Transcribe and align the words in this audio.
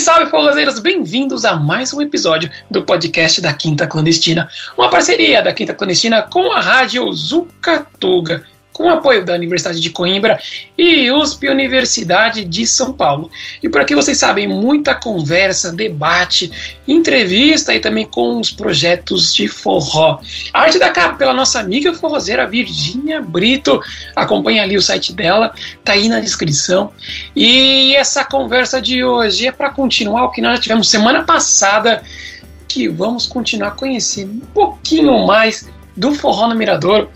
salve, 0.00 0.30
forrozeiros! 0.30 0.78
Bem-vindos 0.78 1.44
a 1.44 1.56
mais 1.56 1.92
um 1.92 2.00
episódio 2.00 2.50
do 2.70 2.82
podcast 2.82 3.38
da 3.38 3.52
Quinta 3.52 3.86
Clandestina, 3.86 4.48
uma 4.74 4.88
parceria 4.88 5.42
da 5.42 5.52
Quinta 5.52 5.74
Clandestina 5.74 6.22
com 6.22 6.50
a 6.52 6.60
rádio 6.60 7.12
Zucatuga 7.12 8.42
com 8.80 8.88
apoio 8.88 9.22
da 9.22 9.34
Universidade 9.34 9.78
de 9.78 9.90
Coimbra 9.90 10.40
e 10.78 11.10
USP 11.10 11.50
Universidade 11.50 12.46
de 12.46 12.66
São 12.66 12.94
Paulo. 12.94 13.30
E 13.62 13.68
por 13.68 13.82
aqui 13.82 13.94
vocês 13.94 14.16
sabem, 14.16 14.48
muita 14.48 14.94
conversa, 14.94 15.70
debate, 15.70 16.50
entrevista 16.88 17.74
e 17.74 17.78
também 17.78 18.06
com 18.06 18.40
os 18.40 18.50
projetos 18.50 19.34
de 19.34 19.48
forró. 19.48 20.18
A 20.54 20.62
arte 20.62 20.78
da 20.78 20.88
capa 20.88 21.18
pela 21.18 21.34
nossa 21.34 21.60
amiga 21.60 21.92
forrozeira 21.92 22.46
Virgínia 22.46 23.20
Brito. 23.20 23.82
Acompanha 24.16 24.62
ali 24.62 24.78
o 24.78 24.82
site 24.82 25.12
dela, 25.12 25.52
tá 25.84 25.92
aí 25.92 26.08
na 26.08 26.18
descrição. 26.18 26.90
E 27.36 27.94
essa 27.96 28.24
conversa 28.24 28.80
de 28.80 29.04
hoje 29.04 29.46
é 29.46 29.52
para 29.52 29.68
continuar 29.68 30.24
o 30.24 30.30
que 30.30 30.40
nós 30.40 30.56
já 30.56 30.62
tivemos 30.62 30.88
semana 30.88 31.22
passada, 31.22 32.02
que 32.66 32.88
vamos 32.88 33.26
continuar 33.26 33.72
conhecendo 33.72 34.32
um 34.32 34.46
pouquinho 34.54 35.26
mais 35.26 35.68
do 35.94 36.14
forró 36.14 36.48
no 36.48 36.54
Mirador 36.54 37.10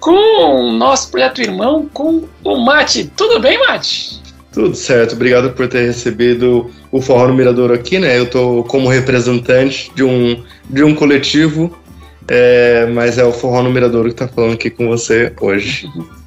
com 0.00 0.12
o 0.12 0.72
nosso 0.72 1.10
projeto 1.10 1.40
irmão, 1.42 1.88
com 1.92 2.24
o 2.42 2.56
Mate. 2.64 3.10
Tudo 3.16 3.38
bem, 3.38 3.58
Mate? 3.58 4.20
Tudo 4.52 4.74
certo, 4.74 5.14
obrigado 5.14 5.50
por 5.50 5.68
ter 5.68 5.86
recebido 5.86 6.70
o 6.90 7.00
Forró 7.00 7.28
no 7.28 7.34
Mirador 7.34 7.70
aqui, 7.70 8.00
né? 8.00 8.18
Eu 8.18 8.28
tô 8.28 8.64
como 8.64 8.88
representante 8.88 9.92
de 9.94 10.02
um, 10.02 10.42
de 10.68 10.82
um 10.82 10.92
coletivo, 10.92 11.78
é, 12.26 12.86
mas 12.86 13.16
é 13.16 13.24
o 13.24 13.32
Forró 13.32 13.62
no 13.62 13.70
Mirador 13.70 14.08
que 14.08 14.14
tá 14.14 14.26
falando 14.26 14.54
aqui 14.54 14.70
com 14.70 14.88
você 14.88 15.32
hoje. 15.40 15.88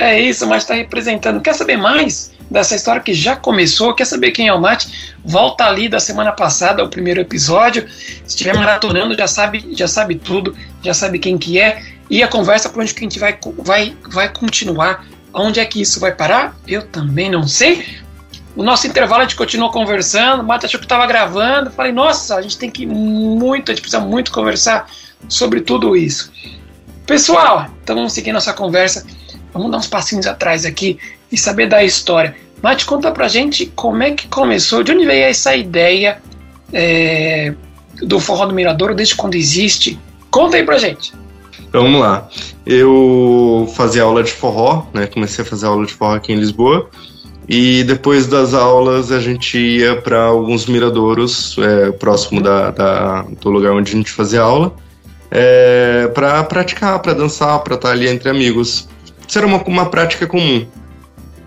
É 0.00 0.20
isso, 0.20 0.46
mas 0.46 0.64
tá 0.64 0.74
representando. 0.74 1.40
Quer 1.40 1.54
saber 1.54 1.76
mais 1.76 2.30
dessa 2.48 2.76
história 2.76 3.00
que 3.00 3.12
já 3.12 3.34
começou? 3.34 3.94
Quer 3.94 4.04
saber 4.04 4.30
quem 4.30 4.46
é 4.46 4.54
o 4.54 4.60
Mate? 4.60 5.16
Volta 5.24 5.64
ali 5.64 5.88
da 5.88 5.98
semana 5.98 6.30
passada, 6.30 6.84
o 6.84 6.88
primeiro 6.88 7.20
episódio. 7.20 7.88
Se 7.88 8.22
estiver 8.28 8.54
maratonando, 8.54 9.16
já 9.16 9.26
sabe, 9.26 9.66
já 9.72 9.88
sabe 9.88 10.14
tudo, 10.14 10.54
já 10.84 10.94
sabe 10.94 11.18
quem 11.18 11.36
que 11.36 11.58
é. 11.58 11.82
E 12.10 12.22
a 12.22 12.28
conversa 12.28 12.68
para 12.68 12.82
onde 12.82 12.94
que 12.94 13.00
a 13.00 13.02
gente 13.02 13.18
vai, 13.18 13.38
vai, 13.58 13.96
vai 14.10 14.28
continuar. 14.32 15.06
Onde 15.32 15.60
é 15.60 15.64
que 15.64 15.80
isso 15.80 16.00
vai 16.00 16.12
parar? 16.12 16.56
Eu 16.66 16.86
também 16.86 17.30
não 17.30 17.46
sei. 17.46 17.84
O 18.56 18.62
nosso 18.62 18.86
intervalo 18.86 19.22
a 19.22 19.24
gente 19.24 19.36
continuou 19.36 19.70
conversando. 19.70 20.40
O 20.40 20.46
Mata 20.46 20.66
achou 20.66 20.80
que 20.80 20.86
estava 20.86 21.06
gravando. 21.06 21.70
Falei, 21.70 21.92
nossa, 21.92 22.36
a 22.36 22.42
gente 22.42 22.58
tem 22.58 22.70
que 22.70 22.86
muito, 22.86 23.70
a 23.70 23.74
gente 23.74 23.82
precisa 23.82 24.02
muito 24.02 24.32
conversar 24.32 24.90
sobre 25.28 25.60
tudo 25.60 25.96
isso. 25.96 26.32
Pessoal, 27.06 27.66
então 27.82 27.96
vamos 27.96 28.12
seguir 28.12 28.32
nossa 28.32 28.52
conversa. 28.52 29.06
Vamos 29.52 29.70
dar 29.70 29.78
uns 29.78 29.86
passinhos 29.86 30.26
atrás 30.26 30.64
aqui 30.64 30.98
e 31.30 31.36
saber 31.36 31.68
da 31.68 31.84
história. 31.84 32.34
Mate, 32.62 32.84
conta 32.84 33.10
pra 33.12 33.28
gente 33.28 33.66
como 33.66 34.02
é 34.02 34.10
que 34.10 34.26
começou, 34.26 34.82
de 34.82 34.92
onde 34.92 35.06
veio 35.06 35.24
essa 35.24 35.54
ideia 35.54 36.20
é, 36.72 37.54
do 38.02 38.18
Forró 38.18 38.46
do 38.46 38.54
Mirador, 38.54 38.94
desde 38.94 39.14
quando 39.14 39.36
existe. 39.36 39.98
Conta 40.30 40.56
aí 40.56 40.64
pra 40.64 40.78
gente. 40.78 41.12
Então 41.68 41.82
vamos 41.82 42.00
lá. 42.00 42.28
Eu 42.64 43.70
fazia 43.76 44.02
aula 44.02 44.22
de 44.22 44.32
forró, 44.32 44.86
né? 44.92 45.06
Comecei 45.06 45.44
a 45.44 45.46
fazer 45.46 45.66
aula 45.66 45.86
de 45.86 45.92
forró 45.92 46.14
aqui 46.14 46.32
em 46.32 46.36
Lisboa. 46.36 46.88
E 47.48 47.82
depois 47.84 48.26
das 48.26 48.52
aulas 48.52 49.10
a 49.10 49.20
gente 49.20 49.58
ia 49.58 49.96
para 49.96 50.24
alguns 50.24 50.66
miradouros 50.66 51.56
é, 51.58 51.90
próximo 51.92 52.42
da, 52.42 52.70
da, 52.70 53.22
do 53.22 53.50
lugar 53.50 53.72
onde 53.72 53.92
a 53.92 53.96
gente 53.96 54.10
fazia 54.10 54.42
aula 54.42 54.74
é, 55.30 56.08
para 56.08 56.42
praticar, 56.44 56.98
para 57.00 57.14
dançar, 57.14 57.58
para 57.60 57.74
estar 57.74 57.90
ali 57.90 58.08
entre 58.08 58.28
amigos. 58.28 58.88
Isso 59.26 59.38
era 59.38 59.46
uma, 59.46 59.62
uma 59.64 59.86
prática 59.86 60.26
comum. 60.26 60.66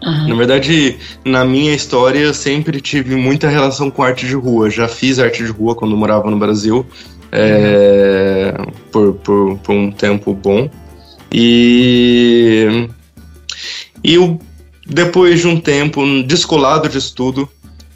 Uhum. 0.03 0.29
Na 0.29 0.35
verdade, 0.35 0.97
na 1.23 1.46
minha 1.46 1.73
história, 1.73 2.34
sempre 2.34 2.81
tive 2.81 3.16
muita 3.16 3.47
relação 3.47 3.91
com 3.91 4.01
arte 4.01 4.25
de 4.25 4.34
rua. 4.34 4.69
Já 4.69 4.88
fiz 4.88 5.19
arte 5.19 5.44
de 5.44 5.51
rua 5.51 5.75
quando 5.75 5.96
morava 5.96 6.29
no 6.31 6.38
Brasil 6.38 6.85
é, 7.31 8.53
por, 8.92 9.14
por, 9.16 9.58
por, 9.59 9.75
um 9.75 9.92
tempo 9.92 10.34
bom. 10.34 10.69
E, 11.31 12.90
e 14.03 14.38
depois 14.86 15.40
de 15.40 15.47
um 15.47 15.59
tempo 15.59 16.02
descolado 16.24 16.90
de 16.90 16.97
estudo, 16.97 17.47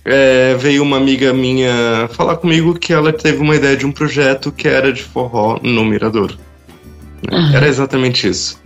é, 0.06 0.56
veio 0.56 0.84
uma 0.84 0.98
amiga 0.98 1.34
minha 1.34 2.08
falar 2.12 2.38
comigo 2.38 2.78
que 2.78 2.94
ela 2.94 3.12
teve 3.12 3.40
uma 3.40 3.56
ideia 3.56 3.76
de 3.76 3.86
um 3.86 3.92
projeto 3.92 4.52
que 4.52 4.68
era 4.68 4.94
de 4.94 5.04
forró 5.04 5.60
no 5.62 5.84
Mirador. 5.84 6.38
Uhum. 7.32 7.56
Era 7.56 7.68
exatamente 7.68 8.28
isso. 8.28 8.62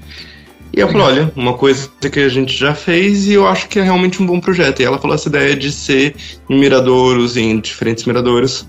E 0.75 0.79
eu 0.79 0.87
falei, 0.87 1.07
olha, 1.07 1.33
uma 1.35 1.53
coisa 1.53 1.89
que 2.11 2.19
a 2.19 2.29
gente 2.29 2.55
já 2.55 2.75
fez 2.75 3.27
e 3.27 3.33
eu 3.33 3.47
acho 3.47 3.67
que 3.67 3.79
é 3.79 3.83
realmente 3.83 4.21
um 4.21 4.25
bom 4.25 4.39
projeto. 4.39 4.81
E 4.81 4.85
ela 4.85 4.99
falou 4.99 5.15
essa 5.15 5.27
ideia 5.27 5.55
de 5.55 5.71
ser 5.71 6.15
em 6.47 6.59
miradouros, 6.59 7.37
em 7.37 7.59
diferentes 7.59 8.05
miradouros. 8.05 8.67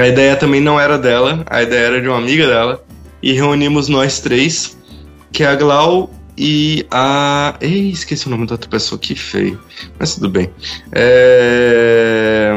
A 0.00 0.08
ideia 0.08 0.34
também 0.36 0.60
não 0.60 0.80
era 0.80 0.98
dela, 0.98 1.44
a 1.46 1.62
ideia 1.62 1.86
era 1.86 2.00
de 2.00 2.08
uma 2.08 2.16
amiga 2.16 2.46
dela. 2.46 2.82
E 3.22 3.32
reunimos 3.32 3.88
nós 3.88 4.20
três, 4.20 4.76
que 5.30 5.44
é 5.44 5.46
a 5.46 5.54
Glau 5.54 6.10
e 6.36 6.86
a. 6.90 7.54
Ei, 7.60 7.90
esqueci 7.90 8.26
o 8.26 8.30
nome 8.30 8.46
da 8.46 8.54
outra 8.54 8.70
pessoa, 8.70 8.98
que 8.98 9.14
feio. 9.14 9.60
Mas 9.98 10.14
tudo 10.14 10.30
bem. 10.30 10.50
É... 10.92 12.54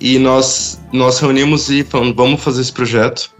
E 0.00 0.18
nós, 0.18 0.80
nós 0.92 1.20
reunimos 1.20 1.70
e 1.70 1.84
falamos, 1.84 2.14
vamos 2.16 2.42
fazer 2.42 2.60
esse 2.60 2.72
projeto. 2.72 3.30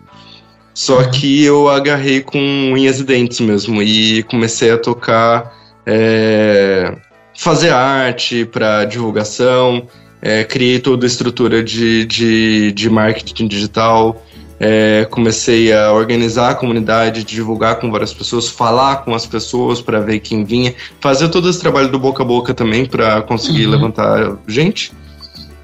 Só 0.73 1.01
uhum. 1.01 1.11
que 1.11 1.45
eu 1.45 1.69
agarrei 1.69 2.21
com 2.21 2.39
unhas 2.39 3.01
e 3.01 3.05
dentes 3.05 3.41
mesmo 3.41 3.83
e 3.83 4.23
comecei 4.25 4.71
a 4.71 4.79
tocar, 4.79 5.53
é... 5.85 6.97
fazer 7.37 7.71
arte 7.71 8.45
para 8.45 8.85
divulgação 8.85 9.89
é, 10.21 10.45
criei 10.45 10.79
toda 10.79 11.07
a 11.07 11.09
estrutura 11.09 11.63
de, 11.63 12.05
de, 12.05 12.73
de 12.73 12.91
marketing 12.91 13.47
digital, 13.47 14.25
é, 14.61 15.07
comecei 15.11 15.73
a 15.73 15.93
organizar 15.93 16.51
a 16.51 16.55
comunidade, 16.55 17.23
divulgar 17.23 17.77
com 17.77 17.91
várias 17.91 18.13
pessoas, 18.13 18.49
falar 18.49 19.05
com 19.05 19.15
as 19.15 19.25
pessoas 19.25 19.81
para 19.81 20.01
ver 20.01 20.19
quem 20.19 20.45
vinha, 20.45 20.75
fazer 21.01 21.29
todo 21.29 21.49
esse 21.49 21.61
trabalho 21.61 21.89
do 21.89 21.99
boca 21.99 22.23
a 22.23 22.27
boca 22.27 22.53
também 22.53 22.85
para 22.85 23.23
conseguir 23.23 23.67
uhum. 23.67 23.73
levantar 23.73 24.37
gente. 24.47 24.93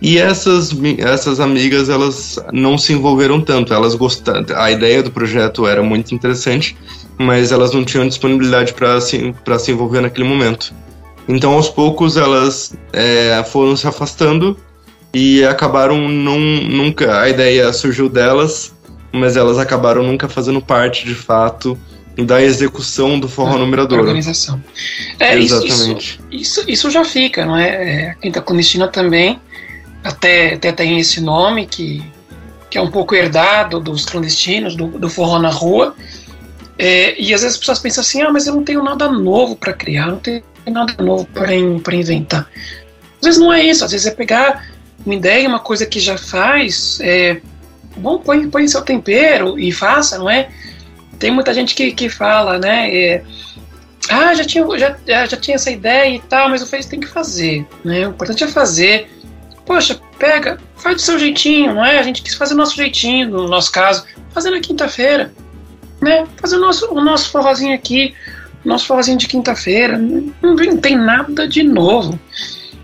E 0.00 0.18
essas, 0.18 0.70
essas 0.98 1.40
amigas, 1.40 1.88
elas 1.88 2.38
não 2.52 2.76
se 2.76 2.92
envolveram 2.92 3.40
tanto, 3.40 3.72
elas 3.72 3.94
gostaram, 3.94 4.44
a 4.54 4.70
ideia 4.70 5.02
do 5.02 5.10
projeto 5.10 5.66
era 5.66 5.82
muito 5.82 6.14
interessante, 6.14 6.76
mas 7.18 7.50
elas 7.50 7.72
não 7.72 7.84
tinham 7.84 8.06
disponibilidade 8.06 8.74
para 8.74 9.00
se, 9.00 9.34
se 9.58 9.72
envolver 9.72 10.00
naquele 10.02 10.28
momento. 10.28 10.74
Então, 11.28 11.54
aos 11.54 11.68
poucos, 11.68 12.16
elas 12.16 12.74
é, 12.92 13.42
foram 13.44 13.76
se 13.76 13.86
afastando 13.86 14.58
e 15.12 15.44
acabaram 15.44 16.08
não, 16.08 16.38
nunca. 16.38 17.20
A 17.20 17.28
ideia 17.28 17.72
surgiu 17.72 18.08
delas, 18.08 18.74
mas 19.12 19.36
elas 19.36 19.58
acabaram 19.58 20.02
nunca 20.02 20.28
fazendo 20.28 20.60
parte 20.60 21.06
de 21.06 21.14
fato 21.14 21.78
da 22.16 22.42
execução 22.42 23.18
do 23.18 23.28
forró 23.28 23.58
numerador. 23.58 24.00
Organização. 24.00 24.62
É, 25.18 25.36
Exatamente. 25.36 26.20
Isso, 26.30 26.60
isso, 26.60 26.70
isso, 26.70 26.90
já 26.90 27.04
fica, 27.04 27.44
não 27.44 27.56
é? 27.56 27.68
é 27.68 28.10
a 28.10 28.14
Quinta 28.14 28.40
Clandestina 28.40 28.86
também 28.86 29.40
até, 30.04 30.54
até 30.54 30.70
tem 30.70 31.00
esse 31.00 31.20
nome 31.20 31.66
que, 31.66 32.04
que 32.70 32.76
é 32.76 32.80
um 32.80 32.90
pouco 32.90 33.14
herdado 33.14 33.80
dos 33.80 34.04
clandestinos, 34.04 34.76
do, 34.76 34.86
do 34.86 35.08
forró 35.08 35.38
na 35.38 35.48
rua. 35.48 35.96
É, 36.78 37.18
e 37.18 37.32
às 37.32 37.40
vezes 37.40 37.54
as 37.54 37.56
pessoas 37.56 37.78
pensam 37.78 38.02
assim: 38.02 38.20
ah, 38.20 38.30
mas 38.30 38.46
eu 38.46 38.54
não 38.54 38.62
tenho 38.62 38.82
nada 38.82 39.10
novo 39.10 39.56
para 39.56 39.72
criar, 39.72 40.08
não 40.08 40.18
tenho 40.18 40.42
nada 40.72 40.94
novo 41.02 41.26
para 41.26 41.54
inventar. 41.54 42.48
Às 43.16 43.24
vezes 43.26 43.40
não 43.40 43.52
é 43.52 43.62
isso, 43.62 43.84
às 43.84 43.92
vezes 43.92 44.06
é 44.06 44.10
pegar 44.10 44.66
uma 45.04 45.14
ideia, 45.14 45.48
uma 45.48 45.60
coisa 45.60 45.84
que 45.86 46.00
já 46.00 46.16
faz, 46.16 46.98
é, 47.00 47.40
bom, 47.96 48.18
põe, 48.18 48.48
põe 48.48 48.66
seu 48.68 48.82
tempero 48.82 49.58
e 49.58 49.72
faça, 49.72 50.18
não 50.18 50.28
é? 50.28 50.48
Tem 51.18 51.30
muita 51.30 51.54
gente 51.54 51.74
que, 51.74 51.92
que 51.92 52.08
fala, 52.08 52.58
né? 52.58 52.94
É, 52.94 53.24
ah, 54.08 54.34
já 54.34 54.44
tinha, 54.44 54.66
já, 54.78 54.96
já 55.26 55.36
tinha 55.36 55.54
essa 55.54 55.70
ideia 55.70 56.14
e 56.14 56.20
tal, 56.20 56.48
mas 56.48 56.60
eu 56.60 56.66
falei, 56.66 56.84
tem 56.84 57.00
que 57.00 57.06
fazer, 57.06 57.66
né? 57.84 58.06
O 58.06 58.10
importante 58.10 58.44
é 58.44 58.48
fazer. 58.48 59.10
Poxa, 59.64 59.98
pega, 60.18 60.58
faz 60.76 60.96
do 60.96 61.02
seu 61.02 61.18
jeitinho, 61.18 61.74
não 61.74 61.84
é? 61.84 61.98
A 61.98 62.02
gente 62.02 62.22
quis 62.22 62.34
fazer 62.34 62.54
o 62.54 62.56
nosso 62.56 62.76
jeitinho, 62.76 63.30
no 63.30 63.48
nosso 63.48 63.72
caso, 63.72 64.04
fazer 64.32 64.50
na 64.50 64.60
quinta-feira, 64.60 65.32
né? 66.02 66.26
Fazer 66.36 66.56
o 66.56 66.60
nosso, 66.60 66.92
o 66.92 67.00
nosso 67.00 67.30
forrozinho 67.30 67.74
aqui, 67.74 68.14
nosso 68.64 68.86
forrozinho 68.86 69.18
de 69.18 69.26
quinta-feira, 69.26 69.98
não, 69.98 70.32
não 70.42 70.76
tem 70.76 70.96
nada 70.96 71.46
de 71.46 71.62
novo. 71.62 72.18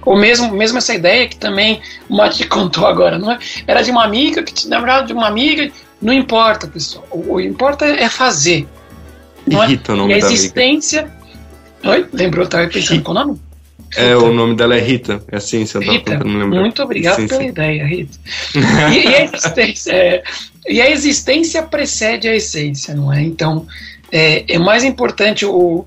Ou 0.03 0.17
mesmo, 0.17 0.53
mesmo 0.53 0.79
essa 0.79 0.94
ideia 0.94 1.29
que 1.29 1.37
também 1.37 1.81
o 2.09 2.17
Mati 2.17 2.47
contou 2.49 2.87
agora, 2.87 3.19
não 3.19 3.32
é? 3.32 3.38
Era 3.67 3.82
de 3.82 3.91
uma 3.91 4.05
amiga, 4.05 4.43
que 4.43 4.69
na 4.69 4.79
verdade 4.79 5.09
de 5.09 5.12
uma 5.12 5.27
amiga, 5.27 5.71
não 6.00 6.12
importa, 6.12 6.67
pessoal. 6.67 7.06
O, 7.11 7.35
o 7.35 7.41
importa 7.41 7.85
é 7.85 8.09
fazer. 8.09 8.67
Não 9.47 9.67
Rita, 9.67 9.93
é? 9.93 9.94
o 9.94 9.97
nome 9.99 10.12
e 10.12 10.15
a 10.15 10.19
existência. 10.19 11.11
Oi? 11.85 12.06
Lembrou? 12.12 12.44
Estava 12.44 12.67
pensando 12.69 13.03
qual 13.03 13.17
o 13.17 13.21
nome? 13.21 13.32
Rita. 13.32 13.50
É, 13.97 14.17
o 14.17 14.32
nome 14.32 14.55
dela 14.55 14.77
é 14.77 14.81
Rita, 14.81 15.21
é 15.32 15.37
assim, 15.37 15.67
você 15.67 15.81
Rita, 15.81 16.23
muito 16.25 16.81
obrigado 16.81 17.17
sim, 17.17 17.27
pela 17.27 17.41
sim. 17.41 17.49
ideia, 17.49 17.85
Rita. 17.85 18.19
e, 18.94 19.09
e, 19.09 19.17
a 19.17 19.97
é, 19.97 20.23
e 20.69 20.81
a 20.81 20.91
existência 20.91 21.62
precede 21.65 22.29
a 22.29 22.37
essência, 22.37 22.94
não 22.94 23.12
é? 23.12 23.21
Então, 23.21 23.67
é, 24.12 24.44
é 24.54 24.58
mais 24.58 24.84
importante 24.84 25.44
o, 25.44 25.84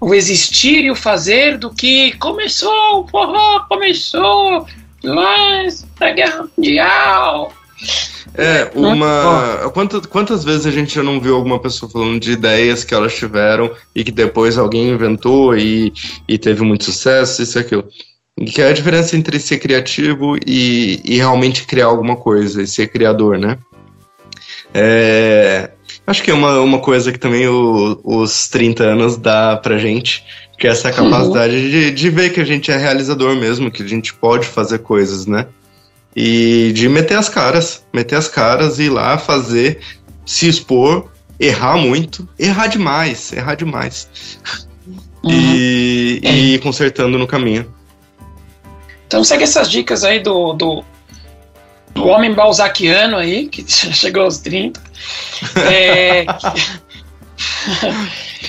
o 0.00 0.14
existir 0.14 0.84
e 0.84 0.90
o 0.90 0.96
fazer 0.96 1.58
do 1.58 1.72
que 1.72 2.12
começou, 2.18 3.00
o 3.00 3.08
forró 3.08 3.60
começou, 3.68 4.66
Mas 5.02 5.86
da 5.98 6.12
Guerra 6.12 6.46
Mundial. 6.56 7.52
É, 8.34 8.70
uma. 8.74 9.70
Quantas, 9.72 10.06
quantas 10.06 10.44
vezes 10.44 10.66
a 10.66 10.70
gente 10.70 10.94
já 10.94 11.02
não 11.02 11.20
viu 11.20 11.36
alguma 11.36 11.58
pessoa 11.58 11.90
falando 11.90 12.20
de 12.20 12.32
ideias 12.32 12.84
que 12.84 12.94
elas 12.94 13.14
tiveram 13.14 13.70
e 13.94 14.04
que 14.04 14.12
depois 14.12 14.58
alguém 14.58 14.90
inventou 14.90 15.56
e, 15.56 15.92
e 16.28 16.36
teve 16.36 16.62
muito 16.62 16.84
sucesso, 16.84 17.42
isso 17.42 17.58
e 17.58 17.60
aquilo. 17.60 17.88
Que 18.52 18.60
é 18.60 18.68
a 18.68 18.72
diferença 18.72 19.16
entre 19.16 19.40
ser 19.40 19.58
criativo 19.58 20.36
e, 20.46 21.00
e 21.04 21.16
realmente 21.16 21.64
criar 21.64 21.86
alguma 21.86 22.16
coisa, 22.16 22.62
e 22.62 22.66
ser 22.66 22.88
criador, 22.88 23.38
né? 23.38 23.58
É, 24.74 25.70
acho 26.06 26.22
que 26.22 26.30
é 26.30 26.34
uma, 26.34 26.60
uma 26.60 26.78
coisa 26.78 27.12
que 27.12 27.18
também 27.18 27.48
o, 27.48 28.00
os 28.04 28.48
30 28.48 28.84
anos 28.84 29.16
dá 29.16 29.56
pra 29.56 29.78
gente, 29.78 30.24
que 30.58 30.66
é 30.66 30.70
essa 30.70 30.92
capacidade 30.92 31.54
uhum. 31.54 31.68
de, 31.68 31.90
de 31.90 32.10
ver 32.10 32.30
que 32.32 32.40
a 32.40 32.44
gente 32.44 32.70
é 32.70 32.76
realizador 32.76 33.36
mesmo, 33.36 33.70
que 33.70 33.82
a 33.82 33.88
gente 33.88 34.14
pode 34.14 34.46
fazer 34.46 34.78
coisas, 34.78 35.26
né? 35.26 35.46
E 36.14 36.72
de 36.74 36.88
meter 36.88 37.18
as 37.18 37.28
caras, 37.28 37.84
meter 37.92 38.16
as 38.16 38.28
caras 38.28 38.78
e 38.78 38.84
ir 38.84 38.90
lá 38.90 39.18
fazer, 39.18 39.80
se 40.24 40.48
expor, 40.48 41.10
errar 41.38 41.76
muito, 41.76 42.26
errar 42.38 42.68
demais, 42.68 43.32
errar 43.32 43.54
demais. 43.54 44.08
Uhum. 45.22 45.30
E, 45.30 46.20
é. 46.22 46.30
e 46.30 46.54
ir 46.54 46.60
consertando 46.60 47.18
no 47.18 47.26
caminho. 47.26 47.66
Então 49.06 49.22
segue 49.22 49.44
essas 49.44 49.70
dicas 49.70 50.04
aí 50.04 50.20
do, 50.20 50.52
do, 50.52 50.84
do 51.96 52.06
homem 52.06 52.32
balzaquiano 52.32 53.16
aí, 53.16 53.48
que 53.48 53.64
chegou 53.66 54.24
aos 54.24 54.38
30. 54.38 54.80
É, 55.68 56.26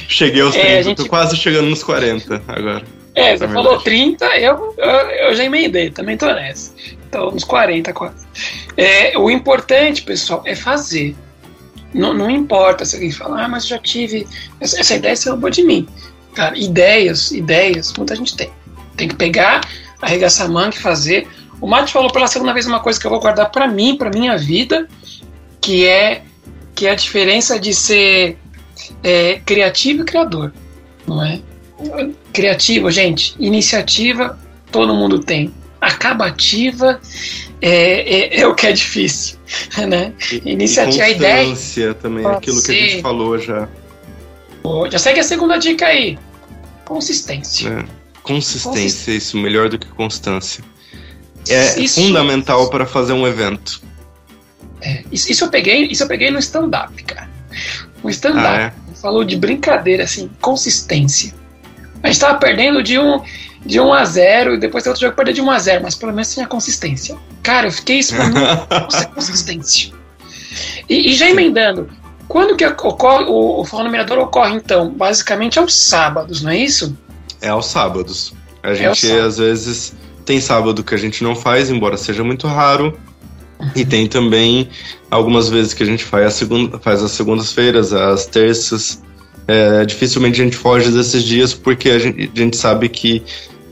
Cheguei 0.08 0.42
aos 0.42 0.54
30, 0.54 0.68
é, 0.68 0.84
gente... 0.84 0.98
tô 0.98 1.08
quase 1.08 1.36
chegando 1.36 1.70
nos 1.70 1.84
40 1.84 2.44
agora. 2.48 2.84
É, 3.16 3.36
você 3.36 3.48
falou 3.48 3.80
30, 3.80 4.26
eu, 4.38 4.76
eu, 4.78 4.86
eu, 4.86 5.36
já 5.36 5.44
emendei, 5.44 5.90
também 5.90 6.16
tô 6.16 6.28
nessa. 6.28 6.72
Então, 7.08 7.30
uns 7.30 7.44
40 7.44 7.92
quase. 7.94 8.28
É, 8.76 9.18
o 9.18 9.32
importante, 9.32 10.04
pessoal, 10.04 10.44
é 10.46 10.56
fazer. 10.56 11.16
Não, 11.94 12.14
não 12.14 12.30
importa 12.30 12.86
se 12.86 12.96
alguém 12.96 13.12
falar, 13.12 13.46
ah, 13.46 13.48
mas 13.48 13.64
eu 13.64 13.70
já 13.70 13.80
tive. 13.80 14.28
Essa, 14.60 14.80
essa 14.80 14.96
ideia 14.96 15.16
você 15.16 15.30
roubou 15.30 15.50
de 15.50 15.64
mim. 15.64 15.88
Cara, 16.36 16.56
ideias, 16.58 17.32
ideias, 17.32 17.92
muita 17.98 18.16
gente 18.16 18.38
tem. 18.38 18.52
Tem 18.96 19.08
que 19.08 19.16
pegar, 19.16 19.62
arregaçar 20.00 20.46
a 20.46 20.50
manga 20.50 20.76
e 20.76 20.80
fazer. 20.80 21.28
O 21.59 21.68
Mate 21.68 21.92
falou 21.92 22.12
pela 22.12 22.27
segunda 22.27 22.54
vez 22.54 22.65
uma 22.68 22.80
coisa 22.80 23.00
que 23.00 23.06
eu 23.06 23.12
vou 23.12 23.19
guardar 23.19 23.50
para 23.50 23.68
mim, 23.68 23.95
para 23.95 24.09
minha 24.09 24.38
vida, 24.38 24.88
que 25.59 25.86
é 25.86 26.24
que 26.75 26.86
é 26.86 26.92
a 26.92 26.95
diferença 26.95 27.59
de 27.59 27.74
ser 27.74 28.38
é, 29.01 29.42
criativo 29.44 30.04
e 30.04 30.06
criador, 30.06 30.54
não 31.07 31.25
é? 31.25 31.39
Criativo, 32.31 32.92
gente, 32.92 33.36
iniciativa 33.39 34.38
todo 34.71 34.94
mundo 34.94 35.19
tem. 35.19 35.51
Acabativa 35.81 37.00
é, 37.62 38.38
é, 38.38 38.42
é 38.42 38.48
o 38.48 38.53
que 38.53 38.68
é 38.68 38.71
difícil, 38.71 39.38
né? 39.89 40.13
E, 40.31 40.51
iniciativa, 40.51 40.98
e 40.98 41.01
a 41.01 41.10
ideia 41.10 41.94
também, 41.95 42.25
aquilo 42.25 42.57
ser. 42.57 42.74
que 42.74 42.80
a 42.80 42.89
gente 42.89 43.01
falou 43.01 43.39
já. 43.39 43.68
Pô, 44.62 44.89
já 44.89 45.00
segue 45.00 45.19
a 45.19 45.24
segunda 45.24 45.57
dica 45.57 45.88
aí. 45.88 46.18
Consistência. 46.86 47.69
É. 47.69 47.86
Consistência, 48.21 48.71
Consistência, 48.71 49.12
isso 49.12 49.38
melhor 49.38 49.69
do 49.69 49.80
que 49.80 49.88
constância. 49.88 50.63
É 51.50 51.80
isso, 51.80 52.02
fundamental 52.02 52.70
para 52.70 52.86
fazer 52.86 53.14
um 53.14 53.28
evento. 53.28 53.82
É, 54.82 55.04
isso, 55.12 55.32
isso, 55.32 55.46
eu 55.46 55.50
peguei, 55.50 55.86
isso 55.86 56.04
eu 56.04 56.08
peguei 56.08 56.30
no 56.30 56.40
stand-up, 56.40 57.04
cara. 57.04 57.30
O 58.04 58.10
stand-up 58.10 58.48
ah, 58.48 58.74
é? 58.74 58.96
falou 59.02 59.24
de 59.24 59.36
brincadeira, 59.36 60.04
assim, 60.04 60.30
consistência. 60.40 61.34
A 62.04 62.08
gente 62.08 62.20
tava 62.20 62.38
perdendo 62.38 62.84
de 62.84 63.00
um, 63.00 63.22
de 63.66 63.80
1 63.80 63.94
a 63.94 64.06
0 64.06 64.54
e 64.54 64.60
depois 64.60 64.84
tem 64.84 64.92
outro 64.92 65.02
jogo 65.02 65.16
perder 65.16 65.34
de 65.34 65.42
1 65.42 65.52
a 65.52 65.60
0 65.60 65.84
mas 65.84 65.96
pelo 65.96 66.14
menos 66.14 66.34
tinha 66.34 66.48
consistência. 66.48 67.18
Cara, 67.42 67.68
eu 67.68 67.72
fiquei 67.72 68.00
esperando 68.00 68.36
consistência. 69.14 69.92
E, 70.88 71.12
e, 71.12 71.14
já 71.16 71.30
emendando, 71.30 71.90
quando 72.28 72.56
que 72.56 72.66
ocorre, 72.66 73.26
o, 73.26 73.62
o 73.62 73.66
Fala 73.66 73.84
Numerador 73.84 74.18
ocorre, 74.20 74.56
então? 74.56 74.90
Basicamente 74.92 75.60
aos 75.60 75.74
sábados, 75.74 76.42
não 76.42 76.52
é 76.52 76.58
isso? 76.58 76.98
É 77.42 77.50
aos 77.50 77.68
sábados. 77.68 78.34
A 78.64 78.72
é 78.72 78.76
gente, 78.76 79.12
às 79.12 79.38
vezes, 79.38 79.94
tem 80.27 80.41
sábado 80.41 80.83
que 80.83 80.94
a 80.94 80.97
gente 80.97 81.24
não 81.24 81.35
faz, 81.35 81.71
embora 81.71 81.95
seja 81.97 82.24
muito 82.24 82.45
raro. 82.47 82.95
E 83.75 83.83
tem 83.83 84.06
também 84.06 84.69
algumas 85.09 85.50
vezes 85.50 85.74
que 85.74 85.81
a 85.81 85.85
gente 85.85 86.03
faz, 86.03 86.27
a 86.27 86.29
segunda, 86.29 86.77
faz 86.77 87.01
as 87.01 87.12
segundas-feiras, 87.12 87.91
as 87.94 88.27
terças. 88.27 89.01
É, 89.47 89.85
dificilmente 89.85 90.41
a 90.41 90.44
gente 90.44 90.57
foge 90.57 90.91
desses 90.91 91.24
dias 91.24 91.53
porque 91.53 91.89
a 91.89 91.97
gente, 91.97 92.29
a 92.35 92.38
gente 92.38 92.57
sabe 92.57 92.89
que 92.89 93.24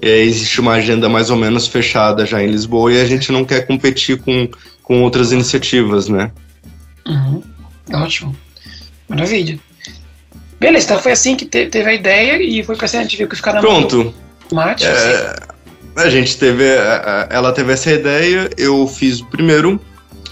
é, 0.01 0.21
existe 0.21 0.61
uma 0.61 0.71
agenda 0.71 1.09
mais 1.09 1.29
ou 1.29 1.35
menos 1.35 1.67
fechada 1.67 2.25
já 2.25 2.41
em 2.41 2.47
Lisboa 2.47 2.93
e 2.93 3.01
a 3.01 3.05
gente 3.05 3.29
não 3.31 3.43
quer 3.43 3.67
competir 3.67 4.17
com, 4.21 4.47
com 4.81 5.03
outras 5.03 5.33
iniciativas, 5.33 6.07
né? 6.07 6.31
Uhum. 7.05 7.43
Ótimo. 7.93 8.35
Maravilha. 9.09 9.59
Beleza, 10.59 10.85
então 10.85 10.99
foi 10.99 11.11
assim 11.11 11.35
que 11.35 11.45
te, 11.45 11.67
teve 11.67 11.89
a 11.89 11.93
ideia 11.93 12.41
e 12.41 12.63
foi 12.63 12.75
pra 12.77 12.85
a 12.85 12.87
gente 12.87 13.17
viu 13.17 13.27
que 13.27 13.45
na 13.45 13.59
Pronto. 13.59 14.13
Mate, 14.51 14.85
é, 14.85 15.35
a 15.95 16.09
gente 16.09 16.38
teve. 16.38 16.63
Ela 17.30 17.51
teve 17.51 17.74
essa 17.74 17.92
ideia, 17.92 18.50
eu 18.57 18.86
fiz 18.88 19.21
o 19.21 19.25
primeiro, 19.25 19.80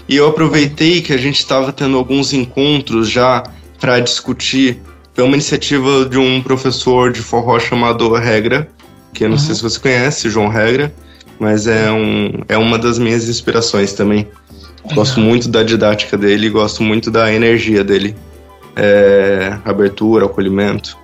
e 0.08 0.16
eu 0.16 0.28
aproveitei 0.28 1.00
que 1.00 1.12
a 1.12 1.16
gente 1.16 1.38
estava 1.38 1.72
tendo 1.72 1.96
alguns 1.96 2.32
encontros 2.32 3.08
já 3.08 3.42
para 3.80 4.00
discutir. 4.00 4.80
Foi 5.14 5.24
uma 5.24 5.34
iniciativa 5.34 6.04
de 6.04 6.18
um 6.18 6.42
professor 6.42 7.12
de 7.12 7.20
forró 7.20 7.58
chamado 7.58 8.12
Regra, 8.12 8.68
que 9.12 9.24
eu 9.24 9.28
não 9.28 9.36
uhum. 9.36 9.42
sei 9.42 9.54
se 9.54 9.62
você 9.62 9.78
conhece, 9.78 10.28
João 10.28 10.48
Regra, 10.48 10.92
mas 11.38 11.66
é, 11.66 11.90
um, 11.90 12.42
é 12.48 12.58
uma 12.58 12.76
das 12.76 12.98
minhas 12.98 13.28
inspirações 13.28 13.92
também. 13.92 14.28
Gosto 14.92 15.20
muito 15.20 15.48
da 15.48 15.62
didática 15.62 16.16
dele, 16.18 16.50
gosto 16.50 16.82
muito 16.82 17.10
da 17.10 17.32
energia 17.32 17.82
dele. 17.82 18.14
É, 18.76 19.56
abertura, 19.64 20.26
acolhimento. 20.26 20.98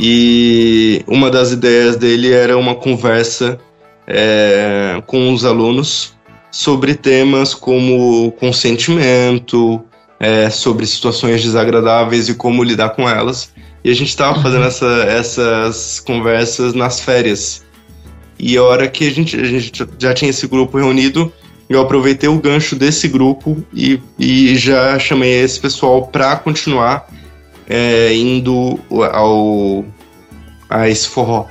E 0.00 1.04
uma 1.06 1.30
das 1.30 1.52
ideias 1.52 1.96
dele 1.96 2.32
era 2.32 2.56
uma 2.56 2.74
conversa 2.74 3.58
é, 4.06 5.02
com 5.06 5.32
os 5.32 5.44
alunos 5.44 6.14
sobre 6.50 6.94
temas 6.94 7.52
como 7.54 8.32
consentimento, 8.32 9.82
é, 10.20 10.48
sobre 10.50 10.86
situações 10.86 11.42
desagradáveis 11.42 12.28
e 12.28 12.34
como 12.34 12.62
lidar 12.62 12.90
com 12.90 13.08
elas. 13.08 13.52
E 13.82 13.90
a 13.90 13.94
gente 13.94 14.08
estava 14.08 14.40
fazendo 14.40 14.64
essa, 14.64 14.86
essas 15.08 16.00
conversas 16.00 16.72
nas 16.72 17.00
férias. 17.00 17.64
E 18.38 18.56
a 18.56 18.62
hora 18.62 18.88
que 18.88 19.06
a 19.06 19.10
gente, 19.10 19.36
a 19.36 19.44
gente 19.44 19.72
já 19.98 20.14
tinha 20.14 20.30
esse 20.30 20.46
grupo 20.46 20.78
reunido, 20.78 21.32
eu 21.68 21.80
aproveitei 21.80 22.28
o 22.28 22.38
gancho 22.38 22.76
desse 22.76 23.08
grupo 23.08 23.64
e, 23.72 24.00
e 24.18 24.56
já 24.56 24.98
chamei 24.98 25.42
esse 25.42 25.58
pessoal 25.58 26.06
para 26.06 26.36
continuar 26.36 27.08
é, 27.68 28.14
indo 28.14 28.78
ao, 29.12 29.84
a 30.68 30.88
esse 30.88 31.08
forró 31.08 31.46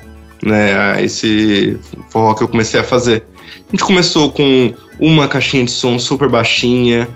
né, 0.46 1.04
esse 1.04 1.78
forró 2.10 2.34
que 2.34 2.44
eu 2.44 2.48
comecei 2.48 2.80
a 2.80 2.84
fazer. 2.84 3.24
A 3.68 3.72
gente 3.72 3.84
começou 3.84 4.32
com 4.32 4.74
uma 5.00 5.28
caixinha 5.28 5.66
de 5.66 5.72
som 5.72 5.98
super 5.98 6.30
baixinha, 6.30 7.08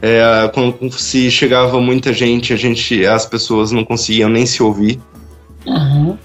é, 0.00 0.50
quando 0.52 0.92
se 0.92 1.30
chegava 1.30 1.80
muita 1.80 2.12
gente, 2.12 2.52
a 2.52 2.56
gente, 2.56 3.04
as 3.06 3.26
pessoas 3.26 3.72
não 3.72 3.84
conseguiam 3.84 4.28
nem 4.28 4.44
se 4.44 4.62
ouvir. 4.62 5.00
Uhum. 5.66 6.16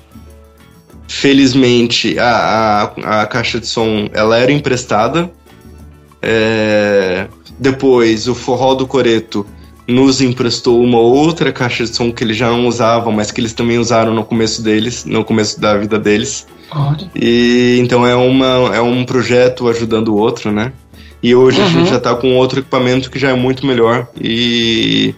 Felizmente, 1.07 2.17
a, 2.19 2.93
a, 2.95 3.21
a, 3.21 3.25
caixa 3.25 3.59
de 3.59 3.67
som 3.67 4.09
ela 4.13 4.37
era 4.37 4.51
emprestada. 4.51 5.31
É, 6.21 7.27
depois, 7.59 8.27
o 8.27 8.35
forró 8.35 8.75
do 8.75 8.85
Coreto 8.85 9.45
nos 9.87 10.21
emprestou 10.21 10.81
uma 10.81 10.99
outra 10.99 11.51
caixa 11.51 11.83
de 11.83 11.95
som 11.95 12.11
que 12.11 12.23
eles 12.23 12.37
já 12.37 12.49
não 12.49 12.67
usavam, 12.67 13.11
mas 13.11 13.31
que 13.31 13.41
eles 13.41 13.53
também 13.53 13.77
usaram 13.77 14.13
no 14.13 14.23
começo 14.23 14.61
deles, 14.61 15.05
no 15.05 15.23
começo 15.23 15.59
da 15.59 15.77
vida 15.77 15.99
deles. 15.99 16.47
Olha. 16.71 17.11
E 17.15 17.77
então 17.81 18.05
é, 18.05 18.15
uma, 18.15 18.75
é 18.75 18.81
um 18.81 19.03
projeto 19.03 19.67
ajudando 19.67 20.09
o 20.09 20.15
outro, 20.15 20.51
né? 20.51 20.71
E 21.21 21.35
hoje 21.35 21.59
uhum. 21.59 21.65
a 21.65 21.69
gente 21.69 21.79
uhum. 21.79 21.85
já 21.87 21.97
está 21.97 22.15
com 22.15 22.35
outro 22.35 22.59
equipamento 22.59 23.11
que 23.11 23.19
já 23.19 23.29
é 23.29 23.35
muito 23.35 23.65
melhor 23.65 24.07
e, 24.19 25.13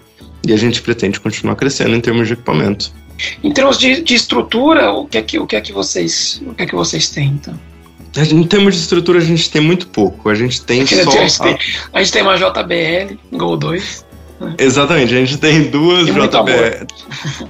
e 0.45 0.51
a 0.51 0.57
gente 0.57 0.81
pretende 0.81 1.19
continuar 1.19 1.55
crescendo 1.55 1.95
em 1.95 2.01
termos 2.01 2.27
de 2.27 2.33
equipamento. 2.33 2.91
Em 3.43 3.51
termos 3.51 3.77
de, 3.77 4.01
de 4.01 4.15
estrutura, 4.15 4.91
o 4.91 5.07
que 5.07 5.17
é 5.17 5.21
que 5.21 5.39
o 5.39 5.45
que 5.45 5.55
é 5.55 5.61
que 5.61 5.71
vocês 5.71 6.41
o 6.45 6.53
que 6.53 6.63
é 6.63 6.65
que 6.65 6.75
vocês 6.75 7.09
têm 7.09 7.27
então? 7.27 7.57
Em 8.15 8.43
termos 8.43 8.75
de 8.75 8.81
estrutura, 8.81 9.17
a 9.17 9.23
gente 9.23 9.49
tem 9.49 9.61
muito 9.61 9.87
pouco. 9.87 10.29
A 10.29 10.35
gente 10.35 10.61
tem 10.61 10.85
só. 10.85 10.93
A 10.93 11.27
gente 11.27 11.39
tem, 11.39 11.57
a 11.91 11.99
gente 12.03 12.11
tem 12.11 12.21
uma 12.21 12.35
JBL, 12.37 13.17
Gol 13.31 13.57
2. 13.57 14.05
Exatamente, 14.57 15.13
a 15.13 15.17
gente 15.17 15.37
tem 15.37 15.63
duas 15.63 16.07
JBL. 16.07 16.85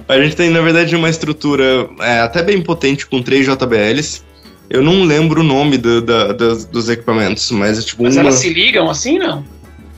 A 0.07 0.21
gente 0.21 0.35
tem, 0.35 0.49
na 0.49 0.61
verdade, 0.61 0.95
uma 0.95 1.09
estrutura 1.09 1.89
é, 1.99 2.19
até 2.19 2.41
bem 2.41 2.61
potente 2.61 3.05
com 3.05 3.21
três 3.21 3.45
JBLs. 3.45 4.21
Eu 4.69 4.81
não 4.81 5.03
lembro 5.03 5.41
o 5.41 5.43
nome 5.43 5.77
do, 5.77 6.01
da, 6.01 6.31
das, 6.31 6.65
dos 6.65 6.89
equipamentos, 6.89 7.51
mas 7.51 7.79
é 7.79 7.81
tipo 7.81 8.03
mas 8.03 8.15
uma... 8.15 8.21
elas 8.23 8.35
se 8.35 8.53
ligam 8.53 8.89
assim, 8.89 9.19
não? 9.19 9.43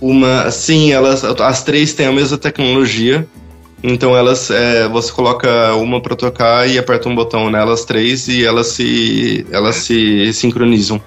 Uma, 0.01 0.51
sim, 0.51 0.91
elas, 0.91 1.23
as 1.23 1.63
três 1.63 1.93
têm 1.93 2.07
a 2.07 2.11
mesma 2.11 2.37
tecnologia. 2.37 3.27
Então 3.83 4.17
elas, 4.17 4.49
é, 4.49 4.87
você 4.87 5.11
coloca 5.11 5.75
uma 5.75 6.01
para 6.01 6.15
tocar 6.15 6.67
e 6.67 6.77
aperta 6.77 7.07
um 7.07 7.15
botão 7.15 7.49
nelas 7.49 7.85
três 7.85 8.27
e 8.27 8.43
elas 8.43 8.67
se, 8.67 9.45
elas 9.51 9.75
se 9.75 10.33
sincronizam. 10.33 11.01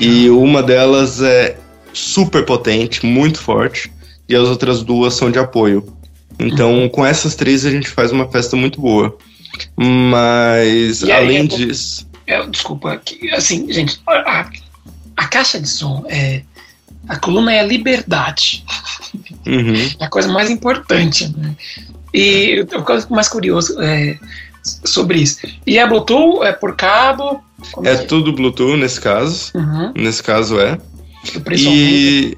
E 0.00 0.28
uma 0.30 0.62
delas 0.62 1.20
é 1.22 1.56
super 1.92 2.44
potente, 2.44 3.04
muito 3.04 3.40
forte, 3.40 3.92
e 4.28 4.36
as 4.36 4.48
outras 4.48 4.82
duas 4.82 5.14
são 5.14 5.30
de 5.30 5.38
apoio. 5.38 5.86
Então, 6.38 6.82
uhum. 6.82 6.88
com 6.88 7.04
essas 7.04 7.34
três, 7.34 7.64
a 7.64 7.70
gente 7.70 7.88
faz 7.88 8.12
uma 8.12 8.28
festa 8.28 8.54
muito 8.54 8.80
boa. 8.80 9.16
Mas, 9.76 11.02
além 11.02 11.38
aí, 11.38 11.48
disso. 11.48 12.06
É, 12.26 12.46
desculpa, 12.46 13.00
assim, 13.32 13.72
gente, 13.72 14.00
a, 14.06 14.48
a, 15.16 15.26
caixa 15.26 15.58
de 15.58 15.68
som 15.68 16.04
é. 16.08 16.42
A 17.08 17.16
coluna 17.16 17.52
é 17.54 17.60
a 17.60 17.64
liberdade. 17.64 18.64
Uhum. 19.46 19.90
É 19.98 20.04
a 20.04 20.10
coisa 20.10 20.28
mais 20.28 20.50
importante. 20.50 21.34
Né? 21.34 21.56
E 22.12 22.58
eu 22.58 22.66
fico 23.00 23.14
mais 23.14 23.28
curioso 23.28 23.80
é, 23.80 24.18
sobre 24.62 25.20
isso. 25.20 25.38
E 25.66 25.78
é 25.78 25.86
Bluetooth? 25.86 26.44
É 26.44 26.52
por 26.52 26.76
cabo? 26.76 27.42
É, 27.82 27.92
é, 27.92 27.96
tudo 27.96 28.32
Bluetooth 28.34 28.76
nesse 28.76 29.00
caso. 29.00 29.52
Uhum. 29.54 29.92
Nesse 29.96 30.22
caso 30.22 30.60
é. 30.60 30.78
E. 31.52 32.36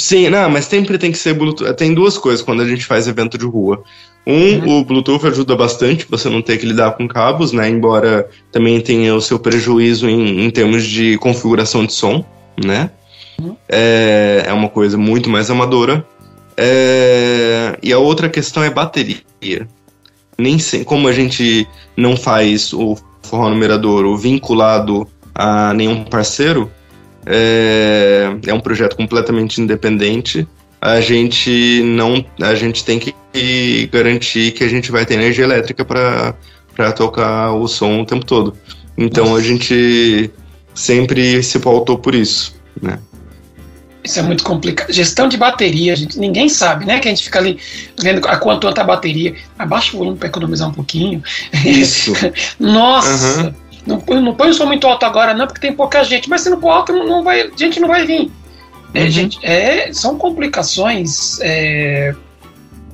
Sim, 0.00 0.28
não, 0.30 0.48
mas 0.48 0.66
sempre 0.66 0.96
tem 0.96 1.10
que 1.10 1.18
ser 1.18 1.34
Bluetooth. 1.34 1.74
Tem 1.74 1.92
duas 1.92 2.16
coisas 2.16 2.40
quando 2.40 2.62
a 2.62 2.68
gente 2.68 2.84
faz 2.84 3.08
evento 3.08 3.36
de 3.36 3.44
rua. 3.44 3.82
Um, 4.24 4.58
uhum. 4.58 4.78
o 4.78 4.84
Bluetooth 4.84 5.26
ajuda 5.26 5.56
bastante 5.56 6.06
você 6.08 6.28
não 6.28 6.40
ter 6.40 6.58
que 6.58 6.66
lidar 6.66 6.92
com 6.92 7.08
cabos, 7.08 7.52
né? 7.52 7.68
Embora 7.68 8.28
também 8.52 8.80
tenha 8.80 9.14
o 9.14 9.20
seu 9.20 9.38
prejuízo 9.38 10.08
em, 10.08 10.44
em 10.44 10.50
termos 10.50 10.86
de 10.86 11.18
configuração 11.18 11.84
de 11.84 11.92
som, 11.92 12.24
né? 12.62 12.90
Uhum. 13.40 13.56
É, 13.68 14.44
é 14.46 14.52
uma 14.52 14.68
coisa 14.68 14.96
muito 14.96 15.28
mais 15.28 15.50
amadora. 15.50 16.06
É, 16.56 17.76
e 17.82 17.92
a 17.92 17.98
outra 17.98 18.28
questão 18.28 18.62
é 18.62 18.70
bateria. 18.70 19.22
Nem 20.36 20.58
como 20.84 21.08
a 21.08 21.12
gente 21.12 21.66
não 21.96 22.16
faz 22.16 22.72
o 22.72 22.96
forró 23.22 23.50
numerador 23.50 24.16
vinculado 24.16 25.08
a 25.34 25.72
nenhum 25.74 26.04
parceiro, 26.04 26.70
é, 27.30 28.34
é 28.46 28.54
um 28.54 28.60
projeto 28.60 28.96
completamente 28.96 29.60
independente. 29.60 30.48
A 30.80 31.00
gente 31.00 31.82
não, 31.82 32.24
a 32.40 32.54
gente 32.54 32.84
tem 32.84 32.98
que 32.98 33.86
garantir 33.92 34.52
que 34.52 34.64
a 34.64 34.68
gente 34.68 34.90
vai 34.90 35.04
ter 35.04 35.14
energia 35.14 35.44
elétrica 35.44 35.84
para 35.84 36.92
tocar 36.92 37.52
o 37.52 37.68
som 37.68 38.00
o 38.00 38.06
tempo 38.06 38.24
todo. 38.24 38.56
Então 38.96 39.36
a 39.36 39.42
gente 39.42 40.30
sempre 40.74 41.42
se 41.42 41.58
pautou 41.58 41.98
por 41.98 42.14
isso, 42.14 42.54
né? 42.80 42.98
Isso 44.02 44.18
é 44.20 44.22
muito 44.22 44.42
complicado. 44.42 44.90
Gestão 44.90 45.28
de 45.28 45.36
bateria, 45.36 45.94
gente, 45.94 46.18
ninguém 46.18 46.48
sabe, 46.48 46.86
né? 46.86 46.98
Que 46.98 47.08
a 47.08 47.10
gente 47.10 47.24
fica 47.24 47.38
ali 47.38 47.58
vendo 48.00 48.26
a 48.26 48.36
quanto 48.36 48.72
tá 48.72 48.80
a 48.80 48.84
bateria. 48.84 49.34
Abaixa 49.58 49.94
o 49.94 49.98
volume 49.98 50.16
para 50.16 50.28
economizar 50.28 50.68
um 50.68 50.72
pouquinho. 50.72 51.22
Isso. 51.64 52.12
Nossa. 52.58 53.42
Uhum. 53.42 53.67
Não, 53.88 54.20
não 54.20 54.34
põe 54.34 54.50
o 54.50 54.54
som 54.54 54.66
muito 54.66 54.86
alto 54.86 55.06
agora, 55.06 55.32
não, 55.32 55.46
porque 55.46 55.60
tem 55.60 55.72
pouca 55.72 56.04
gente. 56.04 56.28
Mas 56.28 56.42
se 56.42 56.50
não 56.50 56.60
pôr 56.60 56.70
alto, 56.70 56.92
não, 56.92 57.06
não 57.06 57.24
vai, 57.24 57.50
gente 57.56 57.80
não 57.80 57.88
vai 57.88 58.04
vir. 58.04 58.30
É, 58.92 59.04
uhum. 59.04 59.10
gente, 59.10 59.38
é, 59.42 59.92
são 59.92 60.16
complicações 60.16 61.38
é, 61.40 62.14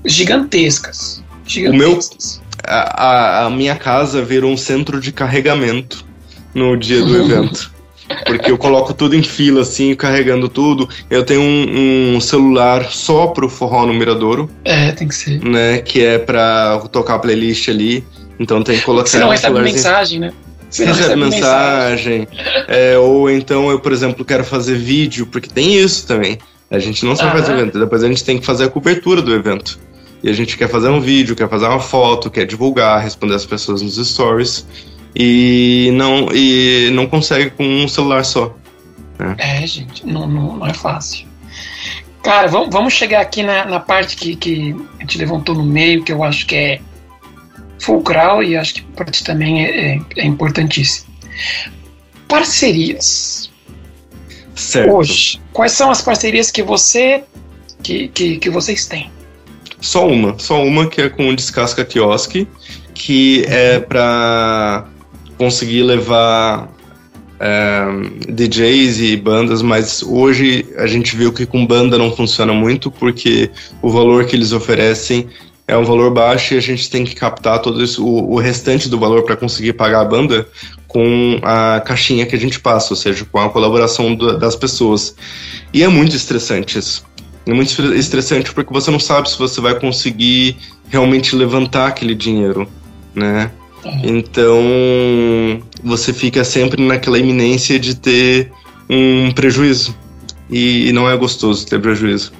gigantescas. 0.04 1.22
gigantescas. 1.44 2.36
O 2.36 2.38
meu, 2.38 2.44
a, 2.64 3.46
a, 3.46 3.50
minha 3.50 3.76
casa 3.76 4.22
virou 4.22 4.52
um 4.52 4.56
centro 4.56 5.00
de 5.00 5.12
carregamento 5.12 6.04
no 6.54 6.76
dia 6.76 7.02
do 7.02 7.16
evento. 7.22 7.72
Porque 8.26 8.50
eu 8.50 8.58
coloco 8.58 8.92
tudo 8.92 9.16
em 9.16 9.22
fila, 9.22 9.62
assim, 9.62 9.94
carregando 9.94 10.48
tudo. 10.48 10.88
Eu 11.08 11.24
tenho 11.24 11.40
um, 11.40 12.16
um 12.16 12.20
celular 12.20 12.90
só 12.90 13.28
pro 13.28 13.48
forró 13.48 13.86
no 13.86 13.94
Miradouro. 13.94 14.50
É, 14.62 14.92
tem 14.92 15.08
que 15.08 15.14
ser. 15.14 15.42
Né, 15.42 15.78
que 15.78 16.04
é 16.04 16.18
pra 16.18 16.80
tocar 16.92 17.14
a 17.14 17.18
playlist 17.18 17.68
ali. 17.68 18.04
Então 18.38 18.62
tem 18.62 18.78
que 18.78 18.84
colocar. 18.84 19.08
Você 19.08 19.18
não 19.18 19.30
recebe 19.30 19.58
mensagem, 19.60 20.20
né? 20.20 20.32
Você 20.74 20.84
recebe 20.86 21.14
mensagem. 21.16 22.26
É, 22.66 22.98
ou 22.98 23.30
então 23.30 23.70
eu, 23.70 23.78
por 23.78 23.92
exemplo, 23.92 24.24
quero 24.24 24.42
fazer 24.44 24.76
vídeo, 24.76 25.24
porque 25.26 25.48
tem 25.48 25.76
isso 25.76 26.04
também. 26.04 26.36
A 26.68 26.80
gente 26.80 27.04
não 27.04 27.14
só 27.14 27.30
faz 27.30 27.48
evento, 27.48 27.78
depois 27.78 28.02
a 28.02 28.08
gente 28.08 28.24
tem 28.24 28.38
que 28.38 28.44
fazer 28.44 28.64
a 28.64 28.68
cobertura 28.68 29.22
do 29.22 29.32
evento. 29.32 29.78
E 30.20 30.28
a 30.28 30.32
gente 30.32 30.56
quer 30.56 30.68
fazer 30.68 30.88
um 30.88 31.00
vídeo, 31.00 31.36
quer 31.36 31.48
fazer 31.48 31.66
uma 31.66 31.78
foto, 31.78 32.28
quer 32.28 32.44
divulgar, 32.44 33.00
responder 33.00 33.34
as 33.34 33.46
pessoas 33.46 33.82
nos 33.82 33.96
stories. 34.04 34.66
E 35.14 35.90
não, 35.92 36.28
e 36.32 36.90
não 36.92 37.06
consegue 37.06 37.50
com 37.50 37.64
um 37.64 37.86
celular 37.86 38.24
só. 38.24 38.52
Né? 39.16 39.36
É, 39.38 39.64
gente, 39.64 40.04
não, 40.04 40.26
não, 40.26 40.56
não 40.56 40.66
é 40.66 40.74
fácil. 40.74 41.28
Cara, 42.20 42.48
vamos, 42.48 42.70
vamos 42.72 42.92
chegar 42.92 43.20
aqui 43.20 43.44
na, 43.44 43.64
na 43.66 43.78
parte 43.78 44.16
que, 44.16 44.34
que 44.34 44.74
a 44.98 45.02
gente 45.02 45.18
levantou 45.18 45.54
no 45.54 45.62
meio, 45.62 46.02
que 46.02 46.10
eu 46.10 46.24
acho 46.24 46.46
que 46.46 46.56
é 46.56 46.80
fulcral 47.84 48.42
e 48.42 48.56
acho 48.56 48.74
que 48.74 48.82
para 48.82 49.06
ti 49.06 49.22
também 49.22 49.64
é, 49.64 49.94
é, 49.94 50.00
é 50.16 50.26
importantíssimo. 50.26 51.12
Parcerias. 52.26 53.50
Certo. 54.54 54.92
Hoje, 54.92 55.40
quais 55.52 55.72
são 55.72 55.90
as 55.90 56.00
parcerias 56.00 56.50
que 56.50 56.62
você 56.62 57.24
que, 57.82 58.08
que, 58.08 58.38
que 58.38 58.50
vocês 58.50 58.86
têm? 58.86 59.10
Só 59.80 60.08
uma, 60.08 60.38
só 60.38 60.64
uma 60.64 60.88
que 60.88 61.02
é 61.02 61.08
com 61.10 61.28
o 61.28 61.36
Descasca 61.36 61.84
Quiosque, 61.84 62.48
que 62.94 63.44
é 63.46 63.78
para 63.78 64.86
conseguir 65.36 65.82
levar 65.82 66.72
é, 67.38 67.84
DJs 68.32 69.00
e 69.00 69.16
bandas, 69.16 69.60
mas 69.60 70.02
hoje 70.02 70.66
a 70.78 70.86
gente 70.86 71.14
viu 71.14 71.32
que 71.32 71.44
com 71.44 71.66
banda 71.66 71.98
não 71.98 72.14
funciona 72.16 72.54
muito 72.54 72.90
porque 72.90 73.50
o 73.82 73.90
valor 73.90 74.24
que 74.24 74.34
eles 74.34 74.52
oferecem 74.52 75.28
é 75.66 75.76
um 75.76 75.84
valor 75.84 76.10
baixo 76.10 76.54
e 76.54 76.58
a 76.58 76.60
gente 76.60 76.90
tem 76.90 77.04
que 77.04 77.14
captar 77.14 77.60
todo 77.60 77.82
o, 77.98 78.34
o 78.34 78.38
restante 78.38 78.88
do 78.88 78.98
valor 78.98 79.22
para 79.22 79.36
conseguir 79.36 79.72
pagar 79.72 80.00
a 80.00 80.04
banda 80.04 80.46
com 80.86 81.40
a 81.42 81.80
caixinha 81.80 82.26
que 82.26 82.36
a 82.36 82.38
gente 82.38 82.60
passa, 82.60 82.92
ou 82.92 82.96
seja, 82.96 83.24
com 83.24 83.38
a 83.38 83.48
colaboração 83.48 84.14
do, 84.14 84.38
das 84.38 84.54
pessoas. 84.54 85.16
E 85.72 85.82
é 85.82 85.88
muito 85.88 86.14
estressante 86.14 86.78
isso. 86.78 87.04
É 87.46 87.52
muito 87.52 87.82
estressante 87.94 88.52
porque 88.52 88.72
você 88.72 88.90
não 88.90 89.00
sabe 89.00 89.28
se 89.28 89.38
você 89.38 89.60
vai 89.60 89.78
conseguir 89.78 90.56
realmente 90.88 91.34
levantar 91.34 91.88
aquele 91.88 92.14
dinheiro, 92.14 92.68
né? 93.14 93.50
Então 94.02 94.62
você 95.82 96.12
fica 96.12 96.42
sempre 96.44 96.82
naquela 96.82 97.18
iminência 97.18 97.78
de 97.78 97.94
ter 97.94 98.50
um 98.88 99.30
prejuízo 99.32 99.94
e, 100.50 100.88
e 100.88 100.92
não 100.92 101.08
é 101.08 101.16
gostoso 101.16 101.66
ter 101.66 101.80
prejuízo. 101.80 102.32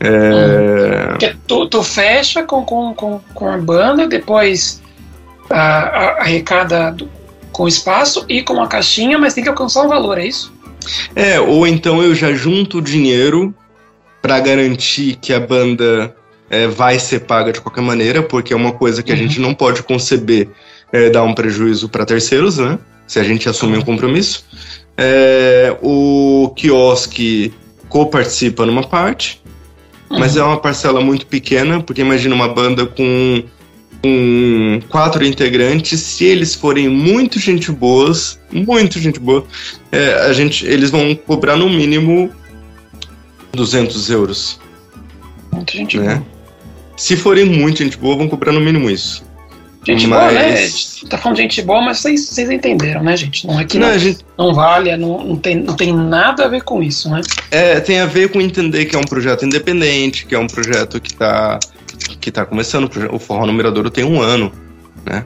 É... 0.00 1.08
Porque 1.10 1.36
tu, 1.46 1.66
tu 1.66 1.82
fecha 1.82 2.42
com, 2.42 2.64
com, 2.64 2.94
com, 2.94 3.20
com 3.34 3.48
a 3.48 3.58
banda, 3.58 4.06
depois 4.06 4.80
arrecada 5.50 6.96
com 7.50 7.68
espaço 7.68 8.24
e 8.28 8.42
com 8.42 8.60
a 8.62 8.66
caixinha, 8.66 9.18
mas 9.18 9.34
tem 9.34 9.42
que 9.42 9.50
alcançar 9.50 9.82
um 9.82 9.88
valor, 9.88 10.18
é 10.18 10.26
isso? 10.26 10.52
É, 11.14 11.38
ou 11.38 11.66
então 11.66 12.02
eu 12.02 12.14
já 12.14 12.32
junto 12.32 12.78
o 12.78 12.82
dinheiro 12.82 13.54
para 14.20 14.40
garantir 14.40 15.16
que 15.16 15.32
a 15.32 15.40
banda 15.40 16.14
é, 16.48 16.66
vai 16.66 16.98
ser 16.98 17.20
paga 17.20 17.52
de 17.52 17.60
qualquer 17.60 17.82
maneira, 17.82 18.22
porque 18.22 18.52
é 18.52 18.56
uma 18.56 18.72
coisa 18.72 19.02
que 19.02 19.12
a 19.12 19.16
gente 19.16 19.38
uhum. 19.38 19.48
não 19.48 19.54
pode 19.54 19.82
conceber 19.82 20.48
é, 20.92 21.10
dar 21.10 21.22
um 21.22 21.34
prejuízo 21.34 21.88
para 21.88 22.04
terceiros, 22.04 22.58
né? 22.58 22.78
Se 23.06 23.18
a 23.18 23.24
gente 23.24 23.48
assumir 23.48 23.78
um 23.78 23.82
compromisso. 23.82 24.44
É, 24.96 25.76
o 25.82 26.52
quiosque 26.56 27.52
co-participa 27.88 28.64
numa 28.66 28.82
parte, 28.82 29.42
mas 30.08 30.36
é 30.36 30.42
uma 30.42 30.58
parcela 30.58 31.00
muito 31.00 31.26
pequena, 31.26 31.82
porque 31.82 32.00
imagina 32.00 32.34
uma 32.34 32.48
banda 32.48 32.86
com, 32.86 33.42
com 34.02 34.80
quatro 34.88 35.24
integrantes, 35.24 36.00
se 36.00 36.24
eles 36.24 36.54
forem 36.54 36.88
muito 36.88 37.38
gente 37.38 37.72
boas, 37.72 38.38
muito 38.50 38.98
gente 38.98 39.18
boa, 39.18 39.44
é, 39.90 40.14
a 40.26 40.32
gente, 40.32 40.66
eles 40.66 40.90
vão 40.90 41.14
cobrar 41.14 41.56
no 41.56 41.68
mínimo 41.68 42.30
200 43.52 44.10
euros. 44.10 44.60
Muita 45.52 45.72
gente 45.72 45.98
né? 45.98 46.16
boa. 46.16 46.26
Se 46.96 47.16
forem 47.16 47.44
muito 47.44 47.82
gente 47.82 47.96
boa, 47.96 48.16
vão 48.16 48.28
cobrar 48.28 48.52
no 48.52 48.60
mínimo 48.60 48.90
isso. 48.90 49.24
Gente 49.84 50.06
mas... 50.06 50.32
boa, 50.32 50.32
né? 50.32 50.68
Tá 51.08 51.18
falando 51.18 51.36
de 51.36 51.42
gente 51.42 51.62
boa, 51.62 51.82
mas 51.82 51.98
vocês, 51.98 52.28
vocês 52.28 52.48
entenderam, 52.48 53.02
né, 53.02 53.16
gente? 53.16 53.46
Não 53.46 53.58
é 53.58 53.64
que 53.64 53.78
não, 53.78 53.88
não, 53.88 53.98
gente... 53.98 54.24
não 54.38 54.54
vale, 54.54 54.96
não, 54.96 55.24
não, 55.24 55.36
tem, 55.36 55.56
não 55.56 55.74
tem 55.74 55.92
nada 55.92 56.44
a 56.44 56.48
ver 56.48 56.62
com 56.62 56.80
isso, 56.82 57.10
né? 57.10 57.20
É, 57.50 57.80
tem 57.80 57.98
a 57.98 58.06
ver 58.06 58.30
com 58.30 58.40
entender 58.40 58.84
que 58.84 58.94
é 58.94 58.98
um 58.98 59.04
projeto 59.04 59.44
independente, 59.44 60.24
que 60.24 60.34
é 60.34 60.38
um 60.38 60.46
projeto 60.46 61.00
que 61.00 61.12
tá, 61.14 61.58
que 62.20 62.30
tá 62.30 62.46
começando. 62.46 62.88
O 63.10 63.18
Forró 63.18 63.44
Numeradouro 63.44 63.90
tem 63.90 64.04
um 64.04 64.20
ano, 64.20 64.52
né? 65.04 65.24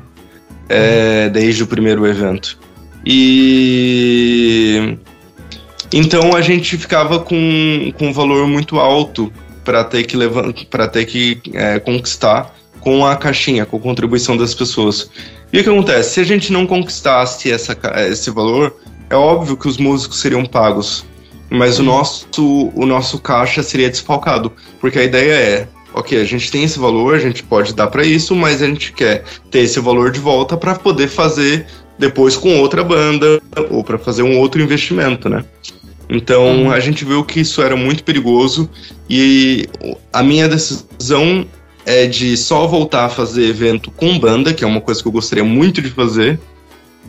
É, 0.69 1.25
uhum. 1.27 1.33
Desde 1.33 1.63
o 1.63 1.67
primeiro 1.67 2.07
evento. 2.07 2.59
E. 3.05 4.97
Então 5.93 6.35
a 6.35 6.41
gente 6.41 6.77
ficava 6.77 7.21
com, 7.21 7.93
com 7.97 8.09
um 8.09 8.13
valor 8.13 8.49
muito 8.49 8.81
alto 8.81 9.33
para 9.65 9.85
ter 9.85 10.05
que, 10.05 10.17
levar, 10.17 10.53
ter 10.53 11.05
que 11.05 11.41
é, 11.53 11.79
conquistar 11.79 12.55
com 12.81 13.05
a 13.07 13.17
caixinha, 13.17 13.67
com 13.67 13.77
a 13.77 13.81
contribuição 13.81 14.37
das 14.37 14.55
pessoas. 14.55 15.11
E 15.53 15.61
o 15.61 15.65
que 15.65 15.71
acontece? 15.71 16.15
Se 16.15 16.21
a 16.21 16.25
gente 16.25 16.53
não 16.53 16.67
conquistasse 16.67 17.51
essa, 17.51 17.77
esse 18.09 18.31
valor, 18.31 18.77
é 19.09 19.17
óbvio 19.17 19.57
que 19.57 19.69
os 19.69 19.77
músicos 19.79 20.21
seriam 20.21 20.45
pagos, 20.45 21.05
mas 21.51 21.79
o 21.79 21.83
nosso, 21.83 22.27
o 22.75 22.87
nosso 22.87 23.19
caixa 23.19 23.63
seria 23.63 23.89
desfalcado, 23.89 24.53
porque 24.81 24.99
a 24.99 25.05
ideia 25.05 25.33
é, 25.33 25.69
ok, 25.95 26.21
a 26.21 26.25
gente 26.25 26.51
tem 26.51 26.65
esse 26.65 26.79
valor, 26.79 27.15
a 27.15 27.19
gente 27.19 27.43
pode 27.43 27.75
dar 27.75 27.87
para 27.87 28.05
isso, 28.05 28.35
mas 28.35 28.61
a 28.61 28.67
gente 28.67 28.93
quer 28.93 29.25
ter 29.51 29.61
esse 29.61 29.81
valor 29.81 30.11
de 30.11 30.21
volta 30.21 30.57
para 30.57 30.75
poder 30.75 31.09
fazer 31.09 31.67
depois 31.99 32.37
com 32.37 32.61
outra 32.61 32.85
banda 32.85 33.41
ou 33.71 33.83
para 33.83 33.99
fazer 33.99 34.23
um 34.23 34.39
outro 34.39 34.61
investimento, 34.61 35.29
né? 35.29 35.45
Então 36.09 36.65
uhum. 36.65 36.71
a 36.71 36.79
gente 36.79 37.05
viu 37.05 37.25
que 37.25 37.41
isso 37.41 37.63
era 37.63 37.75
muito 37.75 38.05
perigoso 38.05 38.69
e 39.09 39.67
a 40.13 40.23
minha 40.23 40.49
decisão 40.49 41.47
é 41.87 42.07
de 42.07 42.37
só 42.37 42.67
voltar 42.67 43.07
a 43.07 43.09
fazer 43.09 43.47
evento 43.47 43.91
com 43.93 44.19
banda, 44.19 44.53
que 44.53 44.65
é 44.65 44.67
uma 44.67 44.81
coisa 44.81 45.01
que 45.01 45.07
eu 45.07 45.13
gostaria 45.13 45.45
muito 45.45 45.81
de 45.81 45.89
fazer, 45.89 46.39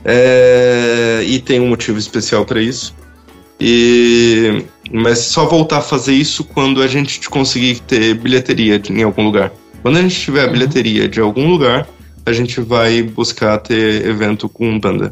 é, 0.05 1.23
e 1.25 1.39
tem 1.39 1.59
um 1.59 1.67
motivo 1.67 1.97
especial 1.97 2.45
para 2.45 2.61
isso. 2.61 2.95
E 3.59 4.63
mas 4.91 5.19
só 5.19 5.45
voltar 5.45 5.79
a 5.79 5.81
fazer 5.81 6.13
isso 6.13 6.43
quando 6.43 6.81
a 6.81 6.87
gente 6.87 7.27
conseguir 7.29 7.79
ter 7.81 8.13
bilheteria 8.13 8.81
em 8.89 9.03
algum 9.03 9.23
lugar. 9.23 9.51
Quando 9.81 9.97
a 9.97 10.01
gente 10.01 10.19
tiver 10.19 10.43
a 10.43 10.45
uhum. 10.45 10.53
bilheteria 10.53 11.07
de 11.07 11.19
algum 11.19 11.49
lugar, 11.49 11.87
a 12.25 12.31
gente 12.31 12.61
vai 12.61 13.01
buscar 13.01 13.57
ter 13.57 14.05
evento 14.05 14.47
com 14.47 14.79
banda. 14.79 15.11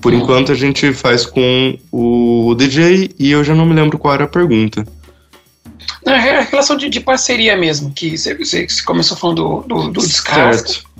Por 0.00 0.12
uhum. 0.12 0.20
enquanto 0.20 0.52
a 0.52 0.54
gente 0.54 0.92
faz 0.92 1.26
com 1.26 1.76
o 1.90 2.54
DJ 2.56 3.10
e 3.18 3.30
eu 3.30 3.42
já 3.42 3.54
não 3.54 3.66
me 3.66 3.74
lembro 3.74 3.98
qual 3.98 4.14
era 4.14 4.24
a 4.24 4.28
pergunta. 4.28 4.86
É 6.06 6.38
a 6.38 6.40
relação 6.42 6.76
de, 6.76 6.88
de 6.88 7.00
parceria 7.00 7.56
mesmo, 7.56 7.90
que 7.90 8.16
você, 8.16 8.34
você 8.34 8.66
começou 8.84 9.16
falando 9.16 9.62
do, 9.62 9.62
do, 9.62 9.90
do 9.90 10.00
Descasca. 10.00 10.68
Certo. 10.68 10.94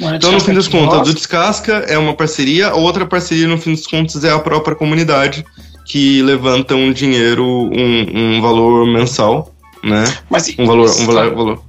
Então, 0.00 0.32
no 0.32 0.40
fim 0.40 0.52
das 0.52 0.68
contas, 0.68 1.06
do 1.06 1.14
Descasca 1.14 1.72
é 1.88 1.96
uma 1.96 2.14
parceria, 2.14 2.74
outra 2.74 3.06
parceria, 3.06 3.46
no 3.46 3.58
fim 3.58 3.72
dos 3.72 3.86
contos, 3.86 4.24
é 4.24 4.30
a 4.30 4.38
própria 4.38 4.74
comunidade, 4.74 5.44
que 5.86 6.22
levanta 6.22 6.74
um 6.74 6.92
dinheiro, 6.92 7.44
um, 7.44 8.36
um 8.36 8.40
valor 8.40 8.86
mensal, 8.86 9.54
né? 9.82 10.04
Mas, 10.28 10.54
um 10.58 10.66
valor, 10.66 10.90
um 10.90 11.06
valor, 11.06 11.34
valor. 11.34 11.64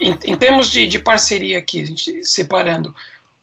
Em, 0.00 0.16
em, 0.24 0.36
termos 0.36 0.70
de, 0.70 0.86
de 0.86 0.98
parceria 0.98 1.58
aqui, 1.58 1.80
a 1.80 1.86
gente 1.86 2.24
separando, 2.24 2.94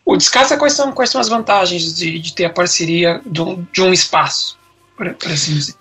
o 0.06 0.16
Descasca, 0.16 0.58
quais 0.58 0.74
são, 0.74 0.92
quais 0.92 1.10
são 1.10 1.20
as 1.20 1.30
vantagens 1.30 1.96
de, 1.96 2.20
de 2.20 2.34
ter 2.34 2.46
a 2.46 2.50
parceria 2.50 3.22
de 3.26 3.42
um, 3.42 3.66
de 3.72 3.82
um 3.82 3.92
espaço, 3.92 4.58
por, 4.96 5.14
por 5.14 5.32
assim 5.32 5.54
dizer? 5.54 5.76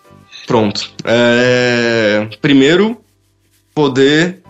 Pronto. 0.46 0.90
É, 1.04 2.28
primeiro, 2.40 3.00
poder 3.74 4.42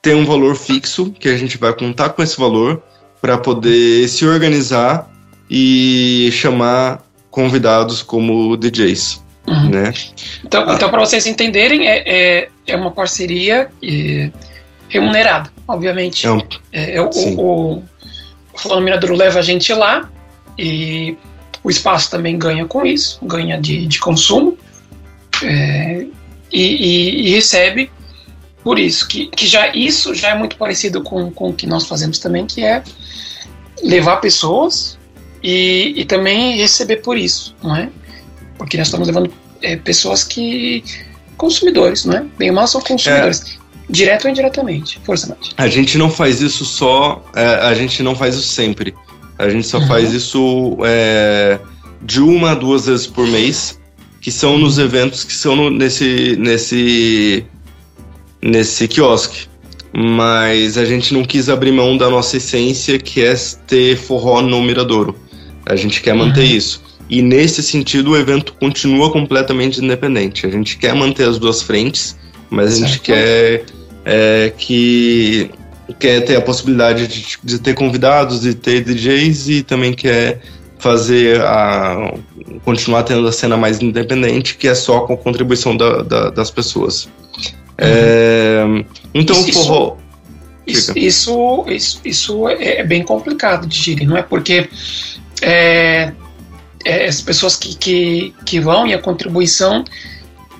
ter 0.00 0.14
um 0.16 0.24
valor 0.24 0.56
fixo, 0.56 1.10
que 1.12 1.28
a 1.28 1.36
gente 1.36 1.58
vai 1.58 1.72
contar 1.74 2.10
com 2.10 2.22
esse 2.22 2.38
valor, 2.38 2.82
para 3.20 3.36
poder 3.36 4.08
se 4.08 4.26
organizar 4.26 5.10
e 5.48 6.30
chamar 6.32 7.04
convidados 7.30 8.02
como 8.02 8.56
DJs. 8.56 9.22
Uhum. 9.46 9.68
Né? 9.68 9.92
Então, 10.44 10.64
ah. 10.66 10.74
então 10.74 10.88
para 10.90 11.00
vocês 11.00 11.26
entenderem, 11.26 11.86
é, 11.86 12.02
é, 12.06 12.48
é 12.66 12.76
uma 12.76 12.90
parceria 12.90 13.70
é, 13.82 14.30
remunerada, 14.88 15.50
obviamente. 15.68 16.26
É, 16.26 16.30
um, 16.30 16.40
é, 16.72 16.94
é 16.96 17.00
o, 17.00 17.10
o, 17.10 17.72
o 17.78 17.84
Fulano 18.54 18.82
Miradouro 18.82 19.14
leva 19.14 19.38
a 19.38 19.42
gente 19.42 19.72
lá 19.74 20.08
e 20.58 21.16
o 21.62 21.68
espaço 21.70 22.10
também 22.10 22.38
ganha 22.38 22.64
com 22.64 22.86
isso, 22.86 23.18
ganha 23.22 23.60
de, 23.60 23.86
de 23.86 23.98
consumo 23.98 24.56
é, 25.44 26.06
e, 26.52 26.62
e, 26.62 27.28
e, 27.28 27.30
recebe 27.34 27.90
por 28.62 28.78
isso, 28.78 29.08
que, 29.08 29.26
que 29.26 29.46
já 29.46 29.74
isso 29.74 30.14
já 30.14 30.30
é 30.30 30.34
muito 30.34 30.56
parecido 30.56 31.02
com, 31.02 31.30
com 31.30 31.50
o 31.50 31.54
que 31.54 31.66
nós 31.66 31.86
fazemos 31.86 32.18
também, 32.18 32.46
que 32.46 32.62
é 32.62 32.82
levar 33.82 34.16
pessoas 34.16 34.98
e, 35.42 35.94
e 35.96 36.04
também 36.04 36.56
receber 36.56 36.96
por 36.96 37.16
isso, 37.16 37.54
não 37.62 37.76
é? 37.76 37.88
Porque 38.58 38.76
nós 38.76 38.88
estamos 38.88 39.06
levando 39.06 39.32
é, 39.62 39.76
pessoas 39.76 40.24
que 40.24 40.84
consumidores, 41.36 42.04
não 42.04 42.18
é? 42.18 42.26
Bem 42.38 42.50
ou 42.50 42.56
mal 42.56 42.66
são 42.66 42.80
consumidores. 42.82 43.56
É. 43.56 43.60
Direto 43.88 44.26
ou 44.26 44.30
indiretamente. 44.30 45.00
Força, 45.04 45.28
Nath. 45.28 45.54
A 45.56 45.66
gente 45.66 45.98
não 45.98 46.10
faz 46.10 46.40
isso 46.40 46.64
só. 46.64 47.24
É, 47.34 47.44
a 47.66 47.74
gente 47.74 48.02
não 48.02 48.14
faz 48.14 48.36
isso 48.36 48.48
sempre. 48.48 48.94
A 49.38 49.48
gente 49.48 49.66
só 49.66 49.78
uhum. 49.78 49.88
faz 49.88 50.12
isso 50.12 50.76
é, 50.84 51.58
de 52.02 52.20
uma 52.20 52.52
a 52.52 52.54
duas 52.54 52.86
vezes 52.86 53.06
por 53.06 53.26
mês, 53.26 53.79
que 54.20 54.30
são 54.30 54.58
nos 54.58 54.78
eventos 54.78 55.24
que 55.24 55.32
são 55.32 55.56
no, 55.56 55.70
nesse, 55.70 56.36
nesse, 56.36 57.44
nesse 58.42 58.86
quiosque 58.86 59.50
mas 59.92 60.78
a 60.78 60.84
gente 60.84 61.12
não 61.12 61.24
quis 61.24 61.48
abrir 61.48 61.72
mão 61.72 61.96
da 61.96 62.08
nossa 62.08 62.36
essência, 62.36 62.98
que 62.98 63.22
é 63.22 63.34
ter 63.66 63.96
forró 63.96 64.40
no 64.40 64.62
Miradouro. 64.62 65.16
A 65.66 65.74
gente 65.76 66.00
quer 66.00 66.14
manter 66.14 66.40
uhum. 66.40 66.56
isso. 66.56 66.82
E 67.08 67.20
nesse 67.22 67.62
sentido, 67.62 68.12
o 68.12 68.16
evento 68.16 68.54
continua 68.54 69.10
completamente 69.10 69.82
independente. 69.82 70.46
A 70.46 70.50
gente 70.50 70.78
quer 70.78 70.94
manter 70.94 71.28
as 71.28 71.38
duas 71.38 71.60
frentes, 71.60 72.16
mas 72.48 72.74
certo. 72.74 72.84
a 72.84 72.86
gente 72.86 73.00
quer 73.00 73.64
é, 74.04 74.52
que 74.56 75.50
quer 75.98 76.20
ter 76.20 76.36
a 76.36 76.40
possibilidade 76.40 77.08
de, 77.08 77.38
de, 77.42 77.58
ter 77.58 77.74
convidados, 77.74 78.42
de 78.42 78.54
ter 78.54 78.84
DJs 78.84 79.48
e 79.48 79.62
também 79.64 79.92
quer 79.92 80.40
fazer 80.80 81.40
a 81.42 82.12
continuar 82.64 83.02
tendo 83.04 83.26
a 83.26 83.32
cena 83.32 83.56
mais 83.56 83.80
independente, 83.80 84.56
que 84.56 84.66
é 84.66 84.74
só 84.74 85.00
com 85.00 85.12
a 85.12 85.16
contribuição 85.16 85.76
da, 85.76 86.02
da, 86.02 86.30
das 86.30 86.50
pessoas. 86.50 87.08
É, 87.78 88.62
então 89.14 89.36
isso, 89.46 89.64
forró. 89.64 89.96
Isso, 90.66 90.92
isso, 90.96 91.64
isso, 91.68 92.00
isso, 92.04 92.48
é 92.48 92.82
bem 92.84 93.02
complicado 93.02 93.66
de 93.66 93.76
gerir, 93.76 94.08
não 94.08 94.16
é? 94.16 94.22
Porque 94.22 94.68
é, 95.42 96.12
é, 96.84 97.06
as 97.06 97.20
pessoas 97.20 97.56
que, 97.56 97.74
que, 97.76 98.34
que 98.44 98.60
vão 98.60 98.86
e 98.86 98.94
a 98.94 98.98
contribuição 98.98 99.84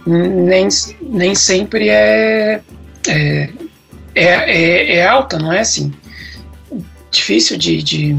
nem, 0.06 0.68
nem 1.00 1.34
sempre 1.34 1.88
é, 1.88 2.60
é, 3.06 3.50
é, 4.14 4.24
é, 4.24 4.96
é 4.96 5.06
alta, 5.06 5.38
não 5.38 5.52
é 5.52 5.60
assim? 5.60 5.92
Difícil 7.10 7.58
de, 7.58 7.82
de, 7.82 8.16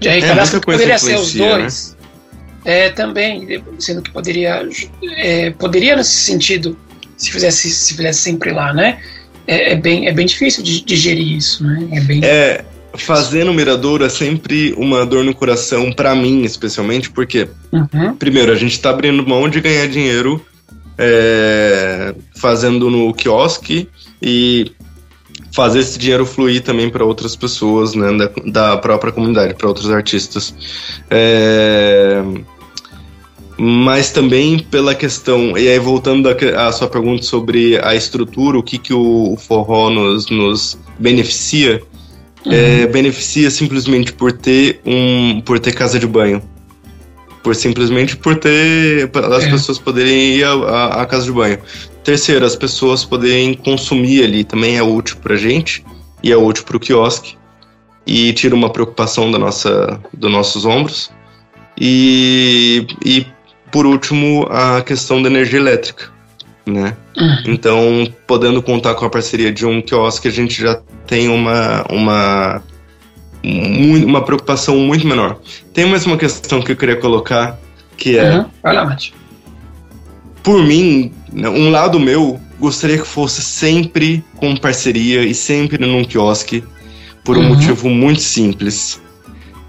de 0.00 0.08
arrecadar, 0.08 0.54
é, 0.54 0.60
poderia 0.60 0.98
ser 0.98 1.16
os 1.16 1.34
né? 1.34 1.48
dois. 1.48 1.90
Né? 1.90 1.96
É, 2.64 2.90
também, 2.90 3.62
sendo 3.78 4.02
que 4.02 4.10
poderia, 4.10 4.68
é, 5.16 5.50
poderia 5.50 5.96
nesse 5.96 6.16
sentido 6.16 6.76
se 7.16 7.30
fizesse, 7.30 7.70
se 7.70 7.94
fizesse 7.94 8.20
sempre 8.20 8.52
lá, 8.52 8.72
né? 8.72 8.98
É, 9.46 9.72
é 9.72 9.76
bem, 9.76 10.08
é 10.08 10.12
bem 10.12 10.26
difícil 10.26 10.62
de 10.62 10.84
digerir 10.84 11.36
isso, 11.36 11.64
né? 11.64 11.88
É 11.92 12.00
bem. 12.00 12.20
É, 12.24 12.64
fazer 12.94 13.44
no 13.44 13.54
Miradouro 13.54 14.04
é 14.04 14.08
sempre 14.08 14.74
uma 14.76 15.06
dor 15.06 15.24
no 15.24 15.34
coração, 15.34 15.92
para 15.92 16.14
mim 16.14 16.42
especialmente, 16.42 17.10
porque, 17.10 17.48
uhum. 17.72 18.16
primeiro, 18.16 18.52
a 18.52 18.56
gente 18.56 18.78
tá 18.80 18.90
abrindo 18.90 19.26
mão 19.26 19.48
de 19.48 19.60
ganhar 19.60 19.86
dinheiro 19.86 20.44
é, 20.98 22.14
fazendo 22.34 22.90
no 22.90 23.12
quiosque 23.14 23.88
e 24.20 24.72
fazer 25.56 25.78
esse 25.78 25.98
dinheiro 25.98 26.26
fluir 26.26 26.62
também 26.62 26.90
para 26.90 27.02
outras 27.02 27.34
pessoas, 27.34 27.94
né, 27.94 28.12
da, 28.12 28.30
da 28.44 28.76
própria 28.76 29.10
comunidade, 29.10 29.54
para 29.54 29.66
outros 29.66 29.90
artistas. 29.90 30.54
É, 31.10 32.22
mas 33.56 34.12
também 34.12 34.58
pela 34.58 34.94
questão, 34.94 35.56
e 35.56 35.66
aí 35.66 35.78
voltando 35.78 36.28
à 36.28 36.70
sua 36.72 36.88
pergunta 36.88 37.22
sobre 37.22 37.78
a 37.82 37.94
estrutura, 37.94 38.58
o 38.58 38.62
que, 38.62 38.76
que 38.76 38.92
o, 38.92 39.32
o 39.32 39.36
forró 39.38 39.88
nos, 39.88 40.28
nos 40.28 40.78
beneficia, 40.98 41.82
uhum. 42.44 42.52
é, 42.52 42.86
beneficia 42.86 43.50
simplesmente 43.50 44.12
por 44.12 44.32
ter 44.32 44.82
um 44.84 45.40
por 45.40 45.58
ter 45.58 45.72
casa 45.72 45.98
de 45.98 46.06
banho. 46.06 46.42
Por 47.42 47.56
simplesmente 47.56 48.14
por 48.14 48.36
ter 48.36 49.10
as 49.32 49.44
é. 49.44 49.50
pessoas 49.50 49.78
poderem 49.78 50.36
ir 50.36 50.44
à, 50.44 51.00
à 51.00 51.06
casa 51.06 51.24
de 51.24 51.32
banho. 51.32 51.58
Terceiro, 52.06 52.46
as 52.46 52.54
pessoas 52.54 53.04
poderem 53.04 53.52
consumir 53.52 54.22
ali 54.22 54.44
também 54.44 54.76
é 54.76 54.82
útil 54.82 55.16
pra 55.16 55.34
gente 55.34 55.84
e 56.22 56.30
é 56.30 56.36
útil 56.36 56.62
pro 56.62 56.78
quiosque 56.78 57.36
e 58.06 58.32
tira 58.32 58.54
uma 58.54 58.70
preocupação 58.70 59.28
da 59.28 59.40
nossa, 59.40 59.98
dos 60.14 60.30
nossos 60.30 60.64
ombros. 60.64 61.10
E, 61.76 62.86
e 63.04 63.26
por 63.72 63.86
último, 63.86 64.46
a 64.48 64.82
questão 64.82 65.20
da 65.20 65.28
energia 65.28 65.58
elétrica, 65.58 66.04
né? 66.64 66.96
Uhum. 67.18 67.42
Então, 67.46 68.06
podendo 68.24 68.62
contar 68.62 68.94
com 68.94 69.04
a 69.04 69.10
parceria 69.10 69.52
de 69.52 69.66
um 69.66 69.82
quiosque, 69.82 70.28
a 70.28 70.30
gente 70.30 70.62
já 70.62 70.80
tem 71.08 71.28
uma, 71.28 71.84
uma, 71.90 72.62
uma 73.42 74.24
preocupação 74.24 74.76
muito 74.76 75.04
menor. 75.04 75.40
Tem 75.74 75.84
mais 75.84 76.06
uma 76.06 76.16
questão 76.16 76.62
que 76.62 76.70
eu 76.70 76.76
queria 76.76 76.94
colocar, 76.94 77.58
que 77.96 78.16
é... 78.16 78.38
Uhum. 78.38 78.46
Lá, 78.62 78.84
Mate. 78.84 79.12
Por 80.46 80.62
mim, 80.62 81.10
um 81.34 81.70
lado 81.70 81.98
meu, 81.98 82.38
gostaria 82.60 82.98
que 82.98 83.04
fosse 83.04 83.42
sempre 83.42 84.24
com 84.36 84.56
parceria 84.56 85.24
e 85.24 85.34
sempre 85.34 85.76
num 85.84 86.04
quiosque, 86.04 86.62
por 87.24 87.36
um 87.36 87.40
uhum. 87.40 87.48
motivo 87.48 87.88
muito 87.90 88.22
simples. 88.22 89.00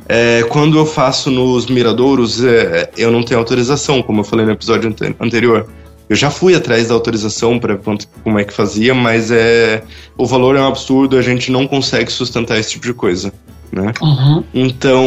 É, 0.07 0.43
quando 0.49 0.77
eu 0.77 0.85
faço 0.85 1.31
nos 1.31 1.65
miradouros, 1.65 2.43
é, 2.43 2.91
eu 2.95 3.11
não 3.11 3.23
tenho 3.23 3.39
autorização, 3.39 4.03
como 4.03 4.19
eu 4.19 4.23
falei 4.23 4.45
no 4.45 4.51
episódio 4.51 4.95
anterior. 5.19 5.67
Eu 6.07 6.15
já 6.15 6.29
fui 6.29 6.53
atrás 6.53 6.89
da 6.89 6.93
autorização 6.93 7.57
para 7.57 7.75
como 8.23 8.37
é 8.37 8.43
que 8.43 8.53
fazia, 8.53 8.93
mas 8.93 9.31
é 9.31 9.81
o 10.15 10.27
valor 10.27 10.55
é 10.55 10.61
um 10.61 10.67
absurdo, 10.67 11.17
a 11.17 11.23
gente 11.23 11.51
não 11.51 11.65
consegue 11.65 12.11
sustentar 12.11 12.59
esse 12.59 12.73
tipo 12.73 12.85
de 12.85 12.93
coisa. 12.93 13.33
Né? 13.71 13.91
Uhum. 13.99 14.43
Então, 14.53 15.03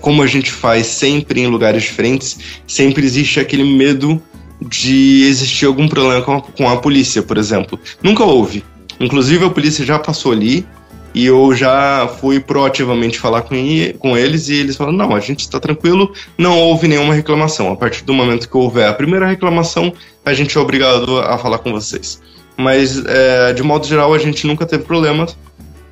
como 0.00 0.22
a 0.22 0.26
gente 0.26 0.50
faz 0.50 0.86
sempre 0.86 1.42
em 1.42 1.46
lugares 1.46 1.82
diferentes, 1.82 2.38
sempre 2.66 3.04
existe 3.04 3.38
aquele 3.38 3.64
medo 3.64 4.20
de 4.68 5.24
existir 5.28 5.66
algum 5.66 5.88
problema 5.88 6.22
com 6.22 6.36
a, 6.36 6.40
com 6.40 6.68
a 6.68 6.76
polícia, 6.76 7.22
por 7.22 7.36
exemplo. 7.36 7.78
Nunca 8.02 8.24
houve. 8.24 8.64
Inclusive, 9.00 9.44
a 9.44 9.50
polícia 9.50 9.84
já 9.84 9.98
passou 9.98 10.32
ali, 10.32 10.66
E 11.14 11.26
eu 11.26 11.54
já 11.54 12.08
fui 12.20 12.40
proativamente 12.40 13.18
falar 13.18 13.42
com, 13.42 13.54
com 13.98 14.16
eles 14.16 14.48
e 14.48 14.54
eles 14.54 14.76
falaram: 14.76 14.96
não, 14.96 15.14
a 15.14 15.20
gente 15.20 15.40
está 15.40 15.60
tranquilo, 15.60 16.12
não 16.38 16.58
houve 16.58 16.88
nenhuma 16.88 17.14
reclamação. 17.14 17.70
A 17.70 17.76
partir 17.76 18.04
do 18.04 18.14
momento 18.14 18.48
que 18.48 18.56
houver 18.56 18.88
a 18.88 18.94
primeira 18.94 19.26
reclamação, 19.26 19.92
a 20.24 20.32
gente 20.32 20.56
é 20.56 20.60
obrigado 20.60 21.18
a 21.18 21.36
falar 21.36 21.58
com 21.58 21.70
vocês. 21.72 22.20
Mas, 22.56 23.04
é, 23.04 23.52
de 23.52 23.62
modo 23.62 23.86
geral, 23.86 24.14
a 24.14 24.18
gente 24.18 24.46
nunca 24.46 24.64
teve 24.64 24.84
problemas. 24.84 25.36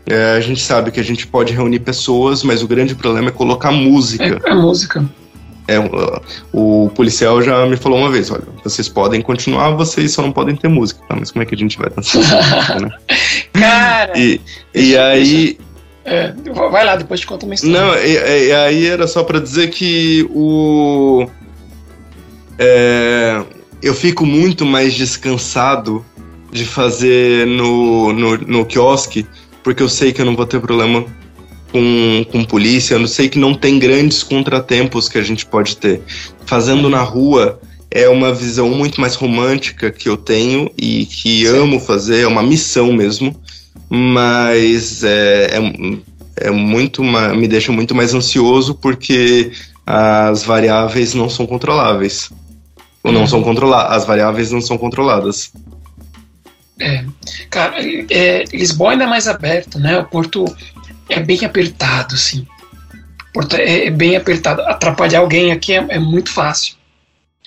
É, 0.07 0.37
a 0.37 0.41
gente 0.41 0.61
sabe 0.61 0.91
que 0.91 0.99
a 0.99 1.05
gente 1.05 1.27
pode 1.27 1.53
reunir 1.53 1.81
pessoas, 1.81 2.43
mas 2.43 2.63
o 2.63 2.69
grande 2.69 2.95
problema 2.95 3.29
é 3.29 3.33
colocar 3.33 3.71
música. 3.71 4.41
É, 4.45 4.51
a 4.51 4.55
música. 4.55 5.05
É, 5.71 5.79
o 6.53 6.91
policial 6.97 7.41
já 7.41 7.65
me 7.65 7.77
falou 7.77 8.01
uma 8.01 8.11
vez, 8.11 8.29
olha, 8.29 8.43
vocês 8.65 8.89
podem 8.89 9.23
continuar, 9.23 9.71
vocês 9.71 10.11
só 10.13 10.21
não 10.21 10.33
podem 10.33 10.57
ter 10.57 10.67
música, 10.67 11.01
tá? 11.09 11.15
Mas 11.17 11.31
como 11.31 11.45
é 11.45 11.47
que 11.47 11.55
a 11.55 11.59
gente 11.59 11.79
vai 11.79 11.89
dançar? 11.89 12.21
né? 12.83 12.91
Cara! 13.53 14.19
E, 14.19 14.41
e 14.75 14.99
aí... 14.99 15.59
É, 16.05 16.33
vai 16.73 16.85
lá, 16.85 16.97
depois 16.97 17.21
te 17.21 17.27
conta 17.27 17.47
uma 17.47 17.55
história. 17.55 17.79
Não, 17.79 17.95
e, 17.95 18.49
e 18.49 18.53
aí 18.53 18.87
era 18.87 19.07
só 19.07 19.23
para 19.23 19.39
dizer 19.39 19.71
que 19.71 20.29
o... 20.35 21.29
É, 22.59 23.41
eu 23.81 23.95
fico 23.95 24.27
muito 24.27 24.67
mais 24.67 24.95
descansado 24.95 26.05
de 26.51 26.65
fazer 26.65 27.47
no, 27.47 28.13
no, 28.13 28.37
no 28.39 28.67
quiosque, 28.67 29.25
porque 29.63 29.85
eu 29.85 29.89
sei 29.89 30.13
que 30.13 30.21
eu 30.21 30.27
não 30.27 30.35
vou 30.35 30.47
ter 30.47 30.61
problema 30.61 31.07
com, 31.71 32.25
com 32.31 32.45
polícia, 32.45 32.95
eu 32.95 33.07
sei 33.07 33.29
que 33.29 33.39
não 33.39 33.55
tem 33.55 33.79
grandes 33.79 34.23
contratempos 34.23 35.09
que 35.09 35.19
a 35.19 35.23
gente 35.23 35.47
pode 35.47 35.77
ter. 35.77 36.01
Fazendo 36.45 36.89
na 36.89 37.03
rua 37.03 37.61
é 37.91 38.09
uma 38.09 38.33
visão 38.33 38.69
muito 38.71 39.01
mais 39.01 39.15
romântica 39.15 39.91
que 39.91 40.09
eu 40.09 40.17
tenho 40.17 40.71
e 40.77 41.07
que 41.07 41.47
amo 41.47 41.81
fazer, 41.81 42.23
é 42.23 42.27
uma 42.27 42.43
missão 42.43 42.93
mesmo, 42.93 43.35
mas 43.89 45.03
é, 45.03 45.57
é, 45.57 46.47
é 46.49 46.51
muito 46.51 47.03
me 47.03 47.49
deixa 47.49 47.73
muito 47.73 47.95
mais 47.95 48.15
ansioso 48.15 48.75
porque 48.75 49.51
as 49.87 50.45
variáveis 50.45 51.15
não 51.15 51.29
são 51.29 51.47
controláveis. 51.47 52.31
Ou 53.03 53.11
não 53.11 53.23
uhum. 53.23 53.27
são 53.27 53.43
controladas, 53.43 53.97
as 53.97 54.07
variáveis 54.07 54.53
não 54.53 54.61
são 54.61 54.77
controladas. 54.77 55.53
É, 56.79 57.05
cara, 57.51 57.77
é, 58.11 58.45
Lisboa 58.53 58.93
ainda 58.93 59.05
é 59.05 59.07
mais 59.07 59.27
aberto, 59.27 59.79
né? 59.79 59.99
O 59.99 60.05
Porto 60.05 60.45
é 61.11 61.21
bem 61.21 61.45
apertado. 61.45 62.15
Porto 63.33 63.57
é, 63.57 63.87
é 63.87 63.91
bem 63.91 64.17
apertado. 64.17 64.63
Atrapalhar 64.63 65.21
alguém 65.21 65.53
aqui 65.53 65.75
é, 65.75 65.85
é 65.89 65.99
muito 65.99 66.31
fácil. 66.31 66.77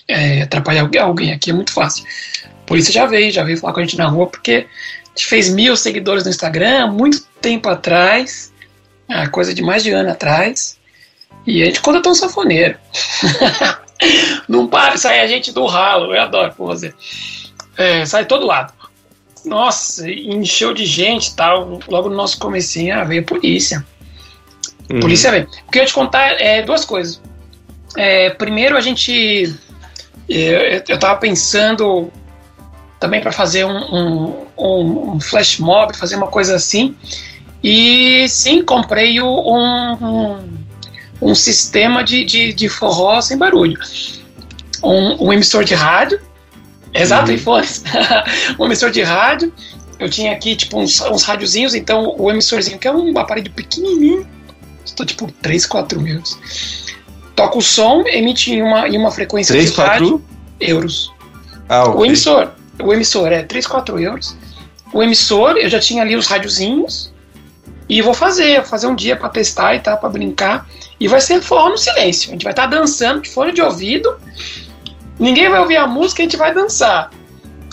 É, 0.06 0.42
atrapalhar 0.42 0.88
alguém 1.00 1.32
aqui 1.32 1.50
é 1.50 1.54
muito 1.54 1.72
fácil. 1.72 2.04
A 2.44 2.66
polícia 2.66 2.92
já 2.92 3.06
veio, 3.06 3.32
já 3.32 3.42
veio 3.42 3.58
falar 3.58 3.72
com 3.72 3.80
a 3.80 3.82
gente 3.82 3.96
na 3.96 4.06
rua, 4.06 4.26
porque 4.26 4.66
a 5.04 5.08
gente 5.08 5.26
fez 5.26 5.48
mil 5.48 5.76
seguidores 5.76 6.24
no 6.24 6.30
Instagram 6.30 6.88
muito 6.88 7.22
tempo 7.40 7.68
atrás, 7.68 8.52
coisa 9.30 9.54
de 9.54 9.62
mais 9.62 9.82
de 9.82 9.90
ano 9.90 10.10
atrás, 10.10 10.78
e 11.46 11.62
a 11.62 11.66
gente 11.66 11.80
contratou 11.80 12.12
um 12.12 12.14
safoneiro. 12.14 12.76
Não 14.48 14.66
para, 14.66 14.96
sai 14.96 15.20
a 15.20 15.26
gente 15.26 15.52
do 15.52 15.64
ralo, 15.66 16.14
eu 16.14 16.20
adoro 16.20 16.52
por 16.54 16.66
você. 16.66 16.92
É, 17.76 18.04
sai 18.04 18.26
todo 18.26 18.46
lado 18.46 18.72
nossa, 19.44 20.08
encheu 20.10 20.72
de 20.72 20.86
gente 20.86 21.28
e 21.28 21.34
tal. 21.34 21.78
Logo 21.88 22.08
no 22.08 22.16
nosso 22.16 22.38
comecinho, 22.38 22.98
ah, 22.98 23.04
veio 23.04 23.22
a 23.22 23.24
polícia. 23.24 23.84
Uhum. 24.90 25.00
Polícia 25.00 25.30
veio. 25.30 25.48
O 25.66 25.70
que 25.70 25.78
eu 25.78 25.82
ia 25.82 25.86
te 25.86 25.94
contar 25.94 26.40
é 26.40 26.62
duas 26.62 26.84
coisas. 26.84 27.20
É, 27.96 28.30
primeiro, 28.30 28.76
a 28.76 28.80
gente. 28.80 29.54
Eu, 30.28 30.82
eu 30.88 30.98
tava 30.98 31.18
pensando 31.20 32.10
também 32.98 33.20
para 33.20 33.32
fazer 33.32 33.66
um, 33.66 33.76
um, 33.76 34.46
um, 34.56 35.20
flash 35.20 35.58
mob, 35.58 35.94
fazer 35.96 36.16
uma 36.16 36.28
coisa 36.28 36.56
assim. 36.56 36.96
E 37.62 38.26
sim, 38.28 38.62
comprei 38.62 39.20
um, 39.20 39.26
um, 39.26 40.58
um 41.20 41.34
sistema 41.34 42.02
de, 42.02 42.24
de, 42.24 42.52
de 42.52 42.68
forró 42.68 43.20
sem 43.20 43.36
barulho. 43.36 43.78
Um, 44.82 45.26
um 45.26 45.32
emissor 45.32 45.64
de 45.64 45.74
rádio 45.74 46.20
Exato, 46.94 47.30
uhum. 47.30 47.36
iPhones. 47.36 47.82
um 48.58 48.66
emissor 48.66 48.90
de 48.90 49.02
rádio. 49.02 49.52
Eu 49.98 50.08
tinha 50.08 50.32
aqui, 50.32 50.56
tipo, 50.56 50.78
uns, 50.78 51.00
uns 51.00 51.22
rádiozinhos, 51.22 51.74
então 51.74 52.14
o 52.18 52.30
emissorzinho, 52.30 52.78
que 52.78 52.86
é 52.86 52.92
um 52.92 53.16
aparelho 53.18 53.50
pequenininho, 53.50 54.26
estou 54.84 55.06
tipo 55.06 55.30
3, 55.40 55.66
4 55.66 56.06
euros. 56.06 56.38
Toca 57.36 57.58
o 57.58 57.62
som, 57.62 58.04
emite 58.06 58.52
em 58.52 58.62
uma, 58.62 58.88
em 58.88 58.96
uma 58.96 59.10
frequência 59.10 59.52
3, 59.52 59.70
de 59.70 59.74
4? 59.74 59.92
rádio. 59.92 60.24
Euros. 60.60 61.12
Ah, 61.68 61.84
okay. 61.84 62.00
O 62.00 62.04
emissor, 62.04 62.50
o 62.82 62.92
emissor 62.92 63.32
é 63.32 63.42
3, 63.42 63.66
4 63.66 64.00
euros. 64.00 64.36
O 64.92 65.02
emissor, 65.02 65.56
eu 65.56 65.68
já 65.68 65.80
tinha 65.80 66.02
ali 66.02 66.16
os 66.16 66.26
rádiozinhos, 66.26 67.12
e 67.88 68.00
vou 68.00 68.14
fazer, 68.14 68.56
vou 68.60 68.64
fazer 68.64 68.86
um 68.86 68.94
dia 68.94 69.16
para 69.16 69.28
testar 69.28 69.74
e 69.74 69.80
tal, 69.80 69.98
para 69.98 70.08
brincar. 70.08 70.66
E 70.98 71.06
vai 71.06 71.20
ser 71.20 71.40
forró 71.42 71.70
no 71.70 71.78
silêncio. 71.78 72.30
A 72.30 72.32
gente 72.32 72.44
vai 72.44 72.52
estar 72.52 72.68
tá 72.68 72.76
dançando 72.76 73.20
de 73.20 73.30
fone 73.30 73.52
de 73.52 73.60
ouvido 73.60 74.16
Ninguém 75.18 75.48
vai 75.48 75.60
ouvir 75.60 75.76
a 75.76 75.86
música, 75.86 76.22
a 76.22 76.24
gente 76.24 76.36
vai 76.36 76.52
dançar. 76.52 77.10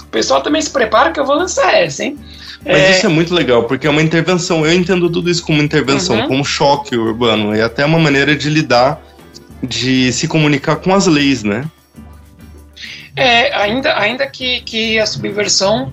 O 0.01 0.07
pessoal 0.07 0.41
também 0.41 0.61
se 0.61 0.69
prepara 0.69 1.11
que 1.11 1.19
eu 1.19 1.25
vou 1.25 1.35
lançar 1.35 1.73
essa, 1.73 2.03
hein? 2.03 2.19
Mas 2.63 2.77
é... 2.77 2.91
isso 2.91 3.05
é 3.05 3.09
muito 3.09 3.33
legal, 3.33 3.63
porque 3.63 3.87
é 3.87 3.89
uma 3.89 4.01
intervenção. 4.01 4.65
Eu 4.65 4.73
entendo 4.73 5.09
tudo 5.09 5.29
isso 5.29 5.43
como 5.43 5.61
intervenção, 5.61 6.17
uhum. 6.17 6.27
como 6.27 6.45
choque 6.45 6.95
urbano, 6.95 7.55
e 7.55 7.61
até 7.61 7.85
uma 7.85 7.97
maneira 7.97 8.35
de 8.35 8.49
lidar, 8.49 9.01
de 9.63 10.11
se 10.13 10.27
comunicar 10.27 10.75
com 10.77 10.93
as 10.93 11.07
leis, 11.07 11.43
né? 11.43 11.65
É, 13.15 13.53
ainda, 13.55 13.97
ainda 13.97 14.27
que, 14.27 14.61
que 14.61 14.99
a 14.99 15.05
subversão 15.05 15.91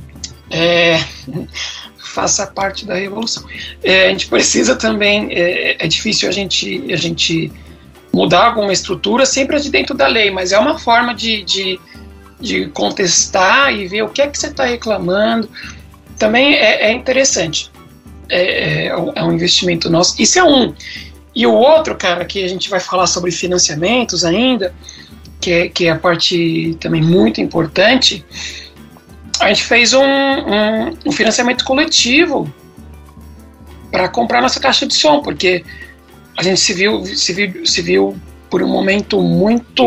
é, 0.51 1.01
faça 1.99 2.47
parte 2.47 2.85
da 2.85 2.95
revolução. 2.95 3.45
É, 3.83 4.07
a 4.07 4.11
gente 4.11 4.29
precisa 4.29 4.77
também, 4.77 5.29
é, 5.31 5.85
é 5.85 5.89
difícil 5.89 6.29
a 6.29 6.33
gente, 6.33 6.93
a 6.93 6.97
gente 6.97 7.53
mudar 8.13 8.47
alguma 8.47 8.73
estrutura 8.73 9.27
sempre 9.27 9.57
é 9.57 9.59
de 9.59 9.71
dentro 9.71 9.95
da 9.95 10.07
lei, 10.07 10.31
mas 10.31 10.53
é 10.53 10.59
uma 10.59 10.79
forma 10.79 11.15
de, 11.15 11.43
de, 11.45 11.81
de 12.41 12.67
contestar 12.69 13.73
e 13.73 13.87
ver 13.87 14.03
o 14.03 14.09
que 14.09 14.23
é 14.23 14.27
que 14.27 14.39
você 14.39 14.49
está 14.49 14.65
reclamando. 14.65 15.49
Também 16.19 16.55
é, 16.55 16.91
é 16.91 16.93
interessante. 16.93 17.71
É, 18.29 18.87
é, 18.87 18.87
é, 18.89 19.25
um 19.25 19.33
investimento 19.33 19.89
nosso. 19.89 20.21
Isso 20.21 20.39
é 20.39 20.45
um. 20.45 20.75
E 21.35 21.47
o 21.47 21.53
outro, 21.53 21.95
cara, 21.97 22.25
que 22.25 22.45
a 22.45 22.49
gente 22.49 22.69
vai 22.69 22.81
falar 22.81 23.07
sobre 23.07 23.31
financiamentos 23.31 24.25
ainda, 24.25 24.75
que 25.41 25.53
é, 25.53 25.69
que 25.69 25.87
é 25.87 25.91
a 25.91 25.97
parte 25.97 26.77
também 26.81 27.01
muito 27.01 27.41
importante, 27.41 28.25
a 29.41 29.49
gente 29.49 29.65
fez 29.65 29.95
um, 29.95 30.03
um, 30.03 30.97
um 31.07 31.13
financiamento 31.13 31.65
coletivo 31.65 32.53
para 33.91 34.09
comprar 34.09 34.43
nossa 34.43 34.61
caixa 34.61 34.87
de 34.87 34.95
som, 34.95 35.23
porque 35.23 35.65
a 36.39 36.43
gente 36.43 36.61
se 36.61 36.73
viu, 36.73 37.05
se 37.05 37.33
viu, 37.33 37.67
se 37.67 37.83
viu 37.83 38.17
por 38.49 38.63
um 38.63 38.69
momento 38.69 39.21
muito. 39.21 39.83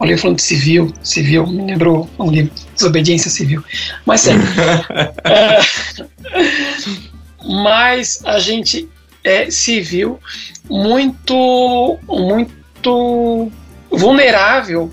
Olha, 0.00 0.10
eu 0.10 0.18
falando 0.18 0.38
de 0.38 0.42
civil, 0.42 0.92
civil, 1.04 1.46
me 1.46 1.64
lembrou 1.64 2.10
um 2.18 2.28
livro, 2.28 2.52
Desobediência 2.74 3.30
Civil. 3.30 3.62
Mas 4.04 4.26
é, 4.26 4.34
mas 7.44 8.20
a 8.24 8.40
gente 8.40 8.88
é, 9.22 9.48
se 9.52 9.80
viu 9.80 10.18
muito, 10.68 11.96
muito 12.08 13.52
vulnerável 13.88 14.92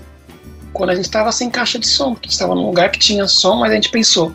quando 0.72 0.90
a 0.90 0.94
gente 0.94 1.06
estava 1.06 1.32
sem 1.32 1.50
caixa 1.50 1.80
de 1.80 1.88
som, 1.88 2.14
porque 2.14 2.28
estava 2.28 2.54
num 2.54 2.66
lugar 2.66 2.92
que 2.92 2.98
tinha 2.98 3.26
som, 3.26 3.56
mas 3.56 3.72
a 3.72 3.74
gente 3.74 3.90
pensou, 3.90 4.32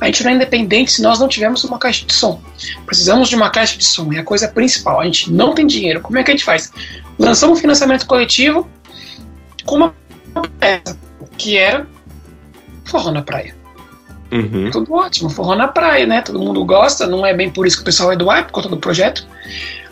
a 0.00 0.06
gente 0.06 0.22
não 0.24 0.30
é 0.30 0.34
independente 0.34 0.92
se 0.92 1.02
nós 1.02 1.18
não 1.18 1.28
tivermos 1.28 1.64
uma 1.64 1.78
caixa 1.78 2.04
de 2.04 2.12
som. 2.12 2.40
Precisamos 2.84 3.28
de 3.28 3.36
uma 3.36 3.50
caixa 3.50 3.78
de 3.78 3.84
som, 3.84 4.12
é 4.12 4.18
a 4.18 4.24
coisa 4.24 4.48
principal. 4.48 5.00
A 5.00 5.04
gente 5.04 5.32
não 5.32 5.54
tem 5.54 5.66
dinheiro. 5.66 6.00
Como 6.00 6.18
é 6.18 6.22
que 6.22 6.30
a 6.30 6.34
gente 6.34 6.44
faz? 6.44 6.70
Lançamos 7.18 7.58
um 7.58 7.60
financiamento 7.60 8.06
coletivo 8.06 8.68
com 9.64 9.76
uma 9.76 9.94
peça 10.60 10.98
que 11.38 11.56
era 11.56 11.86
forró 12.84 13.10
na 13.10 13.22
praia. 13.22 13.54
Uhum. 14.30 14.70
Tudo 14.70 14.92
ótimo, 14.92 15.30
forró 15.30 15.54
na 15.54 15.68
praia, 15.68 16.06
né? 16.06 16.20
Todo 16.20 16.38
mundo 16.38 16.64
gosta, 16.64 17.06
não 17.06 17.24
é 17.24 17.32
bem 17.32 17.50
por 17.50 17.66
isso 17.66 17.76
que 17.76 17.82
o 17.82 17.84
pessoal 17.84 18.12
é 18.12 18.16
do 18.16 18.30
ar, 18.30 18.44
por 18.46 18.52
conta 18.52 18.68
do 18.68 18.76
projeto, 18.76 19.26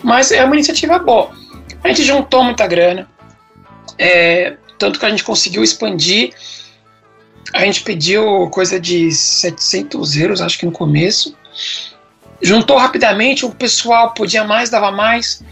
mas 0.02 0.32
é 0.32 0.44
uma 0.44 0.54
iniciativa 0.54 0.98
boa. 0.98 1.30
A 1.82 1.88
gente 1.88 2.02
juntou 2.02 2.42
muita 2.42 2.66
grana, 2.66 3.08
é, 3.98 4.56
tanto 4.78 4.98
que 4.98 5.06
a 5.06 5.10
gente 5.10 5.22
conseguiu 5.22 5.62
expandir 5.62 6.34
a 7.52 7.64
gente 7.64 7.82
pediu 7.82 8.48
coisa 8.50 8.80
de 8.80 9.12
700 9.12 10.16
euros, 10.16 10.40
acho 10.40 10.58
que 10.58 10.66
no 10.66 10.72
começo. 10.72 11.36
Juntou 12.40 12.76
rapidamente, 12.76 13.44
o 13.44 13.50
pessoal 13.50 14.12
podia 14.12 14.44
mais, 14.44 14.70
dava 14.70 14.90
mais. 14.90 15.42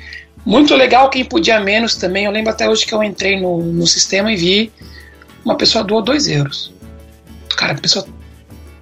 Muito 0.44 0.74
legal 0.74 1.08
quem 1.10 1.24
podia 1.24 1.60
menos 1.60 1.94
também. 1.94 2.24
Eu 2.24 2.32
lembro 2.32 2.50
até 2.50 2.68
hoje 2.68 2.84
que 2.84 2.92
eu 2.92 3.02
entrei 3.02 3.40
no, 3.40 3.62
no 3.62 3.86
sistema 3.86 4.32
e 4.32 4.36
vi 4.36 4.72
uma 5.44 5.56
pessoa 5.56 5.84
doou 5.84 6.02
2 6.02 6.28
euros. 6.28 6.72
Cara, 7.56 7.72
a 7.72 7.78
pessoa, 7.78 8.06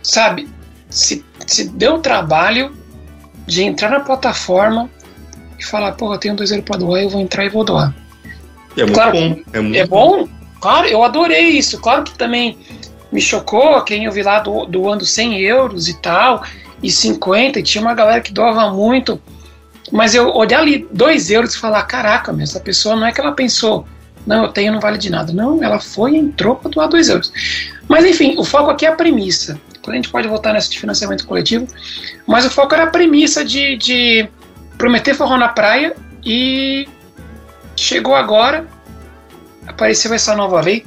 sabe, 0.03 0.49
se, 0.89 1.25
se 1.47 1.69
deu 1.69 1.97
o 1.97 1.99
trabalho 1.99 2.75
de 3.47 3.63
entrar 3.63 3.91
na 3.91 4.01
plataforma 4.01 4.89
e 5.59 5.65
falar, 5.65 5.93
pô, 5.93 6.15
eu 6.15 6.19
tenho 6.19 6.37
2 6.37 6.51
euros 6.53 6.65
para 6.65 6.79
doar, 6.79 7.03
eu 7.03 7.11
vou 7.11 7.21
entrar 7.21 7.45
e 7.45 7.49
vou 7.49 7.65
doar. 7.65 7.95
É 8.77 8.83
muito 8.83 8.95
claro, 8.95 9.13
bom. 9.13 9.41
É, 9.53 9.61
muito 9.61 9.79
é 9.79 9.87
bom? 9.87 10.19
bom? 10.25 10.29
Claro, 10.61 10.87
eu 10.87 11.03
adorei 11.03 11.49
isso. 11.49 11.79
Claro 11.81 12.05
que 12.05 12.13
também 12.17 12.59
me 13.13 13.21
chocou 13.21 13.83
quem 13.83 14.05
eu 14.05 14.13
vi 14.13 14.23
lá 14.23 14.39
do, 14.41 14.67
doando 14.67 15.05
100 15.05 15.41
euros 15.41 15.89
e 15.89 15.95
tal. 16.01 16.45
e 16.83 16.91
50 16.91 17.59
e 17.59 17.63
tinha 17.63 17.83
uma 17.83 17.95
galera 17.95 18.21
que 18.21 18.33
doava 18.33 18.71
muito. 18.73 19.21
Mas 19.91 20.15
eu 20.15 20.29
olhar 20.29 20.61
ali 20.61 20.87
2 20.91 21.31
euros 21.31 21.55
e 21.55 21.59
falar: 21.59 21.83
caraca, 21.85 22.33
meu, 22.33 22.45
essa 22.45 22.61
pessoa 22.61 22.97
não 22.97 23.07
é 23.07 23.13
que 23.13 23.21
ela 23.21 23.33
pensou, 23.33 23.87
não, 24.27 24.45
eu 24.45 24.53
tenho, 24.53 24.73
não 24.73 24.81
vale 24.81 24.99
de 24.99 25.11
nada. 25.11 25.33
Não, 25.33 25.63
ela 25.63 25.81
foi 25.81 26.13
e 26.13 26.17
entrou 26.17 26.57
para 26.57 26.71
doar 26.71 26.89
2 26.89 27.09
euros. 27.09 27.33
Mas 27.89 28.05
enfim, 28.05 28.37
o 28.39 28.45
foco 28.45 28.71
aqui 28.71 28.87
é 28.87 28.89
a 28.89 28.95
premissa. 28.95 29.61
A 29.87 29.95
gente 29.95 30.11
pode 30.11 30.29
voltar 30.29 30.53
nessa 30.53 30.71
de 30.71 30.79
financiamento 30.79 31.27
coletivo, 31.27 31.67
mas 32.27 32.45
o 32.45 32.51
foco 32.51 32.75
era 32.75 32.85
a 32.85 32.91
premissa 32.91 33.45
de, 33.45 33.77
de 33.77 34.29
prometer 34.79 35.15
forró 35.15 35.37
na 35.37 35.49
praia 35.49 35.97
e 36.25 36.87
chegou 37.75 38.15
agora, 38.15 38.67
apareceu 39.67 40.13
essa 40.13 40.37
nova 40.37 40.61
lei, 40.61 40.85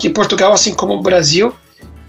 que 0.00 0.08
Portugal, 0.08 0.52
assim 0.52 0.74
como 0.74 0.94
o 0.94 1.02
Brasil, 1.02 1.54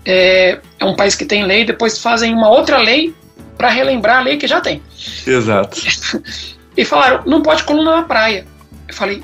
é, 0.06 0.60
é 0.80 0.86
um 0.86 0.95
país 0.95 1.13
que 1.13 1.25
tem 1.25 1.43
lei, 1.45 1.65
depois 1.65 1.99
fazem 1.99 2.34
uma 2.34 2.49
outra 2.49 2.77
lei 2.77 3.13
para 3.58 3.69
relembrar 3.69 4.19
a 4.19 4.21
lei 4.21 4.38
que 4.38 4.47
já 4.47 4.62
tem. 4.62 4.82
Exato. 5.27 5.77
e 6.75 6.86
falaram, 6.86 7.23
não 7.25 7.41
pode 7.41 7.63
coluna 7.63 7.97
na 7.97 8.04
praia. 8.04 8.47
Eu 8.88 8.95
falei. 8.95 9.21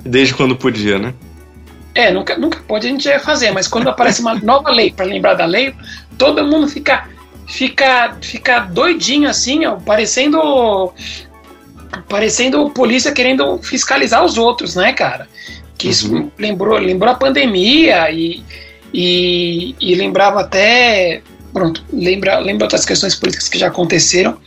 Desde 0.00 0.34
quando 0.34 0.56
podia, 0.56 0.98
né? 0.98 1.14
É, 1.94 2.10
nunca, 2.10 2.36
nunca 2.36 2.58
pode 2.66 2.88
a 2.88 2.90
gente 2.90 3.18
fazer, 3.20 3.52
mas 3.52 3.68
quando 3.68 3.88
aparece 3.88 4.20
uma 4.20 4.34
nova 4.42 4.70
lei 4.70 4.92
para 4.92 5.06
lembrar 5.06 5.34
da 5.34 5.46
lei, 5.46 5.72
todo 6.18 6.44
mundo 6.44 6.68
fica 6.68 7.08
fica 7.46 8.16
fica 8.20 8.60
doidinho 8.60 9.28
assim, 9.28 9.66
ó, 9.66 9.76
parecendo 9.76 10.92
parecendo 12.08 12.70
polícia 12.70 13.12
querendo 13.12 13.58
fiscalizar 13.58 14.24
os 14.24 14.36
outros, 14.36 14.74
né, 14.74 14.92
cara? 14.92 15.28
Que 15.84 15.90
isso 15.90 16.32
lembrou 16.38 16.78
lembrou 16.78 17.12
a 17.12 17.14
pandemia 17.14 18.10
e, 18.10 18.42
e, 18.92 19.74
e 19.78 19.94
lembrava 19.94 20.40
até 20.40 21.20
pronto, 21.52 21.84
lembra 21.92 22.38
lembra 22.38 22.64
outras 22.64 22.86
questões 22.86 23.14
políticas 23.14 23.50
que 23.50 23.58
já 23.58 23.66
aconteceram 23.66 24.38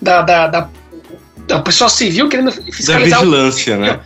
da, 0.00 0.22
da, 0.22 0.46
da, 0.46 0.68
da 1.46 1.60
pessoa 1.60 1.90
civil 1.90 2.26
querendo 2.26 2.50
fiscalizar 2.50 3.18
da 3.20 3.26
vigilância, 3.26 3.76
o... 3.76 3.80
né? 3.80 4.00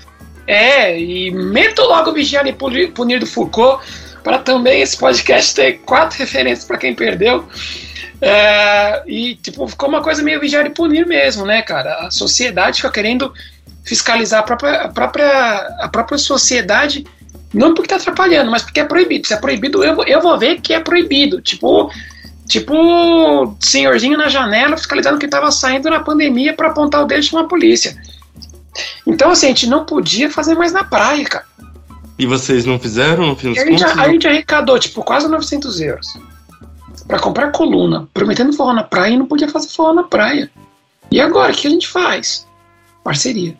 É, 0.44 0.98
e 0.98 1.31
meto 1.31 1.83
logo 1.83 2.12
Vigiar 2.12 2.44
e 2.48 2.52
Punir 2.52 3.20
do 3.20 3.26
Foucault, 3.26 3.85
para 4.24 4.38
também 4.38 4.81
esse 4.81 4.96
podcast 4.96 5.55
ter 5.55 5.74
quatro 5.85 6.18
referências 6.18 6.64
para 6.64 6.79
quem 6.79 6.96
perdeu. 6.96 7.44
É, 8.20 9.02
e, 9.07 9.37
tipo, 9.37 9.68
ficou 9.68 9.88
uma 9.88 10.02
coisa 10.02 10.22
meio 10.22 10.40
vigiar 10.40 10.66
e 10.66 10.70
punir 10.70 11.07
mesmo, 11.07 11.44
né, 11.44 11.62
cara? 11.62 12.07
A 12.07 12.11
sociedade 12.11 12.79
fica 12.79 12.90
querendo 12.90 13.33
fiscalizar 13.85 14.40
a 14.40 14.42
própria, 14.42 14.83
a 14.83 14.88
própria, 14.88 15.59
a 15.81 15.88
própria 15.88 16.18
sociedade, 16.18 17.07
não 17.55 17.74
porque 17.74 17.88
tá 17.88 17.96
atrapalhando, 17.96 18.50
mas 18.50 18.62
porque 18.62 18.81
é 18.81 18.85
proibido. 18.85 19.26
Se 19.26 19.35
é 19.35 19.37
proibido, 19.37 19.83
eu, 19.85 20.02
eu 20.05 20.20
vou 20.20 20.38
ver 20.38 20.61
que 20.61 20.74
é 20.74 20.81
proibido. 20.81 21.40
Tipo, 21.40 21.90
tipo, 22.46 23.57
senhorzinho 23.61 24.18
na 24.18 24.29
janela 24.29 24.76
fiscalizando 24.76 25.18
que 25.18 25.29
tava 25.29 25.50
saindo 25.50 25.88
na 25.88 26.00
pandemia 26.00 26.55
para 26.55 26.68
apontar 26.68 27.02
o 27.02 27.07
dedo 27.07 27.20
e 27.20 27.22
chamar 27.22 27.44
a 27.44 27.48
polícia. 27.48 27.96
Então, 29.07 29.31
assim, 29.31 29.46
a 29.46 29.48
gente 29.50 29.68
não 29.68 29.85
podia 29.85 30.31
fazer 30.31 30.55
mais 30.55 30.72
na 30.72 30.85
praia, 30.85 31.24
cara. 31.24 31.46
E 32.18 32.26
vocês 32.26 32.64
não 32.64 32.79
fizeram 32.79 33.26
no 33.26 33.37
fim 33.37 33.52
dos 33.52 33.59
a? 33.83 34.02
A, 34.02 34.09
gente 34.09 34.26
arrecadou, 34.26 34.79
tipo, 34.79 35.02
quase 35.02 35.29
900 35.29 35.81
euros 35.81 36.07
para 37.07 37.18
comprar 37.18 37.52
coluna, 37.52 38.09
prometendo 38.12 38.52
forró 38.52 38.72
na 38.72 38.83
praia 38.83 39.14
e 39.14 39.16
não 39.16 39.26
podia 39.26 39.48
fazer 39.48 39.68
forró 39.68 39.94
na 39.94 40.02
praia. 40.02 40.50
E 41.11 41.20
agora, 41.20 41.52
o 41.52 41.55
que 41.55 41.68
a 41.68 41.70
gente 41.70 41.87
faz? 41.87 42.46
Parceria. 43.07 43.57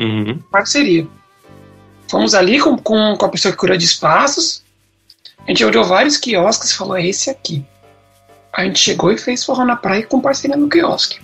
Uhum. 0.00 0.38
Parceria. 0.48 1.08
Fomos 2.08 2.34
ali 2.34 2.60
com, 2.60 2.78
com, 2.78 3.16
com 3.16 3.26
a 3.26 3.28
pessoa 3.28 3.50
que 3.50 3.58
cura 3.58 3.76
de 3.76 3.84
espaços, 3.84 4.62
a 5.44 5.50
gente 5.50 5.64
olhou 5.64 5.82
vários 5.82 6.16
quiosques 6.16 6.70
e 6.70 6.76
falou, 6.76 6.96
é 6.96 7.04
esse 7.04 7.28
aqui. 7.30 7.66
A 8.52 8.62
gente 8.64 8.78
chegou 8.78 9.10
e 9.10 9.18
fez 9.18 9.44
forró 9.44 9.64
na 9.64 9.74
praia 9.74 10.06
com 10.06 10.20
parceria 10.20 10.56
no 10.56 10.68
quiosque. 10.68 11.18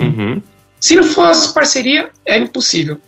Uhum. 0.00 0.40
Se 0.80 0.96
não 0.96 1.04
fosse 1.04 1.52
parceria, 1.52 2.10
era 2.24 2.42
impossível. 2.42 2.98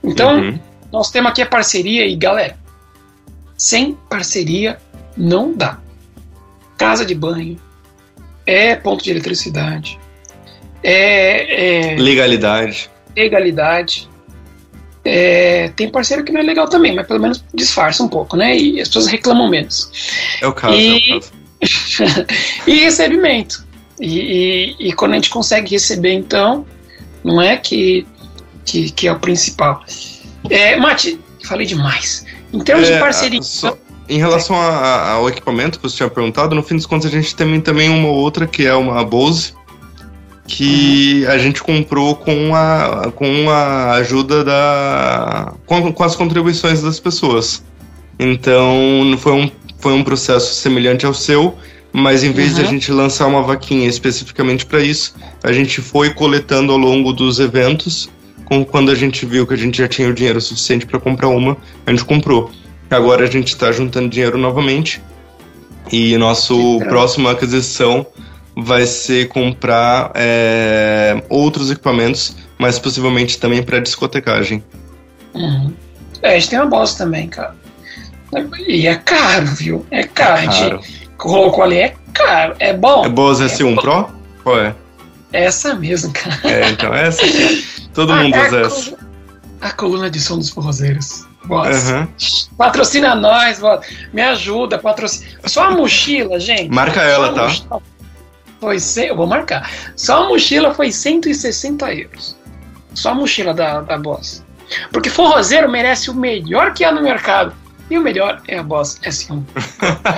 Então, 0.00 0.38
uhum. 0.38 0.60
nosso 0.92 1.12
tema 1.12 1.30
aqui 1.30 1.42
é 1.42 1.46
parceria 1.46 2.06
e 2.06 2.14
galera, 2.14 2.56
sem 3.58 3.94
parceria 4.08 4.80
não 5.16 5.52
dá. 5.52 5.80
Casa 6.78 7.04
de 7.04 7.14
banho, 7.16 7.60
é 8.46 8.76
ponto 8.76 9.02
de 9.02 9.10
eletricidade, 9.10 9.98
é, 10.84 11.94
é 11.94 11.96
legalidade. 11.96 12.90
Legalidade. 13.16 14.08
É, 15.02 15.68
tem 15.76 15.90
parceiro 15.90 16.24
que 16.24 16.32
não 16.32 16.40
é 16.40 16.44
legal 16.44 16.68
também, 16.68 16.94
mas 16.94 17.06
pelo 17.06 17.20
menos 17.20 17.44
disfarça 17.54 18.02
um 18.02 18.08
pouco, 18.08 18.36
né? 18.36 18.56
E 18.56 18.80
as 18.80 18.88
pessoas 18.88 19.06
reclamam 19.06 19.48
menos. 19.48 19.90
É 20.40 20.46
o 20.46 20.52
caso, 20.52 20.74
e, 20.74 21.12
é 21.12 21.16
o 21.16 21.20
caso. 21.20 21.32
e 22.66 22.80
recebimento. 22.80 23.64
E, 24.00 24.18
e, 24.78 24.88
e, 24.88 24.92
quando 24.92 25.12
a 25.12 25.14
gente 25.14 25.30
consegue 25.30 25.70
receber, 25.70 26.12
então, 26.12 26.66
não 27.22 27.40
é 27.40 27.56
que, 27.56 28.06
que, 28.64 28.90
que 28.90 29.08
é 29.08 29.12
o 29.12 29.18
principal. 29.18 29.82
É, 30.50 30.76
Mati, 30.76 31.18
falei 31.44 31.66
demais. 31.66 32.26
Em 32.52 32.60
termos 32.60 32.88
é, 32.88 32.94
de 32.94 33.00
parceria. 33.00 33.42
Só, 33.42 33.76
em 34.08 34.18
relação 34.18 34.56
a, 34.56 35.12
ao 35.12 35.28
equipamento 35.28 35.78
que 35.78 35.88
você 35.88 35.96
tinha 35.96 36.10
perguntado, 36.10 36.54
no 36.54 36.62
fim 36.62 36.76
dos 36.76 36.86
contos 36.86 37.06
a 37.06 37.10
gente 37.10 37.34
tem 37.34 37.60
também 37.60 37.88
uma 37.88 38.08
outra 38.08 38.46
que 38.46 38.66
é 38.66 38.74
uma 38.74 39.04
Bose 39.04 39.54
que 40.46 41.26
a 41.26 41.38
gente 41.38 41.62
comprou 41.62 42.14
com 42.16 42.54
a, 42.54 43.10
com 43.14 43.50
a 43.50 43.92
ajuda 43.92 44.44
da. 44.44 45.54
Com, 45.66 45.92
com, 45.92 46.04
as 46.04 46.14
contribuições 46.14 46.82
das 46.82 47.00
pessoas. 47.00 47.64
Então 48.18 49.16
foi 49.18 49.32
um, 49.32 49.50
foi 49.78 49.92
um 49.92 50.04
processo 50.04 50.54
semelhante 50.54 51.06
ao 51.06 51.14
seu, 51.14 51.56
mas 51.92 52.22
em 52.22 52.32
vez 52.32 52.50
uhum. 52.50 52.54
de 52.54 52.60
a 52.60 52.64
uhum. 52.64 52.70
gente 52.72 52.92
lançar 52.92 53.26
uma 53.26 53.42
vaquinha 53.42 53.88
especificamente 53.88 54.66
para 54.66 54.80
isso, 54.80 55.14
a 55.42 55.52
gente 55.52 55.80
foi 55.80 56.10
coletando 56.10 56.72
ao 56.72 56.78
longo 56.78 57.12
dos 57.12 57.40
eventos. 57.40 58.10
Com, 58.44 58.62
quando 58.62 58.90
a 58.90 58.94
gente 58.94 59.24
viu 59.24 59.46
que 59.46 59.54
a 59.54 59.56
gente 59.56 59.78
já 59.78 59.88
tinha 59.88 60.06
o 60.06 60.12
dinheiro 60.12 60.38
suficiente 60.38 60.84
para 60.84 61.00
comprar 61.00 61.28
uma, 61.28 61.56
a 61.86 61.90
gente 61.90 62.04
comprou. 62.04 62.50
Agora 62.90 63.24
a 63.24 63.26
gente 63.26 63.48
está 63.48 63.72
juntando 63.72 64.10
dinheiro 64.10 64.36
novamente 64.36 65.00
e 65.90 66.16
nosso 66.18 66.78
próxima 66.80 67.30
aquisição 67.30 68.06
vai 68.56 68.86
ser 68.86 69.28
comprar 69.28 70.12
é, 70.14 71.22
outros 71.28 71.70
equipamentos, 71.70 72.36
mas 72.58 72.78
possivelmente 72.78 73.38
também 73.38 73.62
para 73.62 73.80
discotecagem. 73.80 74.62
Uhum. 75.34 75.72
É, 76.22 76.30
a 76.30 76.34
gente 76.34 76.50
tem 76.50 76.58
uma 76.58 76.68
bosta 76.68 77.04
também, 77.04 77.28
cara. 77.28 77.54
E 78.66 78.86
é 78.86 78.96
caro, 78.96 79.46
viu? 79.46 79.86
É 79.90 80.02
caro. 80.04 80.40
É 80.40 80.46
caro 80.46 80.80
colocou 81.24 81.64
ali 81.64 81.78
é 81.78 81.94
caro, 82.12 82.54
é 82.58 82.72
bom. 82.72 83.04
É 83.04 83.08
Bose 83.08 83.44
é 83.44 83.46
S1 83.46 83.74
bom. 83.74 83.80
Pro? 83.80 84.08
Qual 84.42 84.60
é? 84.60 84.74
Essa 85.32 85.74
mesmo, 85.74 86.12
cara. 86.12 86.38
É, 86.44 86.70
então 86.70 86.94
essa 86.94 87.24
aqui. 87.24 87.64
Todo 87.92 88.12
ah, 88.12 88.22
mundo 88.22 88.36
é 88.36 88.46
usa 88.46 88.60
essa. 88.60 88.96
A 89.60 89.72
coluna 89.72 90.10
de 90.10 90.20
som 90.20 90.38
dos 90.38 90.50
forrozeiros. 90.50 91.26
Uhum. 91.48 92.08
Patrocina 92.56 93.14
nós, 93.14 93.58
boss. 93.58 93.86
me 94.12 94.22
ajuda, 94.22 94.78
patrocina. 94.78 95.30
Só 95.44 95.64
a 95.64 95.70
mochila, 95.70 96.38
gente. 96.38 96.70
Marca 96.70 97.00
ela, 97.02 97.32
tá? 97.32 97.44
Mochila 97.44 97.82
foi. 98.64 99.10
Eu 99.10 99.16
vou 99.16 99.26
marcar. 99.26 99.70
Só 99.96 100.24
a 100.24 100.28
mochila 100.28 100.74
foi 100.74 100.90
160 100.90 101.92
euros. 101.94 102.36
Só 102.94 103.10
a 103.10 103.14
mochila 103.14 103.52
da, 103.52 103.80
da 103.80 103.98
Boss. 103.98 104.42
Porque 104.90 105.10
forrozeiro 105.10 105.70
merece 105.70 106.10
o 106.10 106.14
melhor 106.14 106.72
que 106.72 106.84
há 106.84 106.92
no 106.92 107.02
mercado. 107.02 107.54
E 107.90 107.98
o 107.98 108.00
melhor 108.00 108.40
é 108.48 108.58
a 108.58 108.62
Boss 108.62 108.98
S1. 109.04 109.42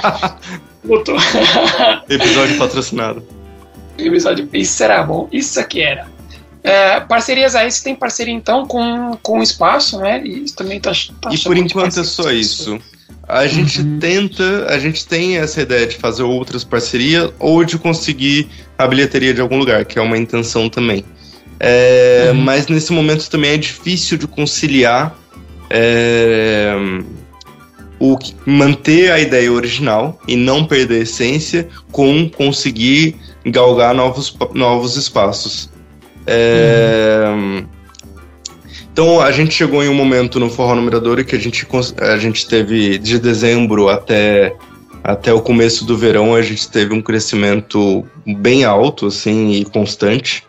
Botou. 0.85 1.17
Episódio 2.09 2.59
patrocinado. 2.59 3.23
Episódio. 3.99 4.49
Isso 4.53 4.85
era 4.85 5.03
bom. 5.03 5.29
Isso 5.33 5.59
aqui 5.59 5.83
era. 5.83 6.07
É, 6.63 7.01
parcerias 7.01 7.55
aí, 7.55 7.71
você 7.71 7.83
tem 7.83 7.95
parceria 7.95 8.35
então 8.35 8.67
com, 8.67 9.17
com 9.23 9.39
o 9.39 9.43
espaço, 9.43 9.99
né? 9.99 10.21
E 10.25 10.45
isso 10.45 10.57
também 10.57 10.81
tá. 10.81 10.91
tá 11.21 11.31
e 11.33 11.39
por 11.39 11.57
enquanto 11.57 12.01
é 12.01 12.05
só 12.05 12.31
isso. 12.31 12.81
A 13.29 13.47
gente 13.47 13.81
uhum. 13.81 13.99
tenta, 13.99 14.67
a 14.69 14.79
gente 14.79 15.07
tem 15.07 15.37
essa 15.37 15.61
ideia 15.61 15.87
de 15.87 15.97
fazer 15.97 16.23
outras 16.23 16.63
parcerias 16.63 17.31
ou 17.39 17.65
de 17.65 17.77
conseguir 17.77 18.49
a 18.79 18.87
bilheteria 18.87 19.35
de 19.35 19.41
algum 19.41 19.59
lugar, 19.59 19.85
que 19.85 19.99
é 19.99 20.03
uma 20.03 20.17
intenção 20.17 20.69
também. 20.69 21.05
É, 21.59 22.29
uhum. 22.31 22.41
Mas 22.41 22.69
nesse 22.69 22.93
momento 22.93 23.29
também 23.29 23.53
é 23.53 23.57
difícil 23.57 24.17
de 24.17 24.29
conciliar 24.29 25.19
é, 25.69 26.73
o 27.99 28.17
manter 28.45 29.11
a 29.11 29.19
ideia 29.19 29.51
original 29.51 30.21
e 30.29 30.37
não 30.37 30.65
perder 30.65 31.01
a 31.01 31.03
essência 31.03 31.69
com 31.91 32.29
conseguir 32.29 33.17
galgar 33.45 33.95
novos, 33.95 34.37
novos 34.55 34.97
espaços. 34.97 35.69
É, 36.27 37.25
uhum. 37.29 37.67
Então 38.97 39.21
a 39.21 39.31
gente 39.31 39.53
chegou 39.53 39.85
em 39.85 39.91
um 39.91 39.95
momento 39.95 40.41
no 40.41 40.49
Forró 40.49 40.75
Numerador 40.75 41.23
que 41.23 41.37
a 41.37 41.39
gente, 41.39 41.69
a 42.01 42.17
gente 42.17 42.49
teve 42.49 42.97
de 42.97 43.19
dezembro 43.19 43.91
até, 43.91 44.57
até 45.05 45.35
o 45.35 45.43
começo 45.43 45.85
do 45.85 45.99
verão, 45.99 46.35
a 46.35 46.41
gente 46.41 46.67
teve 46.71 46.95
um 46.95 47.03
crescimento 47.03 48.07
bem 48.27 48.65
alto 48.65 49.05
assim, 49.05 49.51
e 49.53 49.67
constante 49.67 50.45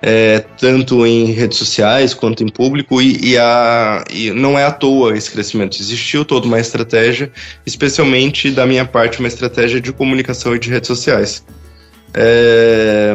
é, 0.00 0.38
tanto 0.58 1.06
em 1.06 1.26
redes 1.32 1.58
sociais 1.58 2.14
quanto 2.14 2.42
em 2.42 2.48
público, 2.48 3.02
e, 3.02 3.32
e, 3.32 3.36
a, 3.36 4.02
e 4.10 4.30
não 4.30 4.58
é 4.58 4.64
à 4.64 4.70
toa 4.70 5.14
esse 5.14 5.30
crescimento. 5.30 5.78
Existiu 5.78 6.24
toda 6.24 6.46
uma 6.46 6.58
estratégia, 6.58 7.30
especialmente 7.66 8.50
da 8.50 8.64
minha 8.64 8.86
parte, 8.86 9.18
uma 9.18 9.28
estratégia 9.28 9.82
de 9.82 9.92
comunicação 9.92 10.56
e 10.56 10.58
de 10.58 10.70
redes 10.70 10.86
sociais. 10.88 11.44
É, 12.14 13.14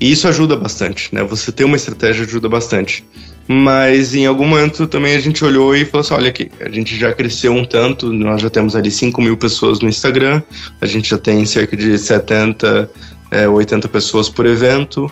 e 0.00 0.10
isso 0.10 0.26
ajuda 0.26 0.56
bastante, 0.56 1.14
né? 1.14 1.22
Você 1.24 1.52
ter 1.52 1.64
uma 1.64 1.76
estratégia 1.76 2.24
ajuda 2.24 2.48
bastante. 2.48 3.04
Mas 3.48 4.14
em 4.14 4.24
algum 4.24 4.46
momento 4.46 4.86
também 4.86 5.14
a 5.14 5.20
gente 5.20 5.44
olhou 5.44 5.74
e 5.74 5.84
falou 5.84 6.00
assim: 6.02 6.14
olha 6.14 6.28
aqui, 6.28 6.50
a 6.60 6.68
gente 6.68 6.96
já 6.96 7.12
cresceu 7.12 7.52
um 7.52 7.64
tanto, 7.64 8.12
nós 8.12 8.40
já 8.40 8.48
temos 8.48 8.76
ali 8.76 8.90
5 8.90 9.20
mil 9.20 9.36
pessoas 9.36 9.80
no 9.80 9.88
Instagram, 9.88 10.42
a 10.80 10.86
gente 10.86 11.10
já 11.10 11.18
tem 11.18 11.44
cerca 11.44 11.76
de 11.76 11.98
70, 11.98 12.90
é, 13.30 13.48
80 13.48 13.88
pessoas 13.88 14.28
por 14.28 14.46
evento. 14.46 15.10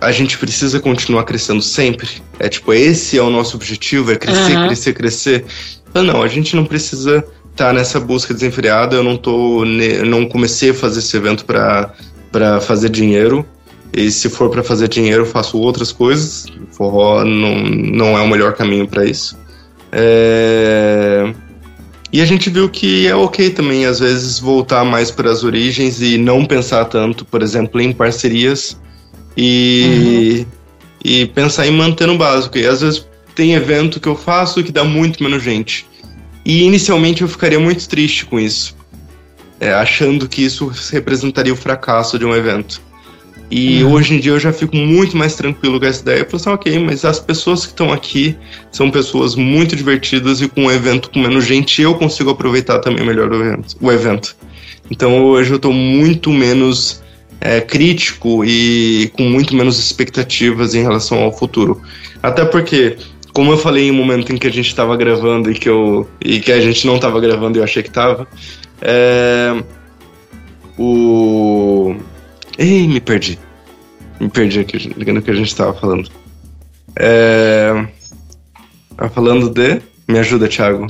A 0.00 0.10
gente 0.10 0.38
precisa 0.38 0.80
continuar 0.80 1.24
crescendo 1.24 1.60
sempre. 1.60 2.08
É 2.38 2.48
tipo, 2.48 2.72
esse 2.72 3.18
é 3.18 3.22
o 3.22 3.28
nosso 3.28 3.56
objetivo, 3.56 4.10
é 4.10 4.16
crescer, 4.16 4.56
uhum. 4.56 4.66
crescer, 4.66 4.92
crescer. 4.94 5.44
Então, 5.90 6.02
não, 6.02 6.22
a 6.22 6.28
gente 6.28 6.56
não 6.56 6.64
precisa 6.64 7.18
estar 7.50 7.66
tá 7.66 7.72
nessa 7.74 8.00
busca 8.00 8.32
desenfreada. 8.32 8.96
Eu 8.96 9.04
não 9.04 9.18
tô, 9.18 9.62
não 10.06 10.24
comecei 10.26 10.70
a 10.70 10.74
fazer 10.74 11.00
esse 11.00 11.14
evento 11.14 11.44
para 11.44 12.60
fazer 12.62 12.88
dinheiro. 12.88 13.46
E 13.92 14.10
se 14.10 14.28
for 14.28 14.50
para 14.50 14.62
fazer 14.62 14.88
dinheiro, 14.88 15.22
eu 15.22 15.26
faço 15.26 15.58
outras 15.58 15.90
coisas. 15.90 16.46
Forró 16.72 17.24
não, 17.24 17.62
não 17.62 18.18
é 18.18 18.20
o 18.20 18.28
melhor 18.28 18.54
caminho 18.54 18.86
para 18.86 19.04
isso. 19.04 19.36
É... 19.90 21.32
E 22.12 22.20
a 22.20 22.24
gente 22.24 22.50
viu 22.50 22.68
que 22.68 23.06
é 23.06 23.14
ok 23.14 23.50
também, 23.50 23.86
às 23.86 24.00
vezes, 24.00 24.38
voltar 24.38 24.84
mais 24.84 25.10
para 25.10 25.30
as 25.30 25.44
origens 25.44 26.00
e 26.02 26.18
não 26.18 26.44
pensar 26.44 26.84
tanto, 26.86 27.24
por 27.24 27.40
exemplo, 27.40 27.80
em 27.80 27.92
parcerias 27.92 28.76
e, 29.36 30.44
uhum. 30.44 30.46
e 31.04 31.26
pensar 31.26 31.66
em 31.66 31.70
manter 31.70 32.06
no 32.06 32.18
básico. 32.18 32.58
E 32.58 32.66
às 32.66 32.80
vezes 32.80 33.06
tem 33.34 33.54
evento 33.54 34.00
que 34.00 34.08
eu 34.08 34.16
faço 34.16 34.62
que 34.62 34.72
dá 34.72 34.82
muito 34.82 35.22
menos 35.22 35.42
gente. 35.42 35.86
E 36.44 36.62
inicialmente 36.64 37.22
eu 37.22 37.28
ficaria 37.28 37.60
muito 37.60 37.88
triste 37.88 38.26
com 38.26 38.40
isso, 38.40 38.74
é, 39.60 39.72
achando 39.72 40.28
que 40.28 40.42
isso 40.42 40.72
representaria 40.90 41.52
o 41.52 41.56
fracasso 41.56 42.18
de 42.18 42.24
um 42.24 42.34
evento. 42.34 42.80
E 43.50 43.82
uhum. 43.82 43.92
hoje 43.92 44.14
em 44.14 44.20
dia 44.20 44.32
eu 44.32 44.38
já 44.38 44.52
fico 44.52 44.76
muito 44.76 45.16
mais 45.16 45.34
tranquilo 45.34 45.80
com 45.80 45.86
essa 45.86 46.02
ideia. 46.02 46.20
Eu 46.20 46.24
falo 46.26 46.36
assim, 46.36 46.50
ok, 46.50 46.78
mas 46.78 47.04
as 47.04 47.18
pessoas 47.18 47.66
que 47.66 47.72
estão 47.72 47.92
aqui 47.92 48.36
são 48.70 48.90
pessoas 48.90 49.34
muito 49.34 49.74
divertidas 49.74 50.40
e 50.40 50.48
com 50.48 50.66
um 50.66 50.70
evento 50.70 51.10
com 51.10 51.18
menos 51.18 51.44
gente 51.44 51.82
eu 51.82 51.94
consigo 51.96 52.30
aproveitar 52.30 52.78
também 52.78 53.04
melhor 53.04 53.30
o 53.32 53.34
evento. 53.34 53.76
O 53.80 53.90
evento. 53.90 54.36
Então 54.88 55.24
hoje 55.24 55.50
eu 55.50 55.56
estou 55.56 55.72
muito 55.72 56.30
menos 56.30 57.02
é, 57.40 57.60
crítico 57.60 58.44
e 58.44 59.10
com 59.14 59.24
muito 59.24 59.56
menos 59.56 59.78
expectativas 59.78 60.74
em 60.74 60.82
relação 60.82 61.18
ao 61.18 61.32
futuro. 61.32 61.80
Até 62.22 62.44
porque, 62.44 62.98
como 63.32 63.50
eu 63.50 63.58
falei 63.58 63.88
em 63.88 63.90
um 63.90 63.94
momento 63.94 64.32
em 64.32 64.36
que 64.36 64.46
a 64.46 64.52
gente 64.52 64.68
estava 64.68 64.96
gravando 64.96 65.50
e 65.50 65.54
que, 65.54 65.68
eu, 65.68 66.08
e 66.24 66.38
que 66.38 66.52
a 66.52 66.60
gente 66.60 66.86
não 66.86 66.96
estava 66.96 67.18
gravando 67.18 67.58
e 67.58 67.60
eu 67.60 67.64
achei 67.64 67.82
que 67.82 67.88
estava, 67.88 68.28
é, 68.80 69.60
o 70.78 71.96
Ei, 72.60 72.86
me 72.86 73.00
perdi. 73.00 73.38
Me 74.20 74.28
perdi 74.28 74.60
aqui 74.60 74.94
no 75.10 75.22
que 75.22 75.30
a 75.30 75.34
gente 75.34 75.48
estava 75.48 75.72
falando. 75.72 76.10
É... 76.94 77.72
Tava 78.94 79.08
falando 79.08 79.48
de. 79.48 79.80
Me 80.06 80.18
ajuda, 80.18 80.46
Thiago. 80.46 80.86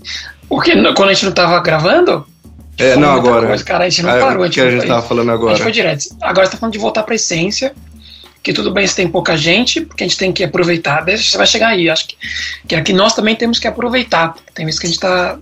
Porque 0.46 0.72
quando 0.92 1.08
a 1.08 1.14
gente 1.14 1.24
não 1.24 1.32
tava 1.32 1.58
gravando? 1.60 2.26
É, 2.76 2.94
não, 2.96 3.12
agora. 3.12 3.46
Coisa, 3.46 3.64
cara, 3.64 3.84
a 3.84 3.88
gente 3.88 4.02
não 4.02 4.10
ah, 4.10 4.20
parou. 4.20 4.46
O 4.46 4.50
que 4.50 4.60
a 4.60 4.64
gente, 4.64 4.74
a 4.74 4.80
gente 4.80 4.88
tava 4.88 5.06
falando 5.06 5.30
agora? 5.30 5.52
A 5.52 5.54
gente 5.54 5.62
foi 5.62 5.72
direto. 5.72 6.04
Agora 6.20 6.46
você 6.46 6.52
tá 6.52 6.58
falando 6.58 6.74
de 6.74 6.78
voltar 6.78 7.02
pra 7.04 7.14
essência. 7.14 7.74
Que 8.42 8.52
tudo 8.52 8.70
bem 8.70 8.86
se 8.86 8.94
tem 8.94 9.08
pouca 9.08 9.34
gente, 9.38 9.80
porque 9.80 10.04
a 10.04 10.06
gente 10.06 10.18
tem 10.18 10.30
que 10.30 10.44
aproveitar. 10.44 11.02
Você 11.06 11.38
vai 11.38 11.46
chegar 11.46 11.68
aí. 11.68 11.88
Acho 11.88 12.08
que, 12.08 12.16
que 12.68 12.74
aqui 12.74 12.92
nós 12.92 13.14
também 13.14 13.34
temos 13.34 13.58
que 13.58 13.66
aproveitar. 13.66 14.34
Tem 14.52 14.66
vezes 14.66 14.78
que 14.78 14.86
a 14.86 14.90
gente 14.90 15.00
tá. 15.00 15.38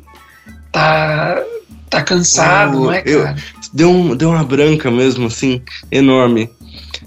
Tá, 0.72 1.42
tá 1.88 2.02
cansado, 2.02 2.80
não 2.80 2.92
é, 2.92 3.02
cara? 3.02 3.37
Eu, 3.37 3.62
deu, 3.72 3.90
um, 3.90 4.16
deu 4.16 4.30
uma 4.30 4.42
branca 4.42 4.90
mesmo, 4.90 5.26
assim, 5.26 5.62
enorme. 5.90 6.50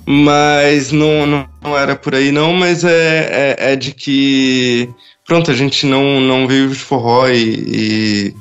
Mas 0.06 0.92
não, 0.92 1.26
não, 1.26 1.50
não 1.62 1.78
era 1.78 1.96
por 1.96 2.14
aí, 2.14 2.32
não, 2.32 2.54
mas 2.54 2.84
é, 2.84 3.56
é, 3.58 3.74
é, 3.74 3.76
de 3.76 3.92
que. 3.92 4.88
Pronto, 5.26 5.50
a 5.50 5.56
gente 5.56 5.88
não, 5.88 6.20
não 6.22 6.48
vive 6.48 6.74
de 6.74 6.80
forró 6.80 7.28
e, 7.28 7.44
e, 7.44 8.36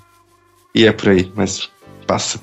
e 0.74 0.86
é 0.86 0.92
por 0.92 1.08
aí, 1.08 1.32
mas 1.34 1.70
passa. 2.06 2.38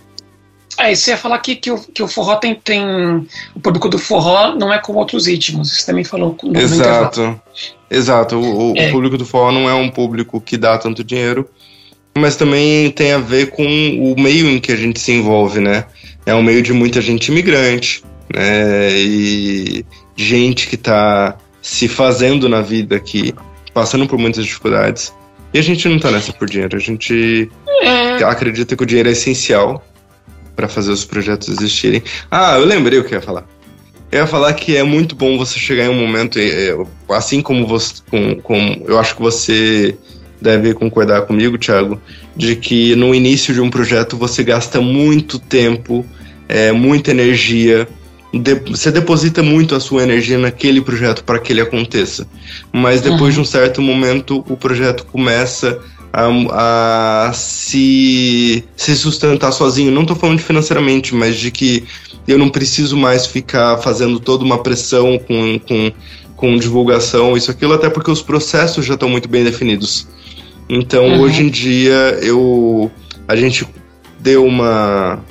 É, 0.79 0.95
você 0.95 1.11
ia 1.11 1.17
falar 1.17 1.37
que, 1.37 1.55
que, 1.55 1.69
o, 1.69 1.77
que 1.77 2.01
o 2.01 2.07
forró 2.07 2.37
tem, 2.37 2.55
tem. 2.55 2.83
O 3.53 3.59
público 3.61 3.87
do 3.87 3.99
forró 3.99 4.55
não 4.55 4.73
é 4.73 4.79
como 4.79 4.97
outros 4.97 5.27
ritmos. 5.27 5.71
Você 5.71 5.85
também 5.85 6.03
falou 6.03 6.35
no 6.41 6.59
Exato. 6.59 7.39
Exato. 7.89 8.37
O, 8.37 8.73
é. 8.75 8.87
o, 8.87 8.91
público 8.91 9.17
do 9.17 9.25
forró 9.25 9.51
não 9.51 9.69
é 9.69 9.73
um 9.75 9.89
público 9.91 10.41
que 10.41 10.57
dá 10.57 10.79
tanto 10.79 11.03
dinheiro 11.03 11.47
mas 12.17 12.35
também 12.35 12.91
tem 12.91 13.13
a 13.13 13.17
ver 13.17 13.49
com 13.51 13.63
o 13.63 14.19
meio 14.19 14.49
em 14.49 14.59
que 14.59 14.71
a 14.71 14.75
gente 14.75 14.99
se 14.99 15.11
envolve, 15.11 15.59
né? 15.59 15.85
É 16.25 16.35
um 16.35 16.43
meio 16.43 16.61
de 16.61 16.73
muita 16.73 17.01
gente 17.01 17.29
imigrante, 17.29 18.03
né? 18.33 18.91
E 18.99 19.85
gente 20.15 20.67
que 20.67 20.75
está 20.75 21.37
se 21.61 21.87
fazendo 21.87 22.49
na 22.49 22.61
vida 22.61 22.95
aqui, 22.95 23.33
passando 23.73 24.07
por 24.07 24.17
muitas 24.17 24.45
dificuldades. 24.45 25.13
E 25.53 25.59
a 25.59 25.61
gente 25.61 25.87
não 25.87 25.97
está 25.97 26.11
nessa 26.11 26.31
por 26.33 26.49
dinheiro, 26.49 26.77
a 26.77 26.79
gente 26.79 27.49
é. 27.81 28.23
acredita 28.23 28.75
que 28.75 28.83
o 28.83 28.85
dinheiro 28.85 29.09
é 29.09 29.11
essencial 29.11 29.83
para 30.55 30.67
fazer 30.67 30.91
os 30.91 31.05
projetos 31.05 31.49
existirem. 31.49 32.03
Ah, 32.29 32.55
eu 32.57 32.65
lembrei 32.65 32.99
o 32.99 33.03
que 33.03 33.13
eu 33.13 33.19
ia 33.19 33.25
falar. 33.25 33.45
Eu 34.11 34.19
ia 34.19 34.27
falar 34.27 34.53
que 34.53 34.75
é 34.75 34.83
muito 34.83 35.15
bom 35.15 35.37
você 35.37 35.57
chegar 35.57 35.85
em 35.85 35.89
um 35.89 35.99
momento, 35.99 36.37
assim 37.09 37.41
como 37.41 37.65
você, 37.65 37.95
com, 38.09 38.35
com, 38.41 38.83
eu 38.85 38.99
acho 38.99 39.15
que 39.15 39.21
você 39.21 39.95
deve 40.41 40.73
concordar 40.73 41.21
comigo, 41.23 41.57
Thiago, 41.57 42.01
de 42.35 42.55
que 42.55 42.95
no 42.95 43.13
início 43.13 43.53
de 43.53 43.61
um 43.61 43.69
projeto 43.69 44.17
você 44.17 44.43
gasta 44.43 44.81
muito 44.81 45.37
tempo, 45.37 46.05
é, 46.49 46.71
muita 46.71 47.11
energia, 47.11 47.87
de, 48.33 48.55
você 48.55 48.91
deposita 48.91 49.43
muito 49.43 49.75
a 49.75 49.79
sua 49.79 50.03
energia 50.03 50.37
naquele 50.37 50.81
projeto 50.81 51.23
para 51.23 51.39
que 51.39 51.53
ele 51.53 51.61
aconteça. 51.61 52.27
Mas 52.71 53.01
depois 53.01 53.21
uhum. 53.21 53.29
de 53.31 53.39
um 53.41 53.45
certo 53.45 53.81
momento, 53.81 54.43
o 54.49 54.57
projeto 54.57 55.05
começa 55.05 55.79
a, 56.13 57.27
a 57.27 57.33
se, 57.33 58.63
se 58.75 58.95
sustentar 58.95 59.51
sozinho. 59.51 59.91
Não 59.91 60.01
estou 60.01 60.15
falando 60.15 60.37
de 60.37 60.43
financeiramente, 60.43 61.13
mas 61.15 61.37
de 61.37 61.51
que 61.51 61.83
eu 62.27 62.37
não 62.37 62.49
preciso 62.49 62.97
mais 62.97 63.25
ficar 63.25 63.77
fazendo 63.77 64.19
toda 64.19 64.43
uma 64.43 64.61
pressão 64.61 65.17
com, 65.17 65.59
com, 65.59 65.91
com 66.35 66.57
divulgação, 66.57 67.35
isso 67.35 67.51
aquilo, 67.51 67.73
até 67.73 67.89
porque 67.89 68.11
os 68.11 68.21
processos 68.21 68.85
já 68.85 68.93
estão 68.93 69.09
muito 69.09 69.27
bem 69.27 69.43
definidos. 69.43 70.07
Então, 70.69 71.05
uhum. 71.05 71.21
hoje 71.21 71.43
em 71.43 71.49
dia, 71.49 72.19
eu 72.21 72.91
a 73.27 73.35
gente 73.35 73.67
deu 74.19 74.45
uma, 74.45 75.23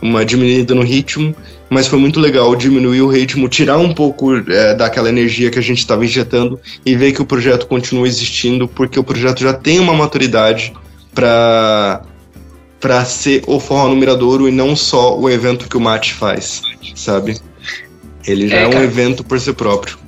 uma 0.00 0.24
diminuída 0.24 0.74
no 0.74 0.82
ritmo, 0.82 1.34
mas 1.70 1.86
foi 1.86 1.98
muito 1.98 2.18
legal 2.20 2.54
diminuir 2.56 3.02
o 3.02 3.08
ritmo, 3.08 3.48
tirar 3.48 3.78
um 3.78 3.92
pouco 3.92 4.36
é, 4.36 4.74
daquela 4.74 5.08
energia 5.08 5.50
que 5.50 5.58
a 5.58 5.62
gente 5.62 5.78
estava 5.78 6.04
injetando 6.04 6.58
e 6.84 6.96
ver 6.96 7.12
que 7.12 7.22
o 7.22 7.26
projeto 7.26 7.66
continua 7.66 8.06
existindo, 8.06 8.66
porque 8.66 8.98
o 8.98 9.04
projeto 9.04 9.40
já 9.40 9.52
tem 9.52 9.78
uma 9.78 9.94
maturidade 9.94 10.72
para 11.14 12.02
para 12.80 13.04
ser 13.04 13.42
o 13.48 13.58
forró 13.58 13.88
no 13.88 13.96
Miradouro 13.96 14.48
e 14.48 14.52
não 14.52 14.76
só 14.76 15.18
o 15.18 15.28
evento 15.28 15.68
que 15.68 15.76
o 15.76 15.80
Mate 15.80 16.14
faz, 16.14 16.62
sabe? 16.94 17.36
Ele 18.24 18.46
já 18.46 18.58
é, 18.58 18.62
é 18.62 18.68
um 18.68 18.82
evento 18.82 19.24
por 19.24 19.40
si 19.40 19.52
próprio. 19.52 19.98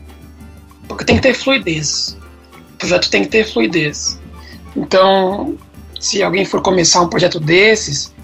Porque 0.87 1.05
tem 1.05 1.17
que 1.17 1.23
ter 1.23 1.35
fluidez. 1.35 2.17
O 2.75 2.79
projeto 2.79 3.11
tem 3.11 3.23
que 3.23 3.29
ter 3.29 3.45
fluidez. 3.45 4.20
Então, 4.77 5.57
se 5.99 6.23
alguém 6.23 6.45
for 6.45 6.63
começar 6.63 7.01
um 7.01 7.09
projeto 7.09 7.39
desses, 7.39 8.15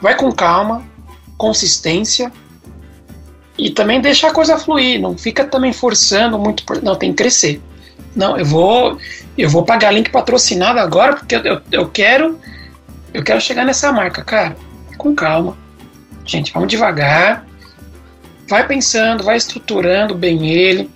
vai 0.00 0.16
com 0.16 0.32
calma, 0.32 0.82
consistência 1.36 2.32
e 3.58 3.70
também 3.70 4.00
deixa 4.00 4.28
a 4.28 4.32
coisa 4.32 4.58
fluir. 4.58 5.00
Não 5.00 5.16
fica 5.16 5.44
também 5.44 5.72
forçando 5.72 6.38
muito. 6.38 6.64
Não, 6.82 6.96
tem 6.96 7.10
que 7.10 7.16
crescer. 7.16 7.60
Não, 8.14 8.36
eu 8.36 8.44
vou, 8.44 8.98
eu 9.38 9.48
vou 9.48 9.64
pagar 9.64 9.92
link 9.92 10.10
patrocinado 10.10 10.78
agora 10.78 11.14
porque 11.16 11.34
eu, 11.34 11.60
eu, 11.70 11.88
quero, 11.88 12.38
eu 13.14 13.22
quero 13.22 13.40
chegar 13.40 13.64
nessa 13.64 13.92
marca, 13.92 14.22
cara. 14.22 14.56
Com 14.98 15.14
calma, 15.14 15.56
gente, 16.24 16.52
vamos 16.52 16.68
devagar. 16.68 17.46
Vai 18.48 18.66
pensando, 18.66 19.24
vai 19.24 19.36
estruturando 19.36 20.14
bem 20.14 20.50
ele. 20.50 20.90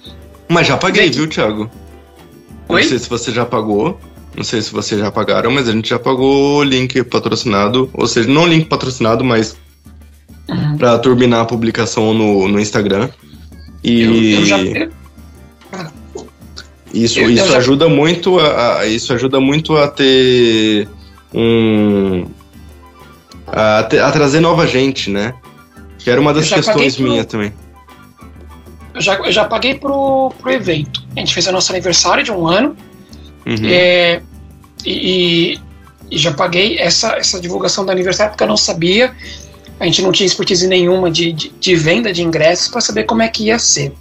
Mas 0.48 0.66
já 0.66 0.76
paguei, 0.76 1.10
viu, 1.10 1.28
Thiago? 1.28 1.70
Oi? 2.68 2.82
Não 2.82 2.88
sei 2.88 2.98
se 2.98 3.08
você 3.08 3.32
já 3.32 3.46
pagou. 3.46 3.98
Não 4.36 4.44
sei 4.44 4.60
se 4.60 4.70
vocês 4.70 5.00
já 5.00 5.10
pagaram, 5.10 5.50
mas 5.50 5.66
a 5.68 5.72
gente 5.72 5.88
já 5.88 5.98
pagou 5.98 6.58
o 6.58 6.62
link 6.62 7.02
patrocinado, 7.04 7.88
ou 7.94 8.06
seja, 8.06 8.28
não 8.28 8.46
link 8.46 8.66
patrocinado, 8.66 9.24
mas 9.24 9.56
uhum. 10.48 10.76
para 10.76 10.98
turbinar 10.98 11.40
a 11.40 11.44
publicação 11.46 12.12
no, 12.12 12.46
no 12.46 12.60
Instagram. 12.60 13.08
E 13.82 14.02
eu, 14.02 14.40
eu 14.40 14.46
já... 14.46 14.58
isso, 16.92 17.18
eu, 17.18 17.30
isso 17.30 17.48
já... 17.48 17.56
ajuda 17.56 17.88
muito 17.88 18.38
a, 18.38 18.80
a, 18.80 18.86
isso 18.86 19.12
ajuda 19.14 19.40
muito 19.40 19.74
a 19.76 19.88
ter 19.88 20.86
um 21.32 22.26
a, 23.46 23.78
a 23.78 24.12
trazer 24.12 24.40
nova 24.40 24.66
gente, 24.66 25.08
né? 25.10 25.34
Que 25.98 26.10
era 26.10 26.20
uma 26.20 26.34
das 26.34 26.48
questões 26.48 26.98
minhas 26.98 27.24
pro... 27.24 27.32
também. 27.32 27.52
Eu 28.94 29.00
já, 29.00 29.14
eu 29.14 29.32
já 29.32 29.44
paguei 29.44 29.74
pro, 29.74 30.30
pro 30.38 30.50
evento. 30.52 31.04
A 31.14 31.20
gente 31.20 31.32
fez 31.32 31.46
o 31.46 31.52
nosso 31.52 31.72
aniversário 31.72 32.22
de 32.22 32.32
um 32.32 32.46
ano. 32.46 32.76
Uhum. 33.46 33.56
É, 33.64 34.20
e, 34.86 35.60
e, 36.10 36.18
já 36.18 36.32
paguei 36.32 36.78
essa, 36.78 37.16
essa 37.16 37.40
divulgação 37.40 37.84
do 37.84 37.90
aniversário 37.90 38.32
porque 38.32 38.44
eu 38.44 38.48
não 38.48 38.56
sabia 38.56 39.14
a 39.78 39.84
gente 39.84 40.02
não 40.02 40.12
tinha 40.12 40.26
expertise 40.26 40.66
nenhuma 40.66 41.10
de, 41.10 41.32
de, 41.32 41.48
de 41.50 41.76
venda 41.76 42.12
de 42.12 42.22
ingressos 42.22 42.68
para 42.68 42.80
saber 42.80 43.04
como 43.04 43.22
é 43.22 43.28
que 43.28 43.44
ia 43.44 43.58
ser. 43.58 43.92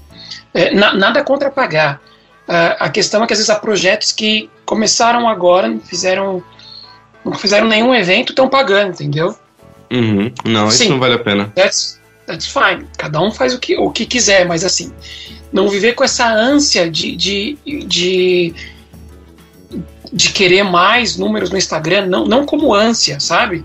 É, 0.54 0.74
na, 0.74 0.94
nada 0.94 1.24
contra 1.24 1.52
pagar. 1.52 2.02
Uh, 2.48 2.78
a 2.80 2.90
questão 2.90 3.24
é 3.24 3.28
que 3.28 3.34
às 3.34 3.40
vezes 3.40 3.50
há 3.50 3.56
projetos 3.56 4.12
que 4.12 4.50
começaram 4.66 5.28
agora, 5.28 5.68
não 5.68 5.80
fizeram, 5.80 6.44
não 7.26 7.34
fizeram 7.34 7.68
nenhum 7.68 7.94
evento, 7.94 8.30
estão 8.30 8.48
pagando, 8.48 8.92
entendeu? 8.92 9.36
Uhum. 9.92 10.32
Não, 10.46 10.70
Sim, 10.70 10.84
isso 10.84 10.92
não 10.92 11.00
vale 11.00 11.16
a 11.16 11.20
pena. 11.20 11.52
That's, 11.56 12.00
that's 12.26 12.48
fine. 12.48 12.88
Cada 12.98 13.20
um 13.20 13.32
faz 13.32 13.54
o 13.54 13.60
que, 13.60 13.76
o 13.78 13.92
que 13.92 14.06
quiser, 14.06 14.46
mas 14.46 14.64
assim, 14.64 14.94
não 15.52 15.68
viver 15.68 15.94
com 15.94 16.04
essa 16.04 16.32
ânsia 16.32 16.90
de, 16.90 17.16
de, 17.16 17.58
de, 17.66 18.54
de 20.12 20.30
querer 20.30 20.64
mais 20.64 21.18
números 21.18 21.50
no 21.50 21.58
Instagram, 21.58 22.08
não, 22.08 22.26
não 22.26 22.46
como 22.46 22.74
ânsia, 22.74 23.20
sabe? 23.20 23.64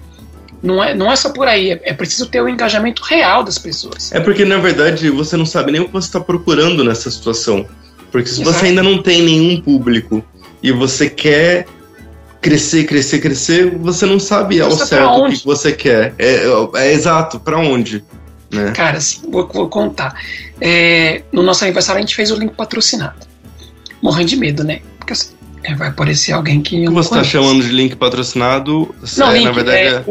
Não 0.63 0.83
é, 0.83 0.95
não 0.95 1.11
é 1.11 1.17
só 1.17 1.31
por 1.31 1.49
aí, 1.49 1.71
é, 1.71 1.81
é 1.85 1.93
preciso 1.95 2.27
ter 2.27 2.43
o 2.43 2.49
engajamento 2.49 3.03
real 3.03 3.43
das 3.43 3.59
pessoas. 3.59 4.13
É 4.13 4.21
porque, 4.21 4.45
na 4.45 4.59
verdade, 4.59 5.09
você 5.11 5.37
não 5.37 5.47
sabe 5.47 5.73
nem 5.73 5.81
o 5.81 5.87
que 5.87 5.93
você 5.93 6.09
está 6.09 6.21
procurando 6.21 6.85
nessa 6.85 7.11
situação. 7.11 7.67
Porque 8.13 8.29
se 8.29 8.43
Exato. 8.43 8.59
você 8.59 8.67
ainda 8.67 8.83
não 8.83 9.03
tem 9.03 9.23
nenhum 9.23 9.61
público 9.61 10.23
e 10.63 10.71
você 10.73 11.09
quer 11.09 11.67
crescer, 12.41 12.85
crescer, 12.85 13.21
crescer, 13.21 13.79
você 13.79 14.07
não 14.07 14.19
sabe 14.19 14.61
ao 14.61 14.71
certo 14.71 15.25
o 15.25 15.31
que 15.31 15.45
você 15.45 15.73
quer. 15.73 16.15
É, 16.19 16.45
é, 16.45 16.69
é 16.75 16.93
exato, 16.93 17.39
para 17.39 17.59
onde? 17.59 18.05
Né? 18.51 18.73
Cara, 18.73 18.99
assim, 18.99 19.31
vou, 19.31 19.49
vou 19.49 19.69
contar. 19.69 20.15
É, 20.61 21.23
no 21.33 21.43
nosso 21.43 21.65
aniversário 21.65 21.99
a 21.99 22.01
gente 22.03 22.17
fez 22.17 22.31
o 22.31 22.37
link 22.37 22.55
patrocinado. 22.55 23.27
Morrendo 24.03 24.29
de 24.29 24.37
medo, 24.37 24.65
né? 24.65 24.81
Porque 24.99 25.13
assim, 25.13 25.31
é, 25.33 25.40
vai 25.77 25.89
aparecer 25.89 26.33
alguém 26.33 26.63
que. 26.63 26.85
Que 26.85 26.91
você 26.91 27.09
está 27.09 27.25
chamando 27.25 27.63
de 27.63 27.71
link 27.71 27.97
patrocinado? 27.97 28.95
Não, 29.17 29.31
é, 29.31 29.35
link, 29.35 29.45
na 29.45 29.53
verdade 29.53 29.79
é, 29.79 29.93
é... 29.93 30.05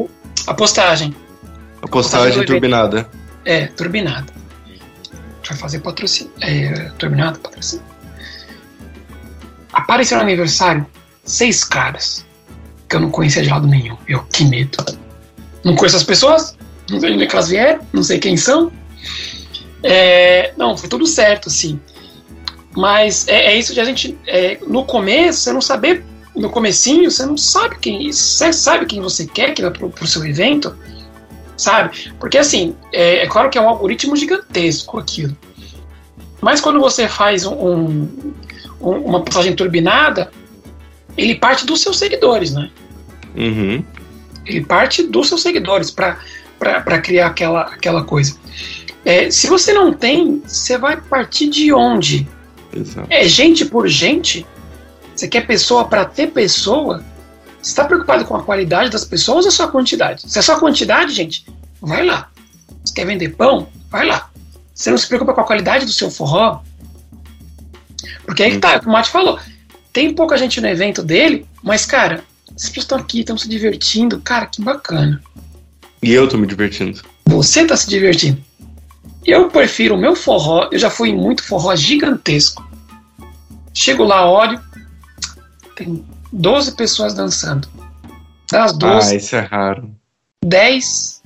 a 0.48 0.54
postagem. 0.54 1.16
A 1.82 1.88
postagem, 1.88 2.46
turbinada. 2.46 3.10
É, 3.46 3.68
turbinada. 3.68 4.32
A 4.34 5.18
gente 5.38 5.50
vai 5.50 5.58
fazer 5.58 5.80
patrocínio. 5.80 6.32
É, 6.42 6.92
turbinada, 6.98 7.40
patrocínio. 7.40 7.86
Apareceu 9.72 10.18
no 10.18 10.24
aniversário 10.24 10.86
seis 11.24 11.64
caras 11.64 12.26
que 12.88 12.96
eu 12.96 13.00
não 13.00 13.12
conhecia 13.12 13.44
de 13.44 13.50
lado 13.50 13.68
nenhum. 13.68 13.96
Eu, 14.08 14.24
que 14.24 14.44
medo. 14.44 14.84
Não 15.64 15.76
conheço 15.76 15.98
as 15.98 16.04
pessoas, 16.04 16.58
não 16.90 17.00
sei 17.00 17.14
onde 17.14 17.24
é 17.24 17.28
que 17.28 17.36
elas 17.36 17.50
vieram, 17.50 17.82
não 17.94 18.04
sei 18.04 18.20
quem 18.20 18.36
são. 18.36 18.72
É, 19.84 20.54
não, 20.58 20.76
foi 20.76 20.90
tudo 20.90 21.06
certo, 21.06 21.48
assim. 21.48 21.80
Mas 22.76 23.28
é, 23.28 23.54
é 23.54 23.58
isso 23.58 23.74
de 23.74 23.80
a 23.80 23.86
gente. 23.86 24.18
É, 24.28 24.60
no 24.68 24.86
começo, 24.86 25.40
você 25.40 25.54
não 25.54 25.62
saber. 25.62 26.04
No 26.36 26.50
comecinho, 26.50 27.10
você 27.10 27.26
não 27.26 27.38
sabe 27.38 27.78
quem. 27.80 28.12
Você 28.12 28.54
sabe 28.54 28.86
quem 28.86 29.02
você 29.02 29.26
quer 29.26 29.54
que 29.54 29.62
vai 29.62 29.72
pro, 29.72 29.90
pro 29.90 30.08
seu 30.08 30.26
evento. 30.26 30.76
Sabe? 31.58 32.14
Porque 32.20 32.38
assim, 32.38 32.76
é, 32.94 33.24
é, 33.24 33.28
claro 33.28 33.50
que 33.50 33.58
é 33.58 33.62
um 33.62 33.68
algoritmo 33.68 34.16
gigantesco 34.16 34.98
aquilo. 34.98 35.36
Mas 36.40 36.62
quando 36.62 36.80
você 36.80 37.08
faz 37.08 37.46
um, 37.46 38.08
um, 38.80 38.92
uma 38.92 39.22
passagem 39.24 39.54
turbinada, 39.54 40.32
ele 41.18 41.36
parte 41.36 41.66
dos 41.66 41.82
seus 41.82 42.00
seguidores, 42.00 42.54
né? 42.54 42.72
Uhum. 43.36 43.84
Ele 44.46 44.64
parte 44.64 45.04
dos 45.04 45.28
seus 45.28 45.42
seguidores 45.42 45.92
para 45.92 47.02
criar 47.02 47.28
aquela, 47.28 47.62
aquela 47.62 48.04
coisa. 48.06 48.38
É, 49.04 49.30
se 49.30 49.48
você 49.48 49.74
não 49.74 49.94
tem, 49.94 50.42
você 50.46 50.78
vai 50.78 50.96
partir 50.96 51.50
de 51.50 51.74
onde? 51.74 52.28
Exato. 52.74 53.08
É 53.10 53.28
gente 53.28 53.66
por 53.66 53.88
gente? 53.88 54.46
Você 55.16 55.28
quer 55.28 55.46
pessoa 55.46 55.86
para 55.86 56.06
ter 56.06 56.28
pessoa? 56.28 57.04
Você 57.62 57.72
está 57.72 57.84
preocupado 57.84 58.24
com 58.26 58.36
a 58.36 58.44
qualidade 58.44 58.90
das 58.90 59.04
pessoas 59.04 59.46
ou 59.46 59.52
só 59.52 59.66
a 59.66 59.68
quantidade? 59.68 60.24
Se 60.26 60.40
é 60.40 60.42
só 60.42 60.54
a 60.54 60.60
quantidade, 60.60 61.14
gente, 61.14 61.46
vai 61.82 62.06
lá. 62.06 62.30
Você 62.84 62.94
quer 62.94 63.06
vender 63.06 63.30
pão? 63.36 63.68
Vai 63.90 64.06
lá. 64.06 64.30
Você 64.74 64.90
não 64.90 64.98
se 64.98 65.08
preocupa 65.08 65.34
com 65.34 65.42
a 65.42 65.46
qualidade 65.46 65.86
do 65.86 65.92
seu 65.92 66.10
forró? 66.10 66.62
Porque 68.26 68.44
aí 68.44 68.52
que 68.52 68.60
tá, 68.60 68.82
o 68.86 68.90
Mate 68.90 69.10
falou. 69.10 69.40
Tem 69.92 70.14
pouca 70.14 70.38
gente 70.38 70.62
no 70.62 70.68
evento 70.68 71.04
dele, 71.04 71.46
mas, 71.62 71.86
cara, 71.86 72.24
as 72.56 72.70
pessoas 72.70 72.78
estão 72.78 72.98
aqui, 72.98 73.20
estão 73.22 73.38
se 73.38 73.50
divertindo. 73.50 74.22
Cara, 74.22 74.46
que 74.46 74.62
bacana. 74.62 75.22
E 76.02 76.14
eu 76.14 76.30
tô 76.30 76.38
me 76.38 76.48
divertindo. 76.48 77.02
Você 77.26 77.66
tá 77.66 77.76
se 77.76 77.90
divertindo. 77.90 78.42
Eu 79.26 79.50
prefiro 79.50 79.96
o 79.96 79.98
meu 79.98 80.16
forró. 80.16 80.70
Eu 80.72 80.80
já 80.80 80.90
fui 80.90 81.10
em 81.10 81.16
muito 81.16 81.44
forró 81.44 81.76
gigantesco. 81.76 82.68
Chego 83.74 84.04
lá, 84.04 84.30
olho. 84.30 84.60
Tem 85.76 86.04
12 86.32 86.76
pessoas 86.76 87.14
dançando. 87.14 87.68
Das 88.52 88.74
12. 88.78 89.12
Ah, 89.12 89.16
isso 89.16 89.36
é 89.36 89.40
raro. 89.40 89.90
10 90.44 91.22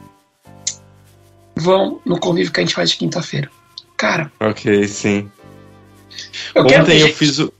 vão 1.55 2.01
no 2.05 2.19
convívio 2.19 2.51
que 2.51 2.59
a 2.59 2.63
gente 2.63 2.75
faz 2.75 2.89
de 2.89 2.97
quinta-feira. 2.97 3.49
Cara. 3.95 4.31
Ok, 4.39 4.87
sim. 4.87 5.29
Eu 6.53 6.65
Ontem 6.65 6.99
eu 6.99 7.13
fiz 7.13 7.39
o. 7.39 7.53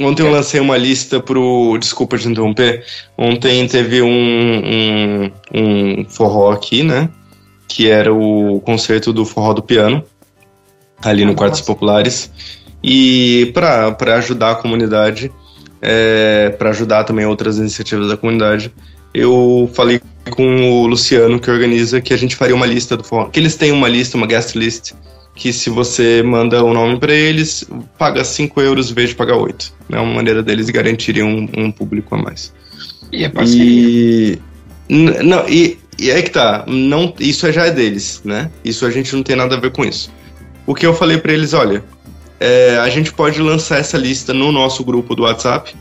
Ontem 0.00 0.22
eu 0.22 0.30
lancei 0.30 0.60
uma 0.60 0.76
lista 0.76 1.20
pro. 1.20 1.76
Desculpa 1.78 2.18
te 2.18 2.28
interromper. 2.28 2.84
Ontem 3.16 3.66
teve 3.66 4.00
um, 4.02 4.08
um, 4.08 5.32
um 5.54 6.04
forró 6.08 6.52
aqui, 6.52 6.84
né? 6.84 7.08
Que 7.68 7.88
era 7.88 8.12
o 8.12 8.60
concerto 8.60 9.12
do 9.12 9.24
forró 9.24 9.52
do 9.52 9.62
piano, 9.62 10.02
ali 11.02 11.24
no 11.24 11.34
Quartos 11.34 11.60
Populares. 11.60 12.30
E 12.82 13.52
para 13.54 14.16
ajudar 14.16 14.52
a 14.52 14.54
comunidade, 14.54 15.30
é, 15.80 16.50
para 16.58 16.70
ajudar 16.70 17.04
também 17.04 17.26
outras 17.26 17.58
iniciativas 17.58 18.08
da 18.08 18.16
comunidade, 18.16 18.72
eu 19.12 19.70
falei 19.74 20.00
com 20.30 20.82
o 20.82 20.86
Luciano, 20.86 21.40
que 21.40 21.50
organiza, 21.50 22.00
que 22.00 22.12
a 22.12 22.16
gente 22.16 22.36
faria 22.36 22.54
uma 22.54 22.66
lista 22.66 22.96
do 22.96 23.04
forró. 23.04 23.26
Que 23.26 23.40
eles 23.40 23.56
têm 23.56 23.72
uma 23.72 23.88
lista, 23.88 24.16
uma 24.16 24.26
guest 24.26 24.54
list, 24.54 24.92
que 25.34 25.52
se 25.52 25.70
você 25.70 26.22
manda 26.22 26.62
o 26.62 26.74
nome 26.74 26.98
para 26.98 27.12
eles, 27.12 27.64
paga 27.96 28.24
5 28.24 28.60
euros 28.60 28.90
em 28.90 28.94
vez 28.94 29.10
de 29.10 29.14
pagar 29.16 29.36
8. 29.36 29.72
É 29.92 29.98
uma 29.98 30.14
maneira 30.14 30.42
deles 30.42 30.68
garantirem 30.68 31.22
um, 31.22 31.48
um 31.56 31.70
público 31.70 32.14
a 32.14 32.18
mais. 32.18 32.52
E 33.12 33.24
é 33.24 33.28
parceria. 33.28 33.66
E, 33.66 34.38
não, 34.90 35.48
e, 35.48 35.78
e 35.98 36.10
é 36.10 36.22
que 36.22 36.30
tá, 36.30 36.64
não, 36.66 37.12
isso 37.18 37.50
já 37.50 37.66
é 37.66 37.70
deles, 37.70 38.20
né? 38.24 38.50
Isso 38.64 38.86
a 38.86 38.90
gente 38.90 39.14
não 39.14 39.22
tem 39.22 39.34
nada 39.34 39.56
a 39.56 39.60
ver 39.60 39.72
com 39.72 39.84
isso. 39.84 40.10
O 40.66 40.74
que 40.74 40.86
eu 40.86 40.94
falei 40.94 41.18
para 41.18 41.32
eles, 41.32 41.52
olha, 41.52 41.82
é, 42.38 42.78
a 42.78 42.88
gente 42.88 43.12
pode 43.12 43.40
lançar 43.40 43.78
essa 43.78 43.98
lista 43.98 44.32
no 44.32 44.52
nosso 44.52 44.84
grupo 44.84 45.14
do 45.14 45.22
WhatsApp, 45.22 45.74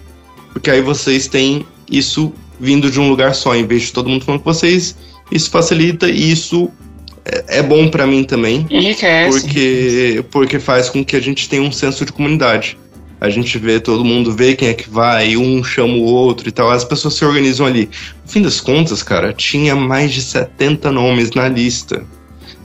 porque 0.51 0.71
aí 0.71 0.81
vocês 0.81 1.27
têm 1.27 1.65
isso 1.89 2.33
vindo 2.59 2.89
de 2.89 2.99
um 2.99 3.09
lugar 3.09 3.35
só, 3.35 3.55
em 3.55 3.65
vez 3.65 3.83
de 3.83 3.93
todo 3.93 4.09
mundo 4.09 4.25
falando 4.25 4.41
com 4.41 4.51
vocês, 4.51 4.95
isso 5.31 5.51
facilita 5.51 6.09
e 6.09 6.31
isso 6.31 6.71
é, 7.23 7.59
é 7.59 7.61
bom 7.61 7.87
para 7.89 8.07
mim 8.07 8.23
também. 8.23 8.65
Enriquece. 8.69 9.41
Porque, 9.41 10.25
porque 10.31 10.59
faz 10.59 10.89
com 10.89 11.03
que 11.03 11.15
a 11.15 11.19
gente 11.19 11.47
tenha 11.47 11.61
um 11.61 11.71
senso 11.71 12.05
de 12.05 12.11
comunidade. 12.11 12.77
A 13.19 13.29
gente 13.29 13.57
vê, 13.57 13.79
todo 13.79 14.05
mundo 14.05 14.31
vê 14.31 14.55
quem 14.55 14.69
é 14.69 14.73
que 14.73 14.89
vai, 14.89 15.35
um 15.35 15.63
chama 15.63 15.93
o 15.93 16.03
outro 16.03 16.47
e 16.47 16.51
tal. 16.51 16.69
As 16.69 16.83
pessoas 16.83 17.15
se 17.15 17.25
organizam 17.25 17.65
ali. 17.65 17.89
No 18.23 18.31
fim 18.31 18.41
das 18.41 18.61
contas, 18.61 19.01
cara, 19.01 19.33
tinha 19.33 19.75
mais 19.75 20.11
de 20.11 20.21
70 20.21 20.91
nomes 20.91 21.31
na 21.31 21.47
lista. 21.47 22.05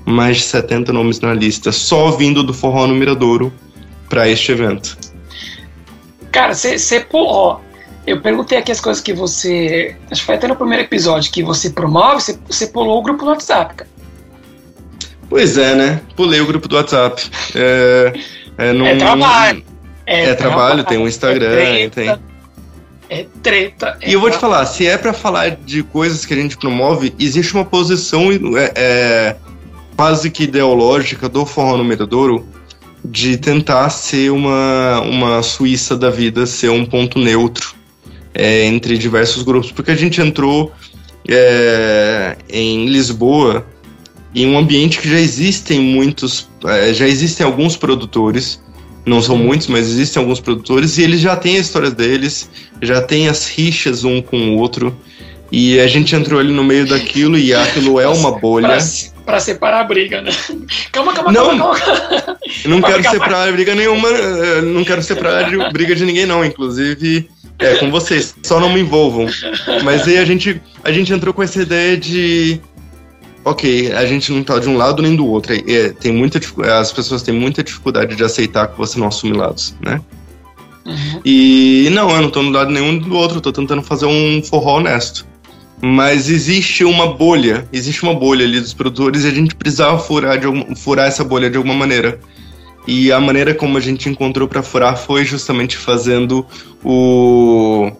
Mais 0.04 0.38
de 0.38 0.42
70 0.42 0.92
nomes 0.92 1.20
na 1.20 1.32
lista, 1.32 1.72
só 1.72 2.10
vindo 2.10 2.42
do 2.42 2.52
Forró 2.52 2.86
no 2.86 2.94
Miradouro 2.94 3.52
para 4.08 4.28
este 4.28 4.52
evento. 4.52 4.98
Cara, 6.30 6.54
você, 6.54 7.00
pô, 7.00 7.58
eu 8.06 8.20
perguntei 8.20 8.58
aqui 8.58 8.72
as 8.72 8.80
coisas 8.80 9.02
que 9.02 9.12
você. 9.12 9.96
Acho 10.10 10.20
que 10.20 10.26
foi 10.26 10.34
até 10.34 10.48
no 10.48 10.56
primeiro 10.56 10.82
episódio 10.82 11.32
que 11.32 11.42
você 11.42 11.70
promove, 11.70 12.36
você 12.46 12.66
pulou 12.66 12.98
o 12.98 13.02
grupo 13.02 13.24
no 13.24 13.30
WhatsApp, 13.30 13.74
cara. 13.74 13.90
Pois 15.30 15.56
é, 15.56 15.74
né? 15.74 16.02
Pulei 16.14 16.40
o 16.40 16.46
grupo 16.46 16.68
do 16.68 16.76
WhatsApp. 16.76 17.22
É, 17.54 18.12
é, 18.58 18.72
num, 18.72 18.84
é 18.84 18.96
trabalho. 18.96 19.64
É, 20.06 20.30
é 20.30 20.34
trabalho, 20.34 20.84
tem 20.84 20.98
um 20.98 21.06
Instagram, 21.06 21.52
é 21.52 21.88
treta, 21.88 22.00
tem. 22.00 22.32
É 23.08 23.26
treta. 23.42 23.98
É 24.00 24.10
e 24.10 24.12
eu 24.14 24.20
vou 24.20 24.30
te 24.30 24.38
falar, 24.38 24.64
se 24.66 24.86
é 24.86 24.96
para 24.96 25.12
falar 25.12 25.50
de 25.50 25.82
coisas 25.82 26.24
que 26.24 26.32
a 26.32 26.36
gente 26.36 26.56
promove, 26.56 27.14
existe 27.18 27.54
uma 27.54 27.64
posição 27.64 28.30
é, 28.56 28.72
é, 28.74 29.36
quase 29.96 30.30
que 30.30 30.44
ideológica 30.44 31.28
do 31.28 31.44
Forró 31.44 31.76
no 31.76 31.84
Miradouro 31.84 32.46
de 33.04 33.36
tentar 33.36 33.90
ser 33.90 34.30
uma, 34.30 35.00
uma 35.00 35.42
Suíça 35.42 35.96
da 35.96 36.08
vida, 36.08 36.46
ser 36.46 36.70
um 36.70 36.86
ponto 36.86 37.18
neutro 37.18 37.74
é, 38.32 38.64
entre 38.64 38.96
diversos 38.96 39.42
grupos, 39.42 39.72
porque 39.72 39.90
a 39.90 39.96
gente 39.96 40.20
entrou 40.20 40.72
é, 41.28 42.36
em 42.48 42.86
Lisboa 42.86 43.66
em 44.34 44.48
um 44.48 44.56
ambiente 44.56 44.98
que 44.98 45.08
já 45.08 45.18
existem 45.18 45.80
muitos, 45.80 46.48
é, 46.64 46.94
já 46.94 47.06
existem 47.06 47.44
alguns 47.44 47.76
produtores, 47.76 48.61
não 49.04 49.20
são 49.20 49.36
muitos, 49.36 49.66
mas 49.66 49.88
existem 49.88 50.20
alguns 50.20 50.40
produtores, 50.40 50.98
e 50.98 51.02
eles 51.02 51.20
já 51.20 51.36
têm 51.36 51.56
a 51.56 51.60
história 51.60 51.90
deles, 51.90 52.48
já 52.80 53.00
têm 53.02 53.28
as 53.28 53.48
rixas 53.48 54.04
um 54.04 54.22
com 54.22 54.36
o 54.50 54.58
outro, 54.58 54.96
e 55.50 55.78
a 55.80 55.86
gente 55.86 56.14
entrou 56.14 56.40
ali 56.40 56.52
no 56.52 56.64
meio 56.64 56.86
daquilo, 56.86 57.36
e 57.36 57.52
aquilo 57.52 58.00
é 58.00 58.08
uma 58.08 58.32
bolha. 58.32 58.78
Pra, 59.24 59.38
separar 59.38 59.80
a 59.80 59.84
briga, 59.84 60.20
né? 60.22 60.30
Calma, 60.90 61.12
calma, 61.12 61.32
não, 61.32 61.58
calma, 61.58 61.78
calma. 61.78 62.38
Não 62.64 62.80
quero 62.80 63.02
separar 63.02 63.48
a 63.48 63.52
briga 63.52 63.74
nenhuma, 63.74 64.08
eh, 64.08 64.62
não 64.62 64.84
quero 64.84 65.02
separar 65.02 65.44
a 65.44 65.70
briga 65.70 65.94
de 65.94 66.04
ninguém, 66.04 66.26
não, 66.26 66.44
inclusive. 66.44 67.28
É, 67.58 67.76
com 67.76 67.90
vocês, 67.90 68.34
só 68.42 68.58
não 68.58 68.72
me 68.72 68.80
envolvam. 68.80 69.26
Mas 69.84 70.08
aí 70.08 70.18
a 70.18 70.24
gente, 70.24 70.60
a 70.82 70.90
gente 70.90 71.12
entrou 71.12 71.32
com 71.32 71.42
essa 71.42 71.62
ideia 71.62 71.96
de 71.96 72.60
ok, 73.44 73.92
a 73.92 74.06
gente 74.06 74.32
não 74.32 74.42
tá 74.42 74.58
de 74.58 74.68
um 74.68 74.76
lado 74.76 75.02
nem 75.02 75.16
do 75.16 75.26
outro. 75.26 75.52
É, 75.52 75.90
tem 75.90 76.12
muita, 76.12 76.40
as 76.78 76.92
pessoas 76.92 77.22
têm 77.22 77.34
muita 77.34 77.62
dificuldade 77.62 78.14
de 78.14 78.24
aceitar 78.24 78.68
que 78.68 78.78
você 78.78 78.98
não 78.98 79.08
assume 79.08 79.36
lados, 79.36 79.74
né? 79.80 80.00
Uhum. 80.84 81.20
E 81.24 81.88
não, 81.92 82.10
eu 82.10 82.22
não 82.22 82.30
tô 82.30 82.42
no 82.42 82.50
lado 82.50 82.70
nenhum 82.70 82.98
do 82.98 83.14
outro, 83.14 83.38
eu 83.38 83.40
tô 83.40 83.52
tentando 83.52 83.82
fazer 83.82 84.06
um 84.06 84.42
forró 84.42 84.78
honesto. 84.78 85.26
Mas 85.80 86.30
existe 86.30 86.84
uma 86.84 87.12
bolha, 87.12 87.66
existe 87.72 88.04
uma 88.04 88.14
bolha 88.14 88.44
ali 88.44 88.60
dos 88.60 88.72
produtores 88.72 89.24
e 89.24 89.28
a 89.28 89.30
gente 89.32 89.54
precisava 89.54 89.98
furar, 89.98 90.38
de 90.38 90.46
furar 90.76 91.08
essa 91.08 91.24
bolha 91.24 91.50
de 91.50 91.56
alguma 91.56 91.74
maneira. 91.74 92.20
E 92.86 93.12
a 93.12 93.20
maneira 93.20 93.54
como 93.54 93.78
a 93.78 93.80
gente 93.80 94.08
encontrou 94.08 94.46
para 94.46 94.62
furar 94.62 94.96
foi 94.96 95.24
justamente 95.24 95.76
fazendo 95.76 96.46
o, 96.84 97.90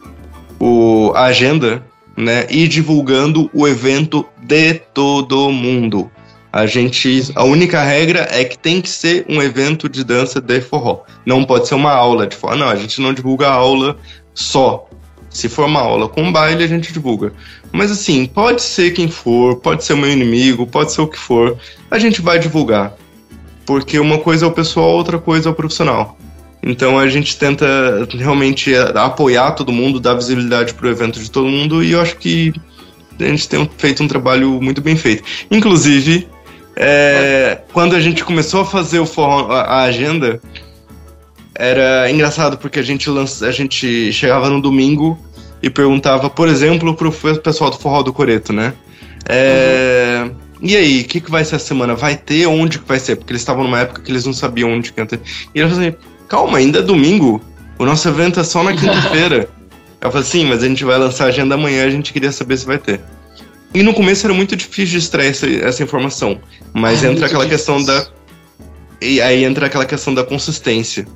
o, 0.61 1.12
a 1.14 1.24
agenda 1.24 1.84
né, 2.17 2.47
e 2.51 2.69
divulgando 2.69 3.51
o 3.53 3.67
evento 3.67 4.27
de 4.43 4.75
todo 4.75 5.51
mundo. 5.51 6.11
A 6.53 6.67
gente, 6.67 7.33
a 7.35 7.45
única 7.45 7.83
regra 7.83 8.29
é 8.31 8.45
que 8.45 8.59
tem 8.59 8.81
que 8.83 8.89
ser 8.89 9.25
um 9.27 9.41
evento 9.41 9.89
de 9.89 10.05
dança 10.05 10.39
de 10.39 10.61
forró. 10.61 11.01
Não 11.25 11.45
pode 11.45 11.67
ser 11.67 11.75
uma 11.75 11.93
aula 11.93 12.27
de 12.27 12.37
forró. 12.37 12.55
Não, 12.55 12.69
a 12.69 12.77
gente 12.77 13.01
não 13.01 13.15
divulga 13.15 13.49
a 13.49 13.55
aula 13.55 13.97
só. 14.35 14.87
Se 15.31 15.49
for 15.49 15.65
uma 15.65 15.81
aula 15.81 16.11
com 16.11 16.31
baile, 16.31 16.63
a 16.63 16.67
gente 16.67 16.93
divulga. 16.93 17.33
Mas 17.73 17.91
assim, 17.91 18.27
pode 18.27 18.61
ser 18.61 18.91
quem 18.91 19.09
for, 19.09 19.57
pode 19.57 19.83
ser 19.83 19.95
o 19.95 19.97
meu 19.97 20.11
inimigo, 20.11 20.67
pode 20.67 20.93
ser 20.93 21.01
o 21.01 21.09
que 21.09 21.19
for, 21.19 21.57
a 21.91 21.99
gente 21.99 22.21
vai 22.21 22.39
divulgar. 22.39 22.95
Porque 23.65 23.99
uma 23.99 24.19
coisa 24.19 24.45
é 24.45 24.49
o 24.49 24.53
pessoal, 24.53 24.91
outra 24.91 25.19
coisa 25.19 25.49
é 25.49 25.53
o 25.53 25.55
profissional. 25.55 26.19
Então 26.63 26.99
a 26.99 27.09
gente 27.09 27.37
tenta 27.37 27.67
realmente 28.17 28.73
apoiar 28.95 29.53
todo 29.53 29.73
mundo, 29.73 29.99
dar 29.99 30.15
visibilidade 30.15 30.75
para 30.75 30.87
o 30.87 30.91
evento 30.91 31.19
de 31.19 31.31
todo 31.31 31.49
mundo 31.49 31.83
e 31.83 31.93
eu 31.93 32.01
acho 32.01 32.17
que 32.17 32.53
a 33.19 33.25
gente 33.25 33.49
tem 33.49 33.69
feito 33.77 34.03
um 34.03 34.09
trabalho 34.09 34.61
muito 34.61 34.81
bem 34.81 34.97
feito. 34.97 35.25
Inclusive, 35.51 36.29
é, 36.77 37.59
quando 37.73 37.97
a 37.97 38.01
gente 38.01 38.25
começou 38.25 38.61
a 38.61 38.65
fazer 38.65 39.01
o 39.01 39.07
forró, 39.07 39.53
a, 39.53 39.83
agenda, 39.83 40.41
era 41.55 42.11
engraçado 42.11 42.57
porque 42.57 42.79
a 42.79 42.83
gente, 42.83 43.11
lança, 43.11 43.47
a 43.47 43.53
gente 43.53 44.13
chegava 44.13 44.49
no 44.49 44.61
domingo 44.61 45.19
e 45.63 45.69
perguntava, 45.69 46.31
por 46.31 46.49
exemplo, 46.49 46.95
pro 46.95 47.13
pessoal 47.13 47.71
do 47.71 47.79
Forró 47.79 48.03
do 48.03 48.13
Coreto, 48.13 48.53
né? 48.53 48.73
É, 49.29 50.23
uhum. 50.25 50.35
E 50.63 50.77
aí, 50.77 51.01
o 51.03 51.05
que, 51.05 51.21
que 51.21 51.31
vai 51.31 51.45
ser 51.45 51.57
a 51.57 51.59
semana? 51.59 51.95
Vai 51.95 52.17
ter? 52.17 52.47
Onde 52.47 52.79
que 52.79 52.87
vai 52.87 52.99
ser? 52.99 53.17
Porque 53.17 53.33
eles 53.33 53.43
estavam 53.43 53.65
numa 53.65 53.81
época 53.81 54.01
que 54.01 54.11
eles 54.11 54.25
não 54.25 54.33
sabiam 54.33 54.71
onde 54.71 54.93
que 54.93 55.01
ia 55.01 55.07
ter. 55.07 55.21
E 55.55 55.61
eles 55.61 55.73
falaram 55.73 55.89
assim, 55.89 56.12
calma, 56.33 56.57
ainda 56.57 56.78
é 56.78 56.83
domingo. 56.83 57.43
O 57.78 57.85
nosso 57.85 58.09
evento 58.09 58.41
é 58.41 58.45
só 58.45 58.62
na 58.62 58.72
quinta-feira. 58.72 59.51
Eu 60.01 60.11
falei, 60.11 60.26
sim, 60.26 60.47
mas 60.47 60.62
a 60.62 60.66
gente 60.66 60.83
vai 60.83 60.99
lançar 60.99 61.26
a 61.26 61.28
agenda 61.28 61.55
amanhã, 61.55 61.85
a 61.85 61.91
gente 61.91 62.11
queria 62.11 62.33
saber 62.33 62.57
se 62.57 62.64
vai 62.64 62.78
ter. 62.78 63.01
E 63.74 63.83
no 63.83 63.93
começo 63.93 64.26
era 64.26 64.35
muito 64.35 64.57
difícil 64.57 64.99
de 64.99 64.99
extrair 64.99 65.28
essa, 65.28 65.47
essa 65.47 65.83
informação. 65.83 66.41
Mas 66.72 67.05
entra 67.05 67.26
aquela 67.26 67.45
difícil. 67.45 67.74
questão 67.76 67.85
da. 67.85 68.07
E 69.01 69.20
aí 69.20 69.45
entra 69.45 69.66
aquela 69.66 69.85
questão 69.85 70.12
da 70.14 70.24
consistência. 70.24 71.07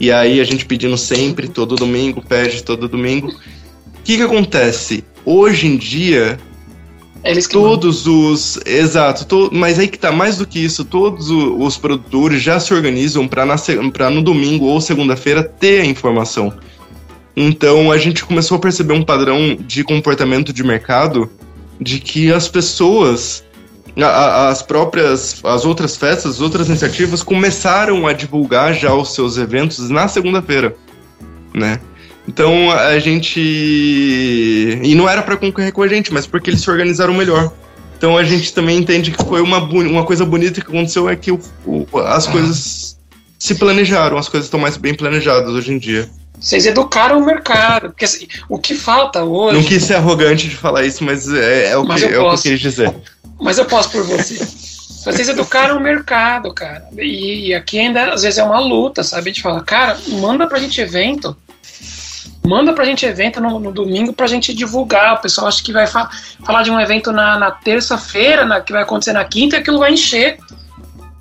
E 0.00 0.10
aí 0.10 0.40
a 0.40 0.44
gente 0.44 0.64
pedindo 0.64 0.96
sempre, 0.96 1.48
todo 1.48 1.76
domingo, 1.76 2.22
pede 2.22 2.62
todo 2.62 2.88
domingo. 2.88 3.28
O 3.28 4.02
que, 4.02 4.16
que 4.16 4.22
acontece? 4.22 5.04
Hoje 5.24 5.66
em 5.66 5.76
dia, 5.76 6.38
eles 7.24 7.46
que 7.46 7.52
todos 7.52 8.06
mandam. 8.06 8.32
os. 8.32 8.58
Exato, 8.66 9.24
to, 9.24 9.50
mas 9.52 9.78
aí 9.78 9.88
que 9.88 9.98
tá 9.98 10.10
mais 10.10 10.38
do 10.38 10.46
que 10.46 10.58
isso, 10.58 10.84
todos 10.84 11.30
os, 11.30 11.76
produtores 11.76 12.42
já 12.42 12.58
se 12.58 12.74
organizam 12.74 13.28
para 13.28 14.10
no 14.10 14.22
domingo 14.22 14.66
ou 14.66 14.80
segunda-feira 14.80 15.42
ter 15.42 15.80
a 15.82 15.84
informação. 15.84 16.52
Então 17.36 17.90
a 17.90 17.98
gente 17.98 18.24
começou 18.24 18.56
a 18.56 18.60
perceber 18.60 18.92
um 18.92 19.04
padrão 19.04 19.56
de 19.56 19.82
comportamento 19.84 20.52
de 20.52 20.62
mercado 20.62 21.30
de 21.80 21.98
que 21.98 22.32
as 22.32 22.48
pessoas, 22.48 23.44
a, 23.96 24.48
as 24.48 24.62
próprias, 24.62 25.40
as 25.44 25.64
outras 25.64 25.96
festas, 25.96 26.32
as 26.32 26.40
outras 26.40 26.68
iniciativas 26.68 27.22
começaram 27.22 28.06
a 28.06 28.12
divulgar 28.12 28.74
já 28.74 28.92
os 28.94 29.14
seus 29.14 29.36
eventos 29.36 29.88
na 29.88 30.08
segunda-feira, 30.08 30.76
né? 31.54 31.80
Então 32.26 32.70
a 32.70 32.98
gente. 32.98 33.40
E 33.40 34.94
não 34.94 35.08
era 35.08 35.22
para 35.22 35.36
concorrer 35.36 35.72
com 35.72 35.82
a 35.82 35.88
gente, 35.88 36.12
mas 36.12 36.26
porque 36.26 36.50
eles 36.50 36.60
se 36.60 36.70
organizaram 36.70 37.14
melhor. 37.14 37.52
Então 37.96 38.16
a 38.16 38.24
gente 38.24 38.52
também 38.52 38.78
entende 38.78 39.10
que 39.10 39.24
foi 39.24 39.40
uma, 39.40 39.58
uma 39.58 40.04
coisa 40.04 40.24
bonita 40.24 40.60
que 40.60 40.66
aconteceu 40.66 41.08
é 41.08 41.16
que 41.16 41.30
o, 41.30 41.40
o, 41.64 41.86
as 41.98 42.26
coisas 42.26 42.98
se 43.38 43.54
planejaram, 43.56 44.16
as 44.16 44.28
coisas 44.28 44.46
estão 44.46 44.58
mais 44.58 44.76
bem 44.76 44.94
planejadas 44.94 45.52
hoje 45.52 45.72
em 45.72 45.78
dia. 45.78 46.08
Vocês 46.38 46.66
educaram 46.66 47.20
o 47.20 47.24
mercado. 47.24 47.90
Porque 47.90 48.04
assim, 48.04 48.26
o 48.48 48.58
que 48.58 48.74
falta 48.74 49.22
hoje. 49.22 49.56
Não 49.56 49.64
quis 49.64 49.84
ser 49.84 49.94
arrogante 49.94 50.48
de 50.48 50.56
falar 50.56 50.84
isso, 50.84 51.04
mas 51.04 51.32
é, 51.32 51.70
é 51.70 51.76
o, 51.76 51.84
mas 51.84 52.02
que, 52.02 52.06
é 52.06 52.18
o 52.18 52.30
que 52.30 52.34
eu 52.34 52.38
quis 52.38 52.60
dizer. 52.60 52.94
Mas 53.40 53.58
eu 53.58 53.64
posso 53.64 53.90
por 53.90 54.02
você. 54.04 54.36
Vocês 55.04 55.28
educaram 55.28 55.78
o 55.78 55.80
mercado, 55.80 56.54
cara. 56.54 56.88
E, 56.96 57.48
e, 57.48 57.54
aqui 57.54 57.78
ainda 57.78 58.12
às 58.12 58.22
vezes 58.22 58.38
é 58.38 58.44
uma 58.44 58.60
luta, 58.60 59.02
sabe? 59.02 59.32
De 59.32 59.42
falar, 59.42 59.62
cara, 59.62 59.98
manda 60.08 60.46
pra 60.46 60.60
gente 60.60 60.80
evento. 60.80 61.36
Manda 62.44 62.72
pra 62.72 62.84
gente 62.84 63.06
evento 63.06 63.40
no, 63.40 63.58
no 63.60 63.72
domingo 63.72 64.12
pra 64.12 64.26
gente 64.26 64.52
divulgar. 64.52 65.14
O 65.14 65.20
pessoal 65.20 65.46
acha 65.46 65.62
que 65.62 65.72
vai 65.72 65.86
fa 65.86 66.10
falar 66.44 66.62
de 66.62 66.70
um 66.70 66.80
evento 66.80 67.12
na, 67.12 67.38
na 67.38 67.50
terça-feira, 67.50 68.60
que 68.60 68.72
vai 68.72 68.82
acontecer 68.82 69.12
na 69.12 69.24
quinta, 69.24 69.56
e 69.56 69.58
aquilo 69.60 69.78
vai 69.78 69.92
encher. 69.92 70.38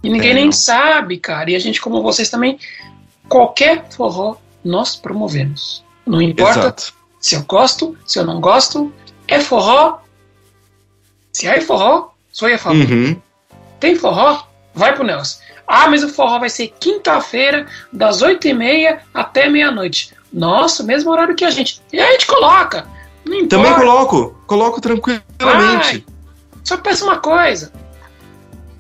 E 0.04 0.10
ninguém 0.10 0.32
é. 0.32 0.36
nem 0.36 0.52
sabe, 0.52 1.18
cara. 1.18 1.52
E 1.52 1.56
a 1.56 1.60
gente, 1.60 1.80
como 1.80 2.02
vocês 2.02 2.30
também, 2.30 2.58
qualquer 3.30 3.86
forró 3.92 4.38
nós 4.64 4.96
promovemos. 4.96 5.84
Não 6.06 6.22
importa 6.22 6.60
Exato. 6.60 6.94
se 7.20 7.36
eu 7.36 7.44
gosto, 7.44 7.98
se 8.06 8.18
eu 8.18 8.26
não 8.26 8.42
gosto, 8.42 8.92
é 9.28 9.40
forró. 9.40 10.00
Se 11.32 11.48
é 11.48 11.62
forró, 11.62 12.10
sou 12.32 12.50
eu 12.50 12.56
a 12.56 12.58
favor. 12.58 12.78
Uhum. 12.78 13.16
Tem 13.80 13.96
forró? 13.96 14.48
Vai 14.74 14.94
pro 14.94 15.04
Nelson. 15.04 15.40
Ah, 15.68 15.88
mas 15.88 16.04
o 16.04 16.10
forró 16.10 16.40
vai 16.40 16.50
ser 16.50 16.74
quinta-feira, 16.80 17.68
das 17.94 18.22
oito 18.22 18.48
e 18.48 18.54
meia 18.54 19.02
até 19.14 19.48
meia-noite. 19.48 20.14
Nossa, 20.32 20.84
mesmo 20.84 21.12
horário 21.12 21.36
que 21.36 21.44
a 21.44 21.50
gente. 21.50 21.82
E 21.92 22.00
aí 22.00 22.08
a 22.08 22.12
gente 22.14 22.28
coloca. 22.28 22.88
Também 23.50 23.74
coloco. 23.74 24.36
Coloco 24.48 24.82
tranquilamente. 24.82 25.24
Vai. 25.40 26.06
Só 26.64 26.78
peço 26.78 27.06
uma 27.06 27.18
coisa. 27.18 27.72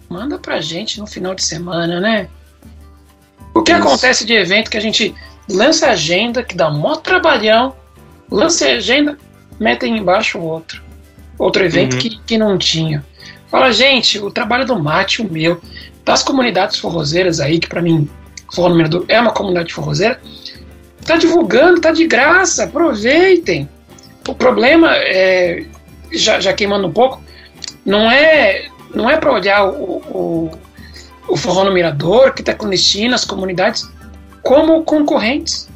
Manda 0.09 0.37
pra 0.37 0.61
gente 0.61 0.99
no 0.99 1.07
final 1.07 1.35
de 1.35 1.43
semana, 1.43 1.99
né? 1.99 2.27
O 3.53 3.61
que 3.61 3.71
Isso. 3.71 3.81
acontece 3.81 4.25
de 4.25 4.33
evento 4.33 4.69
que 4.69 4.77
a 4.77 4.81
gente 4.81 5.13
lança 5.49 5.87
a 5.87 5.91
agenda, 5.91 6.43
que 6.43 6.55
dá 6.55 6.69
um 6.69 6.79
maior 6.79 6.97
trabalhão, 6.97 7.75
lança 8.29 8.65
a 8.65 8.73
agenda, 8.73 9.17
metem 9.59 9.97
embaixo 9.97 10.37
o 10.37 10.43
outro. 10.43 10.81
Outro 11.37 11.63
evento 11.63 11.93
uhum. 11.93 11.99
que, 11.99 12.19
que 12.19 12.37
não 12.37 12.57
tinha. 12.57 13.05
Fala, 13.49 13.71
gente, 13.71 14.19
o 14.19 14.31
trabalho 14.31 14.65
do 14.65 14.79
Mate, 14.79 15.21
o 15.21 15.31
meu, 15.31 15.61
das 16.05 16.23
comunidades 16.23 16.79
forrozeiras 16.79 17.39
aí, 17.39 17.59
que 17.59 17.67
para 17.67 17.81
mim, 17.81 18.09
Número 18.57 19.05
é 19.07 19.19
uma 19.19 19.31
comunidade 19.31 19.73
forrozeira, 19.73 20.19
tá 21.05 21.17
divulgando, 21.17 21.81
tá 21.81 21.91
de 21.91 22.05
graça, 22.07 22.65
aproveitem. 22.65 23.69
O 24.27 24.35
problema 24.35 24.95
é, 24.95 25.65
já, 26.11 26.39
já 26.39 26.53
queimando 26.53 26.87
um 26.87 26.91
pouco, 26.91 27.21
não 27.85 28.11
é 28.11 28.67
não 28.93 29.09
é 29.09 29.17
para 29.17 29.31
olhar 29.31 29.63
o, 29.65 30.01
o, 30.09 30.51
o 31.27 31.37
forró 31.37 31.63
no 31.63 31.73
mirador, 31.73 32.33
que 32.33 32.41
está 32.41 32.53
clandestino, 32.53 33.15
as 33.15 33.25
comunidades, 33.25 33.89
como 34.41 34.83
concorrentes. 34.83 35.69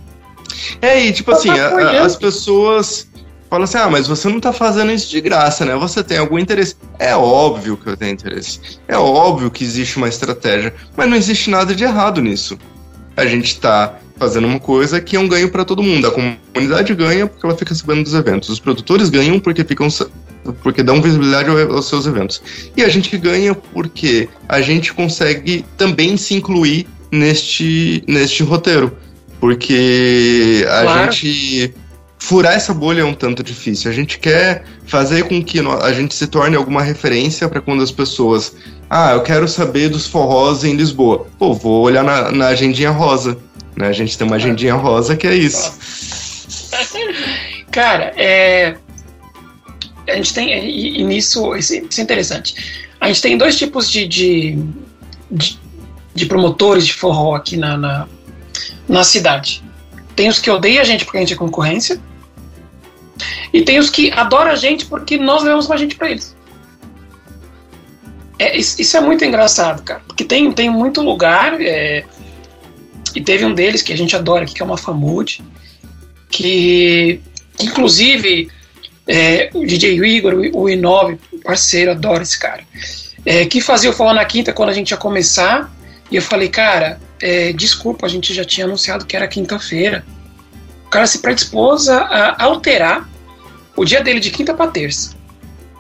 É, 0.81 1.05
e 1.05 1.13
tipo 1.13 1.31
assim, 1.31 1.49
tá 1.49 1.77
a, 1.77 2.05
as 2.05 2.15
pessoas 2.15 3.09
falam 3.49 3.63
assim: 3.63 3.77
ah, 3.77 3.89
mas 3.89 4.07
você 4.07 4.27
não 4.27 4.39
tá 4.39 4.51
fazendo 4.51 4.91
isso 4.91 5.09
de 5.09 5.21
graça, 5.21 5.65
né? 5.65 5.75
Você 5.75 6.03
tem 6.03 6.17
algum 6.17 6.37
interesse. 6.37 6.75
É 6.99 7.15
óbvio 7.15 7.77
que 7.77 7.87
eu 7.87 7.97
tenho 7.97 8.11
interesse. 8.11 8.79
É 8.87 8.97
óbvio 8.97 9.51
que 9.51 9.63
existe 9.63 9.97
uma 9.97 10.09
estratégia, 10.09 10.73
mas 10.95 11.09
não 11.09 11.15
existe 11.15 11.49
nada 11.49 11.73
de 11.73 11.83
errado 11.83 12.21
nisso. 12.21 12.57
A 13.15 13.25
gente 13.25 13.59
tá 13.59 13.95
fazendo 14.17 14.47
uma 14.47 14.59
coisa 14.59 15.01
que 15.01 15.15
é 15.15 15.19
um 15.19 15.27
ganho 15.27 15.49
para 15.49 15.65
todo 15.65 15.83
mundo. 15.83 16.07
A 16.07 16.11
comunidade 16.11 16.93
ganha 16.93 17.27
porque 17.27 17.45
ela 17.45 17.55
fica 17.55 17.73
sabendo 17.75 18.03
dos 18.03 18.13
eventos. 18.13 18.49
Os 18.49 18.59
produtores 18.59 19.09
ganham 19.09 19.39
porque 19.39 19.63
ficam 19.63 19.89
porque 20.61 20.83
dão 20.83 21.01
visibilidade 21.01 21.49
aos 21.49 21.87
seus 21.87 22.05
eventos. 22.05 22.41
E 22.75 22.83
a 22.83 22.89
gente 22.89 23.17
ganha 23.17 23.55
porque 23.55 24.29
a 24.47 24.61
gente 24.61 24.93
consegue 24.93 25.65
também 25.77 26.17
se 26.17 26.33
incluir 26.35 26.87
neste, 27.11 28.03
neste 28.07 28.43
roteiro. 28.43 28.95
Porque 29.39 30.65
a 30.69 30.81
claro. 30.81 31.11
gente. 31.11 31.73
Furar 32.17 32.53
essa 32.53 32.73
bolha 32.73 33.01
é 33.01 33.05
um 33.05 33.13
tanto 33.13 33.43
difícil. 33.43 33.91
A 33.91 33.93
gente 33.93 34.17
quer 34.17 34.63
fazer 34.87 35.25
com 35.25 35.43
que 35.43 35.59
a 35.59 35.91
gente 35.91 36.15
se 36.15 36.25
torne 36.25 36.55
alguma 36.55 36.81
referência 36.81 37.47
para 37.47 37.61
quando 37.61 37.83
as 37.83 37.91
pessoas. 37.91 38.55
Ah, 38.89 39.11
eu 39.11 39.21
quero 39.21 39.47
saber 39.47 39.89
dos 39.89 40.07
forrós 40.07 40.63
em 40.63 40.75
Lisboa. 40.75 41.27
Pô, 41.37 41.53
vou 41.53 41.83
olhar 41.83 42.03
na, 42.03 42.31
na 42.31 42.47
agendinha 42.47 42.89
rosa. 42.89 43.37
Né? 43.75 43.87
A 43.87 43.91
gente 43.91 44.17
tem 44.17 44.25
uma 44.25 44.37
agendinha 44.37 44.73
rosa 44.75 45.15
que 45.15 45.27
é 45.27 45.35
isso. 45.35 45.73
Cara, 47.71 48.13
é. 48.15 48.77
A 50.07 50.15
gente 50.15 50.33
tem. 50.33 50.51
E, 50.51 51.03
nisso. 51.03 51.55
Isso, 51.55 51.73
é 51.73 52.01
interessante. 52.01 52.55
A 52.99 53.07
gente 53.07 53.21
tem 53.21 53.37
dois 53.37 53.57
tipos 53.57 53.89
de, 53.89 54.07
de, 54.07 54.57
de 55.29 55.59
de 56.15 56.25
promotores 56.25 56.87
de 56.87 56.93
forró 56.93 57.35
aqui 57.35 57.57
na, 57.57 57.77
na, 57.77 58.07
na 58.87 59.03
cidade. 59.03 59.61
Tem 60.15 60.29
os 60.29 60.39
que 60.39 60.49
odeiam 60.49 60.81
a 60.81 60.85
gente 60.85 61.03
porque 61.03 61.17
a 61.17 61.19
gente 61.19 61.33
é 61.33 61.35
concorrência. 61.35 61.99
E 63.51 63.61
tem 63.61 63.77
os 63.77 63.89
que 63.89 64.11
adoram 64.11 64.51
a 64.51 64.55
gente 64.55 64.85
porque 64.85 65.17
nós 65.17 65.43
levamos 65.43 65.69
a 65.69 65.75
gente 65.75 65.95
para 65.95 66.09
eles. 66.09 66.33
É, 68.39 68.57
isso 68.57 68.97
é 68.97 69.01
muito 69.01 69.23
engraçado, 69.23 69.81
cara, 69.83 70.01
porque 70.07 70.23
tem, 70.25 70.51
tem 70.51 70.69
muito 70.69 71.01
lugar, 71.01 71.59
é, 71.61 72.03
e 73.15 73.21
teve 73.21 73.45
um 73.45 73.53
deles 73.53 73.81
que 73.81 73.93
a 73.93 73.97
gente 73.97 74.15
adora 74.15 74.43
aqui, 74.43 74.53
que 74.53 74.61
é 74.61 74.65
uma 74.65 74.77
Famude, 74.77 75.43
que, 76.29 77.21
que 77.57 77.65
inclusive 77.65 78.49
é, 79.07 79.49
o 79.53 79.65
DJ 79.65 79.97
Igor, 79.97 80.33
o 80.33 80.65
I9, 80.65 81.17
parceiro, 81.43 81.91
adoro 81.91 82.21
esse 82.21 82.37
cara, 82.37 82.63
é, 83.25 83.45
que 83.45 83.61
fazia 83.61 83.89
o 83.89 83.93
Forró 83.93 84.13
na 84.13 84.25
Quinta 84.25 84.51
quando 84.51 84.69
a 84.69 84.73
gente 84.73 84.91
ia 84.91 84.97
começar, 84.97 85.73
e 86.11 86.15
eu 86.15 86.21
falei, 86.21 86.49
cara, 86.49 86.99
é, 87.21 87.53
desculpa, 87.53 88.05
a 88.05 88.09
gente 88.09 88.33
já 88.33 88.43
tinha 88.43 88.65
anunciado 88.65 89.05
que 89.05 89.15
era 89.15 89.27
quinta-feira. 89.27 90.05
O 90.85 90.89
cara 90.89 91.07
se 91.07 91.19
predispôs 91.19 91.89
a 91.89 92.35
alterar 92.43 93.09
o 93.75 93.83
dia 93.83 94.01
dele 94.01 94.19
de 94.19 94.29
quinta 94.29 94.53
para 94.53 94.69
terça. 94.69 95.15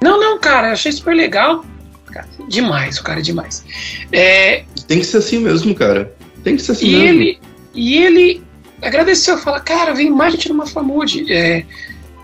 Não, 0.01 0.19
não, 0.19 0.39
cara, 0.39 0.71
achei 0.71 0.91
super 0.91 1.15
legal. 1.15 1.63
Cara, 2.07 2.27
demais, 2.49 2.97
o 2.97 3.03
cara 3.03 3.19
é 3.19 3.21
demais. 3.21 3.63
É, 4.11 4.63
Tem 4.87 4.99
que 4.99 5.05
ser 5.05 5.17
assim 5.17 5.39
mesmo, 5.39 5.75
cara. 5.75 6.11
Tem 6.45 6.55
que 6.55 6.61
ser 6.61 6.73
assim 6.73 6.85
e 6.85 6.95
mesmo. 6.95 7.21
Ele, 7.21 7.39
e 7.73 7.97
ele 7.97 8.43
agradeceu, 8.81 9.37
fala, 9.39 9.59
cara, 9.59 9.93
vem 9.93 10.11
mais 10.11 10.33
gente 10.33 10.47
numa 10.47 10.67
Famude. 10.67 11.25
É, 11.33 11.65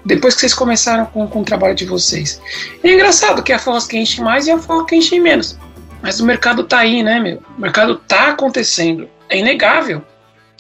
depois 0.06 0.36
que 0.36 0.42
vocês 0.42 0.54
começaram 0.54 1.08
com, 1.08 1.28
com 1.28 1.42
o 1.42 1.44
trabalho 1.44 1.76
de 1.76 1.86
vocês. 1.86 2.40
é 2.84 2.94
engraçado 2.94 3.42
que 3.42 3.52
a 3.52 3.58
Foz 3.60 3.86
que 3.86 3.98
enche 3.98 4.22
mais 4.22 4.46
e 4.46 4.52
a 4.52 4.60
Foz 4.60 4.86
que 4.86 4.96
enche 4.96 5.20
menos. 5.20 5.58
Mas 6.04 6.20
o 6.20 6.26
mercado 6.26 6.64
tá 6.64 6.80
aí, 6.80 7.04
né, 7.04 7.20
meu? 7.20 7.42
O 7.58 7.62
mercado 7.62 7.96
tá 7.96 8.30
acontecendo. 8.30 9.10
É 9.28 9.40
inegável. 9.40 10.04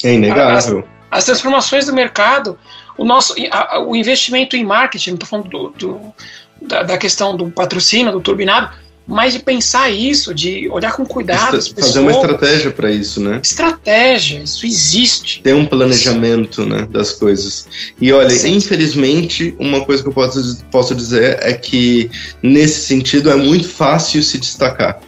É 0.03 0.13
inegável. 0.13 0.79
As, 1.11 1.19
as 1.19 1.25
transformações 1.25 1.85
do 1.85 1.93
mercado, 1.93 2.57
o 2.97 3.05
nosso 3.05 3.35
a, 3.51 3.79
o 3.79 3.95
investimento 3.95 4.55
em 4.55 4.63
marketing, 4.63 5.11
não 5.11 5.17
tô 5.17 5.25
falando 5.27 5.49
do, 5.49 5.69
do 5.69 6.13
da, 6.61 6.83
da, 6.83 6.97
questão 6.97 7.35
do 7.35 7.49
patrocínio, 7.49 8.11
do 8.11 8.21
turbinado, 8.21 8.75
mas 9.07 9.33
de 9.33 9.39
pensar 9.39 9.89
isso, 9.89 10.33
de 10.33 10.69
olhar 10.69 10.93
com 10.93 11.05
cuidado 11.05 11.57
as 11.57 11.67
pessoas. 11.67 11.87
Fazer 11.87 11.99
uma 11.99 12.11
estratégia 12.11 12.71
para 12.71 12.91
isso, 12.91 13.19
né? 13.19 13.39
Estratégia, 13.43 14.39
isso 14.43 14.65
existe. 14.65 15.41
Ter 15.41 15.53
um 15.53 15.65
planejamento, 15.65 16.65
né, 16.65 16.87
das 16.89 17.11
coisas. 17.11 17.67
E 17.99 18.11
olha, 18.13 18.29
Sim. 18.29 18.55
infelizmente, 18.55 19.55
uma 19.59 19.83
coisa 19.83 20.01
que 20.01 20.09
eu 20.09 20.13
posso, 20.13 20.63
posso 20.71 20.95
dizer 20.95 21.39
é 21.41 21.53
que, 21.53 22.09
nesse 22.41 22.81
sentido, 22.81 23.29
é 23.29 23.35
muito 23.35 23.67
fácil 23.67 24.21
se 24.23 24.37
destacar 24.37 25.01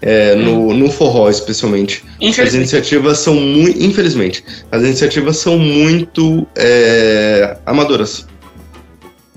é, 0.00 0.34
no, 0.34 0.72
no 0.72 0.90
forró, 0.90 1.28
especialmente. 1.28 2.04
As 2.40 2.54
iniciativas 2.54 3.18
são 3.18 3.34
muito. 3.34 3.82
Infelizmente, 3.82 4.44
as 4.70 4.82
iniciativas 4.82 5.36
são 5.38 5.58
muito 5.58 6.46
é, 6.54 7.56
amadoras. 7.66 8.26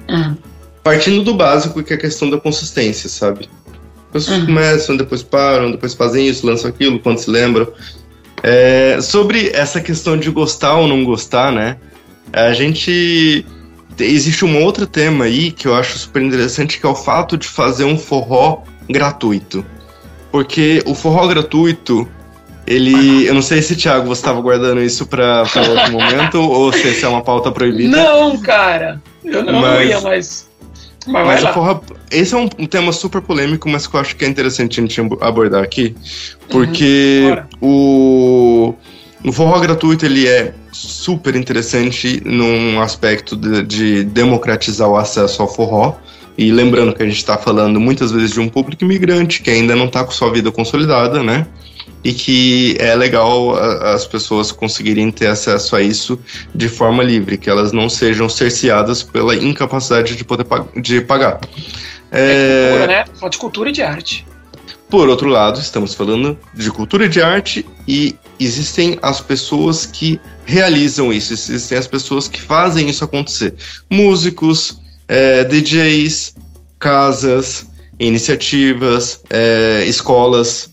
Uhum. 0.07 0.37
Partindo 0.83 1.23
do 1.23 1.33
básico, 1.33 1.83
que 1.83 1.93
é 1.93 1.95
a 1.95 1.99
questão 1.99 2.29
da 2.29 2.39
consistência, 2.39 3.09
sabe? 3.09 3.49
As 4.09 4.25
pessoas 4.25 4.43
começam, 4.43 4.97
depois 4.97 5.21
param, 5.21 5.71
depois 5.71 5.93
fazem 5.93 6.27
isso, 6.27 6.45
lançam 6.45 6.69
aquilo, 6.69 6.99
quando 6.99 7.19
se 7.19 7.29
lembram. 7.29 7.71
É, 8.41 8.99
sobre 9.01 9.51
essa 9.53 9.79
questão 9.79 10.17
de 10.17 10.31
gostar 10.31 10.75
ou 10.75 10.87
não 10.87 11.03
gostar, 11.03 11.51
né? 11.51 11.77
A 12.33 12.53
gente. 12.53 13.45
Existe 13.99 14.45
um 14.45 14.63
outro 14.63 14.87
tema 14.87 15.25
aí 15.25 15.51
que 15.51 15.67
eu 15.67 15.75
acho 15.75 15.97
super 15.99 16.21
interessante, 16.21 16.79
que 16.79 16.85
é 16.85 16.89
o 16.89 16.95
fato 16.95 17.37
de 17.37 17.47
fazer 17.47 17.83
um 17.83 17.97
forró 17.97 18.63
gratuito. 18.89 19.65
Porque 20.31 20.81
o 20.85 20.95
forró 20.95 21.27
gratuito, 21.27 22.07
ele. 22.65 23.27
Eu 23.27 23.33
não 23.33 23.41
sei 23.41 23.61
se, 23.61 23.75
Thiago, 23.75 24.07
você 24.07 24.21
estava 24.21 24.39
guardando 24.41 24.81
isso 24.81 25.05
para 25.05 25.41
outro 25.41 25.91
momento 25.91 26.39
ou 26.41 26.71
se 26.71 27.03
é 27.03 27.07
uma 27.07 27.21
pauta 27.21 27.51
proibida. 27.51 27.97
Não, 27.97 28.37
cara! 28.39 29.01
Eu 29.23 29.43
não 29.43 29.59
mas, 29.59 29.89
ia, 29.89 30.01
mas. 30.01 30.48
Mas, 31.09 31.25
mas 31.25 31.43
o 31.43 31.53
forró, 31.53 31.81
esse 32.11 32.33
é 32.33 32.37
um, 32.37 32.49
um, 32.57 32.65
tema 32.65 32.91
super 32.91 33.21
polêmico, 33.21 33.67
mas 33.67 33.87
que 33.87 33.95
eu 33.95 33.99
acho 33.99 34.15
que 34.15 34.23
é 34.23 34.27
interessante 34.27 34.79
a 34.79 34.83
gente 34.83 35.01
abordar 35.21 35.63
aqui. 35.63 35.95
Porque 36.49 37.33
uhum, 37.61 38.73
o, 39.23 39.27
o 39.27 39.31
forró 39.31 39.59
gratuito 39.59 40.05
ele 40.05 40.27
é 40.27 40.53
super 40.71 41.35
interessante 41.35 42.21
num 42.25 42.79
aspecto 42.81 43.35
de, 43.35 43.63
de 43.63 44.03
democratizar 44.03 44.87
o 44.87 44.95
acesso 44.95 45.41
ao 45.41 45.47
forró. 45.47 45.95
E 46.37 46.51
lembrando 46.51 46.93
que 46.93 47.03
a 47.03 47.05
gente 47.05 47.17
está 47.17 47.37
falando 47.37 47.81
muitas 47.81 48.11
vezes 48.11 48.31
de 48.31 48.39
um 48.39 48.47
público 48.47 48.85
imigrante 48.85 49.41
que 49.41 49.49
ainda 49.49 49.75
não 49.75 49.85
está 49.85 50.05
com 50.05 50.11
sua 50.11 50.31
vida 50.31 50.49
consolidada, 50.51 51.21
né? 51.21 51.45
E 52.03 52.13
que 52.13 52.77
é 52.79 52.95
legal 52.95 53.55
as 53.55 54.07
pessoas 54.07 54.51
conseguirem 54.51 55.11
ter 55.11 55.27
acesso 55.27 55.75
a 55.75 55.81
isso 55.81 56.17
de 56.55 56.69
forma 56.69 57.03
livre, 57.03 57.37
que 57.37 57.49
elas 57.49 57.73
não 57.73 57.89
sejam 57.89 58.29
cerceadas 58.29 59.03
pela 59.03 59.35
incapacidade 59.35 60.15
de 60.15 60.23
poder 60.23 60.45
de 60.77 61.01
pagar. 61.01 61.39
É, 62.11 62.21
é 62.21 62.69
cultura, 62.69 62.87
né? 62.87 63.05
Fala 63.19 63.29
de 63.29 63.37
cultura 63.37 63.69
e 63.69 63.71
de 63.73 63.81
arte. 63.81 64.25
Por 64.89 65.07
outro 65.07 65.29
lado, 65.29 65.59
estamos 65.59 65.93
falando 65.93 66.37
de 66.55 66.71
cultura 66.71 67.05
e 67.05 67.09
de 67.09 67.21
arte 67.21 67.63
e 67.87 68.15
existem 68.39 68.97
as 69.03 69.21
pessoas 69.21 69.85
que 69.85 70.19
realizam 70.45 71.13
isso, 71.13 71.31
existem 71.31 71.77
as 71.77 71.85
pessoas 71.85 72.27
que 72.27 72.41
fazem 72.41 72.89
isso 72.89 73.03
acontecer. 73.03 73.53
Músicos, 73.87 74.81
é, 75.07 75.43
DJs, 75.43 76.33
casas, 76.79 77.67
iniciativas, 77.99 79.21
é, 79.29 79.83
escolas. 79.85 80.68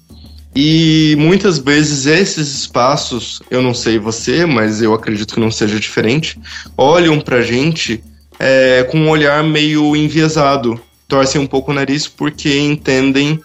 E 0.59 1.14
muitas 1.18 1.59
vezes 1.59 2.07
esses 2.07 2.61
espaços, 2.61 3.42
eu 3.50 3.61
não 3.61 3.74
sei 3.74 3.98
você, 3.98 4.46
mas 4.46 4.80
eu 4.80 4.94
acredito 4.94 5.34
que 5.34 5.40
não 5.40 5.50
seja 5.50 5.78
diferente, 5.78 6.40
olham 6.78 7.20
pra 7.20 7.42
gente 7.42 8.02
é, 8.38 8.82
com 8.84 8.96
um 8.96 9.11
olhar 9.11 9.44
meio 9.44 9.94
enviesado, 9.94 10.80
torcem 11.07 11.38
um 11.38 11.46
pouco 11.46 11.72
o 11.72 11.74
nariz 11.74 12.09
porque 12.09 12.59
entendem 12.59 13.38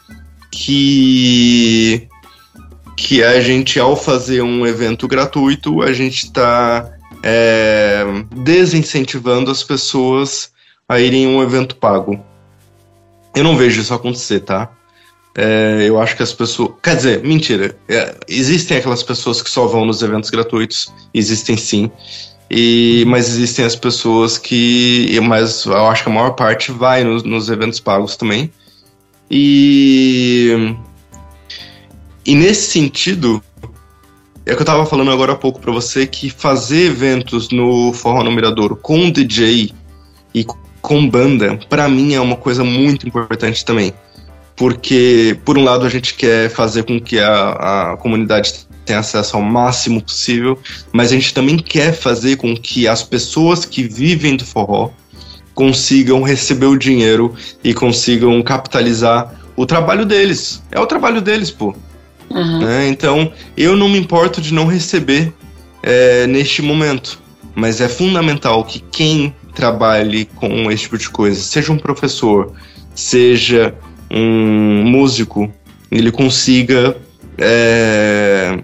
que 0.49 2.07
que 2.95 3.23
a 3.23 3.41
gente 3.41 3.79
ao 3.79 3.95
fazer 3.95 4.41
um 4.41 4.65
evento 4.65 5.07
gratuito 5.07 5.81
a 5.81 5.91
gente 5.91 6.25
está 6.25 6.91
é, 7.23 8.05
desincentivando 8.35 9.51
as 9.51 9.63
pessoas 9.63 10.51
a 10.87 10.99
irem 10.99 11.23
em 11.23 11.27
um 11.27 11.43
evento 11.43 11.75
pago. 11.75 12.23
Eu 13.35 13.43
não 13.43 13.57
vejo 13.57 13.81
isso 13.81 13.93
acontecer, 13.93 14.41
tá? 14.41 14.69
É, 15.35 15.85
eu 15.87 15.99
acho 15.99 16.15
que 16.15 16.23
as 16.23 16.33
pessoas. 16.33 16.71
Quer 16.81 16.95
dizer, 16.95 17.23
mentira. 17.23 17.75
É, 17.87 18.15
existem 18.27 18.77
aquelas 18.77 19.03
pessoas 19.03 19.41
que 19.41 19.49
só 19.49 19.65
vão 19.65 19.85
nos 19.85 20.01
eventos 20.01 20.29
gratuitos. 20.29 20.91
Existem 21.13 21.55
sim. 21.57 21.89
E, 22.49 23.05
mas 23.07 23.29
existem 23.29 23.63
as 23.63 23.75
pessoas 23.75 24.37
que. 24.37 25.19
Mas 25.23 25.65
eu 25.65 25.87
acho 25.87 26.03
que 26.03 26.09
a 26.09 26.13
maior 26.13 26.31
parte 26.31 26.71
vai 26.71 27.03
nos, 27.03 27.23
nos 27.23 27.49
eventos 27.49 27.79
pagos 27.79 28.15
também. 28.15 28.51
E. 29.29 30.75
E 32.25 32.35
nesse 32.35 32.69
sentido, 32.69 33.41
é 34.45 34.53
que 34.53 34.61
eu 34.61 34.65
tava 34.65 34.85
falando 34.85 35.11
agora 35.11 35.31
há 35.31 35.35
pouco 35.35 35.59
para 35.59 35.71
você 35.71 36.05
que 36.05 36.29
fazer 36.29 36.87
eventos 36.87 37.49
no 37.49 37.93
Forró 37.93 38.23
no 38.23 38.75
com 38.75 39.09
DJ 39.09 39.73
e 40.33 40.45
com 40.81 41.07
banda, 41.07 41.59
para 41.69 41.87
mim 41.87 42.13
é 42.13 42.19
uma 42.19 42.35
coisa 42.35 42.63
muito 42.63 43.07
importante 43.07 43.63
também. 43.63 43.93
Porque, 44.61 45.35
por 45.43 45.57
um 45.57 45.63
lado, 45.63 45.87
a 45.87 45.89
gente 45.89 46.13
quer 46.13 46.47
fazer 46.47 46.83
com 46.83 47.01
que 47.01 47.17
a, 47.17 47.93
a 47.93 47.97
comunidade 47.97 48.53
tenha 48.85 48.99
acesso 48.99 49.35
ao 49.35 49.41
máximo 49.41 49.99
possível, 50.03 50.55
mas 50.93 51.11
a 51.11 51.15
gente 51.15 51.33
também 51.33 51.57
quer 51.57 51.93
fazer 51.93 52.35
com 52.35 52.55
que 52.55 52.87
as 52.87 53.01
pessoas 53.01 53.65
que 53.65 53.81
vivem 53.81 54.35
do 54.35 54.45
forró 54.45 54.91
consigam 55.55 56.21
receber 56.21 56.67
o 56.67 56.77
dinheiro 56.77 57.33
e 57.63 57.73
consigam 57.73 58.39
capitalizar 58.43 59.33
o 59.55 59.65
trabalho 59.65 60.05
deles. 60.05 60.61
É 60.69 60.79
o 60.79 60.85
trabalho 60.85 61.21
deles, 61.21 61.49
pô. 61.49 61.73
Uhum. 62.29 62.69
É, 62.69 62.87
então, 62.87 63.33
eu 63.57 63.75
não 63.75 63.89
me 63.89 63.97
importo 63.97 64.39
de 64.39 64.53
não 64.53 64.67
receber 64.67 65.33
é, 65.81 66.27
neste 66.27 66.61
momento, 66.61 67.19
mas 67.55 67.81
é 67.81 67.89
fundamental 67.89 68.63
que 68.63 68.79
quem 68.91 69.33
trabalhe 69.55 70.25
com 70.35 70.71
esse 70.71 70.83
tipo 70.83 70.99
de 70.99 71.09
coisa, 71.09 71.41
seja 71.41 71.71
um 71.71 71.79
professor, 71.79 72.53
seja 72.93 73.73
um 74.11 74.83
músico, 74.83 75.51
ele 75.89 76.11
consiga 76.11 76.97
é, 77.37 78.59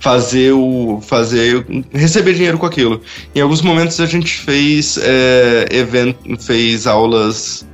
fazer 0.00 0.52
o 0.52 1.00
fazer 1.02 1.66
receber 1.92 2.34
dinheiro 2.34 2.58
com 2.58 2.66
aquilo. 2.66 3.00
Em 3.34 3.40
alguns 3.40 3.62
momentos 3.62 4.00
a 4.00 4.06
gente 4.06 4.38
fez 4.38 4.98
é, 5.02 5.68
evento, 5.70 6.18
fez 6.42 6.86
aulas 6.86 7.66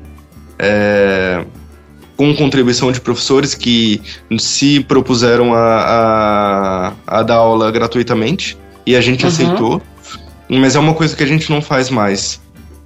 é, 0.58 1.44
com 2.16 2.34
contribuição 2.34 2.90
de 2.90 3.00
professores 3.00 3.54
que 3.54 4.02
se 4.38 4.80
propuseram 4.80 5.54
a, 5.54 6.92
a, 7.06 7.18
a 7.18 7.22
dar 7.22 7.36
aula 7.36 7.70
gratuitamente 7.70 8.58
e 8.84 8.96
a 8.96 9.00
gente 9.00 9.22
uhum. 9.22 9.28
aceitou 9.28 9.82
mas 10.48 10.74
é 10.74 10.78
uma 10.78 10.94
coisa 10.94 11.14
que 11.14 11.22
a 11.22 11.26
gente 11.26 11.50
não 11.50 11.60
faz 11.60 11.90
mais. 11.90 12.40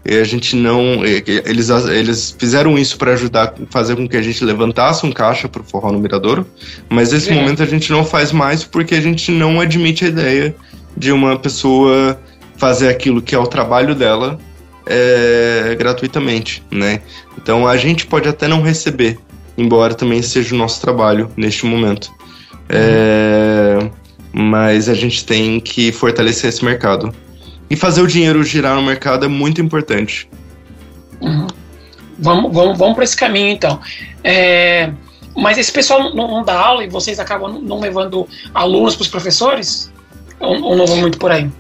E 0.05 0.17
a 0.17 0.25
gente 0.25 0.57
não. 0.57 1.05
Eles, 1.05 1.71
eles 1.71 2.35
fizeram 2.37 2.77
isso 2.77 2.99
para 2.99 3.13
ajudar, 3.13 3.55
fazer 3.71 3.95
com 3.95 4.09
que 4.09 4.17
a 4.17 4.23
gente 4.23 4.45
levantasse 4.45 5.07
um 5.07 5.13
caixa 5.13 5.49
para 5.49 5.63
o 5.63 5.65
Forró 5.65 5.93
no 5.93 6.01
Miradouro, 6.01 6.47
mas 6.89 7.13
nesse 7.13 7.31
é. 7.31 7.35
momento 7.35 7.63
a 7.63 7.67
gente 7.67 7.91
não 7.93 8.05
faz 8.05 8.33
mais 8.33 8.65
porque 8.65 8.97
a 8.97 9.01
gente 9.01 9.31
não 9.31 9.61
admite 9.61 10.05
a 10.05 10.09
ideia 10.09 10.55
de 10.97 11.13
uma 11.13 11.39
pessoa 11.39 12.19
fazer 12.57 12.89
aquilo 12.89 13.23
que 13.23 13.35
é 13.35 13.39
o 13.39 13.47
trabalho 13.47 13.95
dela 13.95 14.39
é, 14.87 15.77
gratuitamente, 15.79 16.63
né? 16.71 17.01
Então 17.41 17.67
a 17.67 17.77
gente 17.77 18.07
pode 18.07 18.29
até 18.29 18.49
não 18.49 18.63
receber, 18.63 19.19
embora 19.57 19.95
também 19.95 20.21
seja 20.23 20.55
o 20.55 20.59
nosso 20.59 20.81
trabalho 20.81 21.31
neste 21.37 21.65
momento. 21.65 22.11
É, 22.69 23.89
mas 24.33 24.89
a 24.89 24.95
gente 24.95 25.25
tem 25.25 25.61
que 25.61 25.93
fortalecer 25.93 26.49
esse 26.49 26.65
mercado. 26.65 27.15
E 27.73 27.77
fazer 27.77 28.03
o 28.03 28.07
dinheiro 28.07 28.45
girar 28.45 28.77
no 28.77 28.83
mercado 28.83 29.25
é 29.25 29.29
muito 29.29 29.63
importante. 29.63 30.29
Uhum. 31.23 31.47
Vamos, 32.19 32.53
vamos, 32.53 32.77
vamos 32.77 32.95
para 32.95 33.05
esse 33.05 33.17
caminho 33.17 33.49
então. 33.49 33.81
É, 34.23 34.93
mas 35.35 35.57
esse 35.57 35.73
pessoal 35.73 36.15
não, 36.15 36.29
não, 36.29 36.45
dá 36.45 36.53
aula 36.53 36.85
e 36.85 36.91
vocês 36.91 37.19
acabam 37.19 37.51
não 37.63 37.81
levando 37.81 38.29
alunos 38.53 38.95
para 38.95 39.05
os 39.05 39.09
professores? 39.09 39.91
Ou, 40.39 40.63
ou 40.63 40.77
não 40.77 40.87
vão 40.87 40.99
muito 40.99 41.17
por 41.17 41.33
aí? 41.33 41.51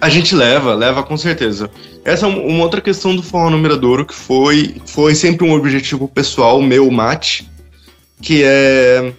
A 0.00 0.08
gente 0.08 0.34
leva, 0.34 0.72
leva 0.72 1.02
com 1.02 1.18
certeza. 1.18 1.70
Essa 2.02 2.24
é 2.24 2.28
uma 2.30 2.62
outra 2.62 2.80
questão 2.80 3.14
do 3.14 3.22
Forró 3.22 3.50
no 3.50 3.58
Miradouro 3.58 4.06
que 4.06 4.14
foi, 4.14 4.80
foi 4.86 5.14
sempre 5.14 5.46
um 5.46 5.52
objetivo 5.52 6.08
pessoal 6.08 6.62
meu, 6.62 6.90
mate, 6.90 7.46
que 8.22 8.42
é 8.42 9.12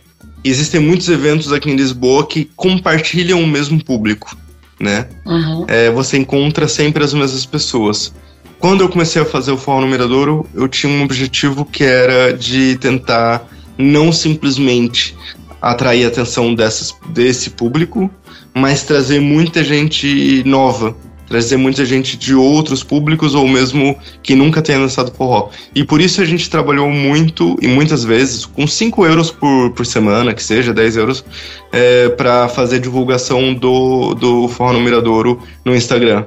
existem 0.44 0.82
muitos 0.82 1.08
eventos 1.10 1.54
aqui 1.54 1.70
em 1.70 1.76
Lisboa 1.76 2.26
que 2.26 2.46
compartilham 2.56 3.40
o 3.40 3.46
mesmo 3.48 3.84
público, 3.84 4.36
né? 4.82 5.08
Uhum. 5.26 5.66
É, 5.68 5.90
você 5.92 6.18
encontra 6.18 6.68
sempre 6.68 7.04
as 7.04 7.14
mesmas 7.14 7.46
pessoas. 7.46 8.14
Quando 8.60 8.82
eu 8.82 8.90
comecei 8.90 9.22
a 9.22 9.26
fazer 9.26 9.52
o 9.52 9.58
Forró 9.58 9.82
no 9.82 9.88
Miradouro, 9.88 10.48
eu 10.54 10.68
tinha 10.68 10.92
um 10.92 11.04
objetivo 11.04 11.66
que 11.66 11.84
era 11.84 12.32
de 12.32 12.78
tentar 12.78 13.48
não 13.78 14.12
simplesmente 14.12 15.16
atrair 15.62 16.06
a 16.06 16.08
atenção 16.08 16.54
dessas, 16.54 16.96
desse 17.10 17.52
público, 17.52 18.10
mas 18.54 18.84
trazer 18.84 19.20
muita 19.20 19.64
gente 19.64 20.44
nova 20.46 20.96
trazer 21.32 21.56
muita 21.56 21.86
gente 21.86 22.18
de 22.18 22.36
outros 22.36 22.84
públicos 22.84 23.34
ou 23.34 23.48
mesmo 23.48 23.98
que 24.22 24.36
nunca 24.36 24.62
tenha 24.62 24.80
dançado 24.80 25.14
forró. 25.14 25.50
E 25.74 25.82
por 25.82 26.02
isso 26.02 26.22
a 26.22 26.26
gente 26.26 26.50
trabalhou 26.50 26.90
muito 26.90 27.58
e 27.62 27.68
muitas 27.70 28.04
vezes 28.04 28.46
com 28.46 28.68
5 28.68 29.06
euros 29.06 29.32
por, 29.32 29.72
por 29.72 29.86
semana, 29.86 30.34
que 30.34 30.44
seja 30.44 30.74
10 30.74 30.98
euros, 30.98 31.24
é, 31.72 32.10
para 32.10 32.50
fazer 32.50 32.80
divulgação 32.80 33.54
do, 33.54 34.14
do 34.14 34.50
Forró 34.50 34.74
no 34.74 34.82
Miradouro 34.82 35.42
no 35.64 35.74
Instagram. 35.74 36.26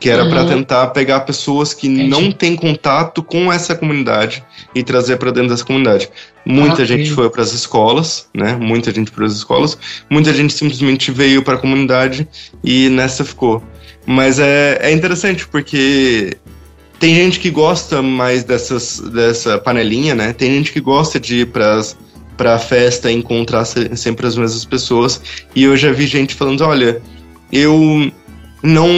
Que 0.00 0.08
era 0.08 0.22
uhum. 0.22 0.30
para 0.30 0.46
tentar 0.46 0.86
pegar 0.88 1.20
pessoas 1.20 1.74
que 1.74 1.88
Entendi. 1.88 2.08
não 2.08 2.30
têm 2.30 2.54
contato 2.54 3.20
com 3.20 3.52
essa 3.52 3.74
comunidade 3.74 4.44
e 4.72 4.82
trazer 4.82 5.16
para 5.16 5.32
dentro 5.32 5.50
dessa 5.50 5.64
comunidade. 5.64 6.08
Muita 6.46 6.86
gente 6.86 7.10
foi 7.10 7.28
para 7.28 7.42
as 7.42 7.52
escolas, 7.52 8.28
né? 8.32 8.56
Muita 8.58 8.92
gente 8.94 9.10
para 9.10 9.26
as 9.26 9.32
escolas. 9.32 9.76
Muita 10.08 10.32
gente 10.32 10.52
simplesmente 10.52 11.10
veio 11.10 11.42
para 11.42 11.54
a 11.54 11.58
comunidade 11.58 12.28
e 12.62 12.88
nessa 12.88 13.24
ficou. 13.24 13.60
Mas 14.10 14.38
é, 14.38 14.78
é 14.80 14.90
interessante 14.90 15.46
porque 15.46 16.38
tem 16.98 17.14
gente 17.14 17.38
que 17.38 17.50
gosta 17.50 18.00
mais 18.00 18.42
dessas, 18.42 19.00
dessa 19.00 19.58
panelinha, 19.58 20.14
né? 20.14 20.32
Tem 20.32 20.50
gente 20.50 20.72
que 20.72 20.80
gosta 20.80 21.20
de 21.20 21.40
ir 21.40 21.48
pras, 21.48 21.94
pra 22.34 22.58
festa 22.58 23.12
e 23.12 23.14
encontrar 23.14 23.66
sempre 23.66 24.26
as 24.26 24.34
mesmas 24.34 24.64
pessoas. 24.64 25.20
E 25.54 25.62
eu 25.62 25.76
já 25.76 25.92
vi 25.92 26.06
gente 26.06 26.34
falando: 26.34 26.62
olha, 26.62 27.02
eu 27.52 28.10
não. 28.62 28.88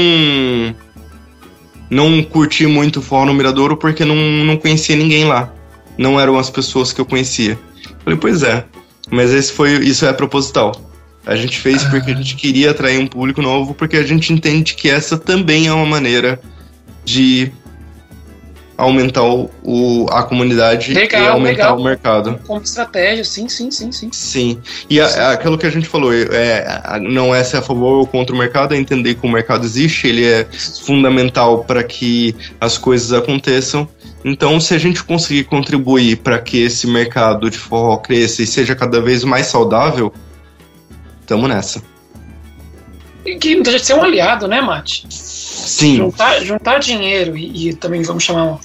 Não 1.90 2.22
curti 2.22 2.68
muito 2.68 3.00
o 3.00 3.02
Forró 3.02 3.26
no 3.26 3.34
Miradouro 3.34 3.76
porque 3.76 4.04
não, 4.04 4.14
não 4.14 4.56
conhecia 4.56 4.94
ninguém 4.94 5.24
lá. 5.24 5.52
Não 5.98 6.20
eram 6.20 6.38
as 6.38 6.48
pessoas 6.48 6.92
que 6.92 7.00
eu 7.00 7.04
conhecia. 7.04 7.58
falei, 8.04 8.16
pois 8.16 8.44
é. 8.44 8.64
Mas 9.10 9.32
esse 9.32 9.50
foi, 9.50 9.72
isso 9.78 10.06
é 10.06 10.12
proposital. 10.12 10.89
A 11.24 11.36
gente 11.36 11.58
fez 11.58 11.84
porque 11.84 12.10
a 12.10 12.14
gente 12.14 12.34
queria 12.34 12.70
atrair 12.70 12.98
um 12.98 13.06
público 13.06 13.42
novo, 13.42 13.74
porque 13.74 13.96
a 13.96 14.02
gente 14.02 14.32
entende 14.32 14.74
que 14.74 14.88
essa 14.88 15.18
também 15.18 15.66
é 15.66 15.72
uma 15.72 15.86
maneira 15.86 16.40
de 17.04 17.52
aumentar 18.80 19.22
o, 19.22 20.06
a 20.10 20.22
comunidade 20.22 20.94
legal, 20.94 21.22
e 21.22 21.28
aumentar 21.28 21.64
legal. 21.64 21.78
o 21.78 21.84
mercado. 21.84 22.40
Como 22.46 22.62
estratégia, 22.62 23.24
sim, 23.24 23.48
sim, 23.48 23.70
sim, 23.70 23.92
sim. 23.92 24.08
Sim. 24.10 24.58
E 24.88 24.98
a, 25.00 25.32
aquilo 25.32 25.58
que 25.58 25.66
a 25.66 25.70
gente 25.70 25.86
falou, 25.86 26.12
é, 26.12 26.98
não 27.00 27.34
é 27.34 27.44
ser 27.44 27.58
a 27.58 27.62
favor 27.62 27.98
ou 27.98 28.06
contra 28.06 28.34
o 28.34 28.38
mercado, 28.38 28.74
é 28.74 28.78
entender 28.78 29.14
que 29.14 29.26
o 29.26 29.30
mercado 29.30 29.64
existe, 29.64 30.08
ele 30.08 30.24
é 30.24 30.46
fundamental 30.82 31.64
para 31.64 31.84
que 31.84 32.34
as 32.58 32.78
coisas 32.78 33.12
aconteçam. 33.12 33.86
Então, 34.24 34.58
se 34.60 34.74
a 34.74 34.78
gente 34.78 35.02
conseguir 35.04 35.44
contribuir 35.44 36.16
para 36.16 36.38
que 36.38 36.62
esse 36.62 36.86
mercado 36.86 37.50
de 37.50 37.58
forró 37.58 37.96
cresça 37.98 38.42
e 38.42 38.46
seja 38.46 38.74
cada 38.74 39.00
vez 39.00 39.24
mais 39.24 39.46
saudável, 39.46 40.12
Tamo 41.30 41.46
nessa. 41.46 41.80
E 43.24 43.36
que 43.36 43.54
não 43.54 43.62
deixa 43.62 43.78
de 43.78 43.86
ser 43.86 43.94
um 43.94 44.02
aliado, 44.02 44.48
né, 44.48 44.60
Mate? 44.60 45.06
Sim. 45.08 45.94
Juntar, 45.94 46.40
juntar 46.40 46.80
dinheiro 46.80 47.36
e, 47.36 47.68
e 47.68 47.72
também 47.72 48.02
vamos 48.02 48.24
chamar, 48.24 48.58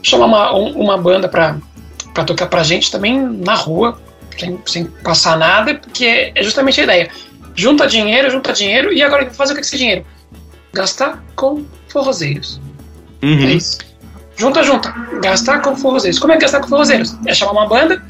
chamar 0.00 0.26
uma, 0.26 0.52
uma 0.52 0.96
banda 0.96 1.28
pra, 1.28 1.58
pra 2.14 2.22
tocar 2.22 2.46
pra 2.46 2.62
gente 2.62 2.92
também 2.92 3.20
na 3.20 3.54
rua, 3.54 4.00
sem, 4.38 4.56
sem 4.66 4.84
passar 4.84 5.36
nada, 5.36 5.74
porque 5.74 6.32
é 6.32 6.44
justamente 6.44 6.80
a 6.80 6.84
ideia. 6.84 7.10
Junta 7.56 7.88
dinheiro, 7.88 8.30
junta 8.30 8.52
dinheiro, 8.52 8.92
e 8.92 9.02
agora 9.02 9.28
fazer 9.32 9.54
o 9.54 9.56
que 9.56 9.62
com 9.62 9.66
esse 9.66 9.76
dinheiro? 9.76 10.06
Gastar 10.72 11.20
com 11.34 11.64
forrozeiros. 11.88 12.60
Uhum. 13.20 13.48
É 13.48 13.54
isso. 13.54 13.78
Junta, 14.36 14.62
junta. 14.62 14.92
Gastar 15.20 15.60
com 15.60 15.74
forrozeiros. 15.74 16.20
Como 16.20 16.32
é 16.32 16.38
gastar 16.38 16.60
com 16.60 16.68
forrozeiros? 16.68 17.16
É 17.26 17.34
chamar 17.34 17.50
uma 17.50 17.66
banda, 17.66 18.00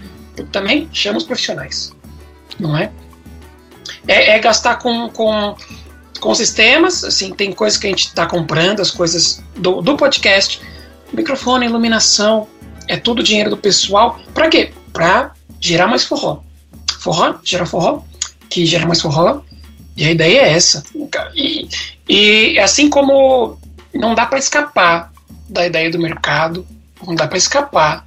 também 0.53 0.87
chama 0.93 1.17
os 1.17 1.25
profissionais. 1.25 1.97
Não 2.59 2.77
é? 2.77 2.91
É, 4.07 4.37
é 4.37 4.39
gastar 4.39 4.77
com, 4.77 5.09
com, 5.11 5.57
com 6.21 6.35
sistemas, 6.35 7.05
assim, 7.05 7.33
tem 7.33 7.53
coisas 7.53 7.79
que 7.79 7.87
a 7.87 7.91
gente 7.91 8.09
está 8.09 8.27
comprando, 8.27 8.81
as 8.81 8.91
coisas 8.91 9.43
do, 9.57 9.81
do 9.81 9.97
podcast, 9.97 10.61
microfone, 11.13 11.67
iluminação, 11.67 12.49
é 12.87 12.97
tudo 12.97 13.23
dinheiro 13.23 13.51
do 13.51 13.57
pessoal. 13.57 14.19
Para 14.35 14.49
quê? 14.49 14.73
Para 14.93 15.33
gerar 15.61 15.87
mais 15.87 16.05
forró. 16.05 16.43
Forró, 16.99 17.37
gerar 17.43 17.67
forró, 17.67 18.03
que 18.49 18.67
gera 18.67 18.87
mais 18.87 19.01
forró. 19.01 19.43
E 19.97 20.05
a 20.05 20.11
ideia 20.11 20.41
é 20.41 20.53
essa. 20.53 20.83
E, 21.35 21.69
e 22.09 22.59
assim 22.59 22.89
como 22.89 23.59
não 23.95 24.15
dá 24.15 24.27
para 24.27 24.39
escapar 24.39 25.13
da 25.49 25.67
ideia 25.67 25.91
do 25.91 25.99
mercado, 25.99 26.67
não 27.07 27.15
dá 27.15 27.27
para 27.27 27.39
escapar 27.39 28.05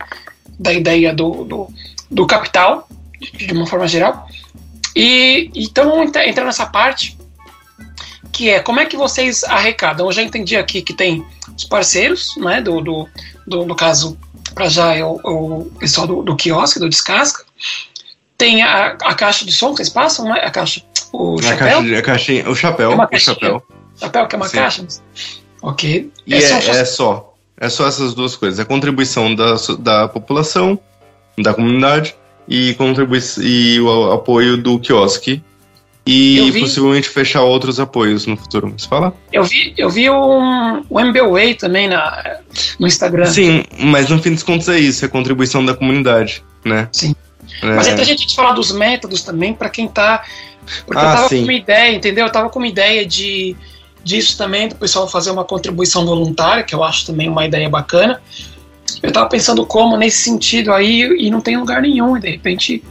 da 0.59 0.73
ideia 0.73 1.13
do, 1.13 1.43
do, 1.43 1.67
do 2.09 2.27
capital, 2.27 2.88
de 3.19 3.51
uma 3.53 3.65
forma 3.65 3.88
geral, 3.88 4.27
e 4.95 5.51
então 5.55 5.89
vamos 5.89 6.15
entrar 6.15 6.45
nessa 6.45 6.65
parte 6.65 7.17
que 8.31 8.49
é 8.49 8.59
como 8.59 8.79
é 8.79 8.85
que 8.85 8.97
vocês 8.97 9.43
arrecadam. 9.43 10.07
Eu 10.07 10.11
já 10.11 10.23
entendi 10.23 10.57
aqui 10.57 10.81
que 10.81 10.93
tem 10.93 11.25
os 11.55 11.63
parceiros, 11.65 12.35
né, 12.37 12.59
do, 12.61 12.81
do, 12.81 13.07
do 13.45 13.65
no 13.65 13.75
caso, 13.75 14.17
para 14.55 14.67
já 14.67 14.95
é 14.95 15.03
o, 15.03 15.19
o, 15.23 15.71
pessoal 15.79 16.07
do, 16.07 16.23
do 16.23 16.35
quiosque, 16.35 16.79
do 16.79 16.89
Descasca. 16.89 17.45
Tem 18.35 18.63
a, 18.63 18.97
a 19.03 19.13
caixa 19.13 19.45
de 19.45 19.51
som 19.51 19.69
que 19.69 19.77
vocês 19.77 19.89
passam, 19.89 20.25
né? 20.25 20.41
A 20.43 20.49
caixa, 20.49 20.81
o 21.13 21.39
a 21.39 21.43
chapéu. 21.43 21.81
Caixa, 21.81 21.97
a 21.97 22.01
caixinha, 22.01 22.49
o 22.49 22.55
chapéu, 22.55 22.91
é 22.91 22.95
o 22.95 23.19
chapéu. 23.19 23.63
Chapéu 23.95 24.27
que 24.27 24.35
é 24.35 24.37
uma 24.37 24.47
Sim. 24.47 24.57
caixa. 24.57 24.87
Ok. 25.61 26.11
E 26.25 26.33
é, 26.33 26.37
é, 26.37 26.41
só, 26.41 26.71
é 26.71 26.85
só, 26.85 27.33
é 27.57 27.69
só 27.69 27.87
essas 27.87 28.15
duas 28.15 28.35
coisas. 28.35 28.59
A 28.59 28.65
contribuição 28.65 29.33
da, 29.35 29.55
da 29.79 30.07
população, 30.07 30.77
da 31.37 31.53
comunidade 31.53 32.15
e, 32.47 32.73
contribui 32.75 33.19
e 33.41 33.79
o 33.79 34.11
apoio 34.11 34.57
do 34.57 34.79
quiosque. 34.79 35.41
E 36.05 36.51
vi, 36.51 36.59
possivelmente 36.59 37.07
fechar 37.07 37.43
outros 37.43 37.79
apoios 37.79 38.25
no 38.25 38.35
futuro. 38.35 38.69
Mas 38.69 38.83
fala? 38.83 39.13
Eu 39.31 39.45
vi, 39.45 39.73
eu 39.77 39.89
vi 39.89 40.09
um, 40.09 40.83
o 40.89 40.99
MBWay 40.99 41.55
também 41.55 41.87
na, 41.87 42.39
no 42.77 42.85
Instagram. 42.85 43.25
Sim, 43.25 43.63
mas 43.79 44.09
no 44.09 44.21
fim 44.21 44.33
dos 44.33 44.43
contos 44.43 44.67
é 44.67 44.77
isso, 44.77 45.05
é 45.05 45.07
a 45.07 45.09
contribuição 45.09 45.63
da 45.65 45.73
comunidade, 45.73 46.43
né? 46.65 46.89
Sim. 46.91 47.15
É. 47.61 47.67
Mas 47.67 47.87
é 47.87 47.93
a 47.93 48.03
gente 48.03 48.35
falar 48.35 48.51
dos 48.51 48.71
métodos 48.73 49.23
também 49.23 49.53
para 49.53 49.69
quem 49.69 49.87
tá. 49.87 50.23
Porque 50.85 51.01
ah, 51.01 51.09
eu 51.09 51.15
tava 51.15 51.29
sim. 51.29 51.37
com 51.37 51.43
uma 51.43 51.53
ideia, 51.53 51.95
entendeu? 51.95 52.25
Eu 52.25 52.31
tava 52.31 52.49
com 52.49 52.59
uma 52.59 52.67
ideia 52.67 53.05
de 53.05 53.55
disso 54.03 54.37
também, 54.37 54.67
do 54.67 54.75
pessoal 54.75 55.07
fazer 55.07 55.31
uma 55.31 55.45
contribuição 55.45 56.05
voluntária, 56.05 56.63
que 56.63 56.75
eu 56.75 56.83
acho 56.83 57.05
também 57.05 57.29
uma 57.29 57.45
ideia 57.45 57.69
bacana. 57.69 58.21
Eu 59.01 59.11
tava 59.11 59.27
pensando 59.27 59.65
como 59.65 59.97
nesse 59.97 60.23
sentido 60.23 60.71
aí 60.73 61.01
e 61.17 61.29
não 61.29 61.41
tem 61.41 61.57
lugar 61.57 61.81
nenhum, 61.81 62.17
e 62.17 62.19
de 62.19 62.29
repente. 62.29 62.83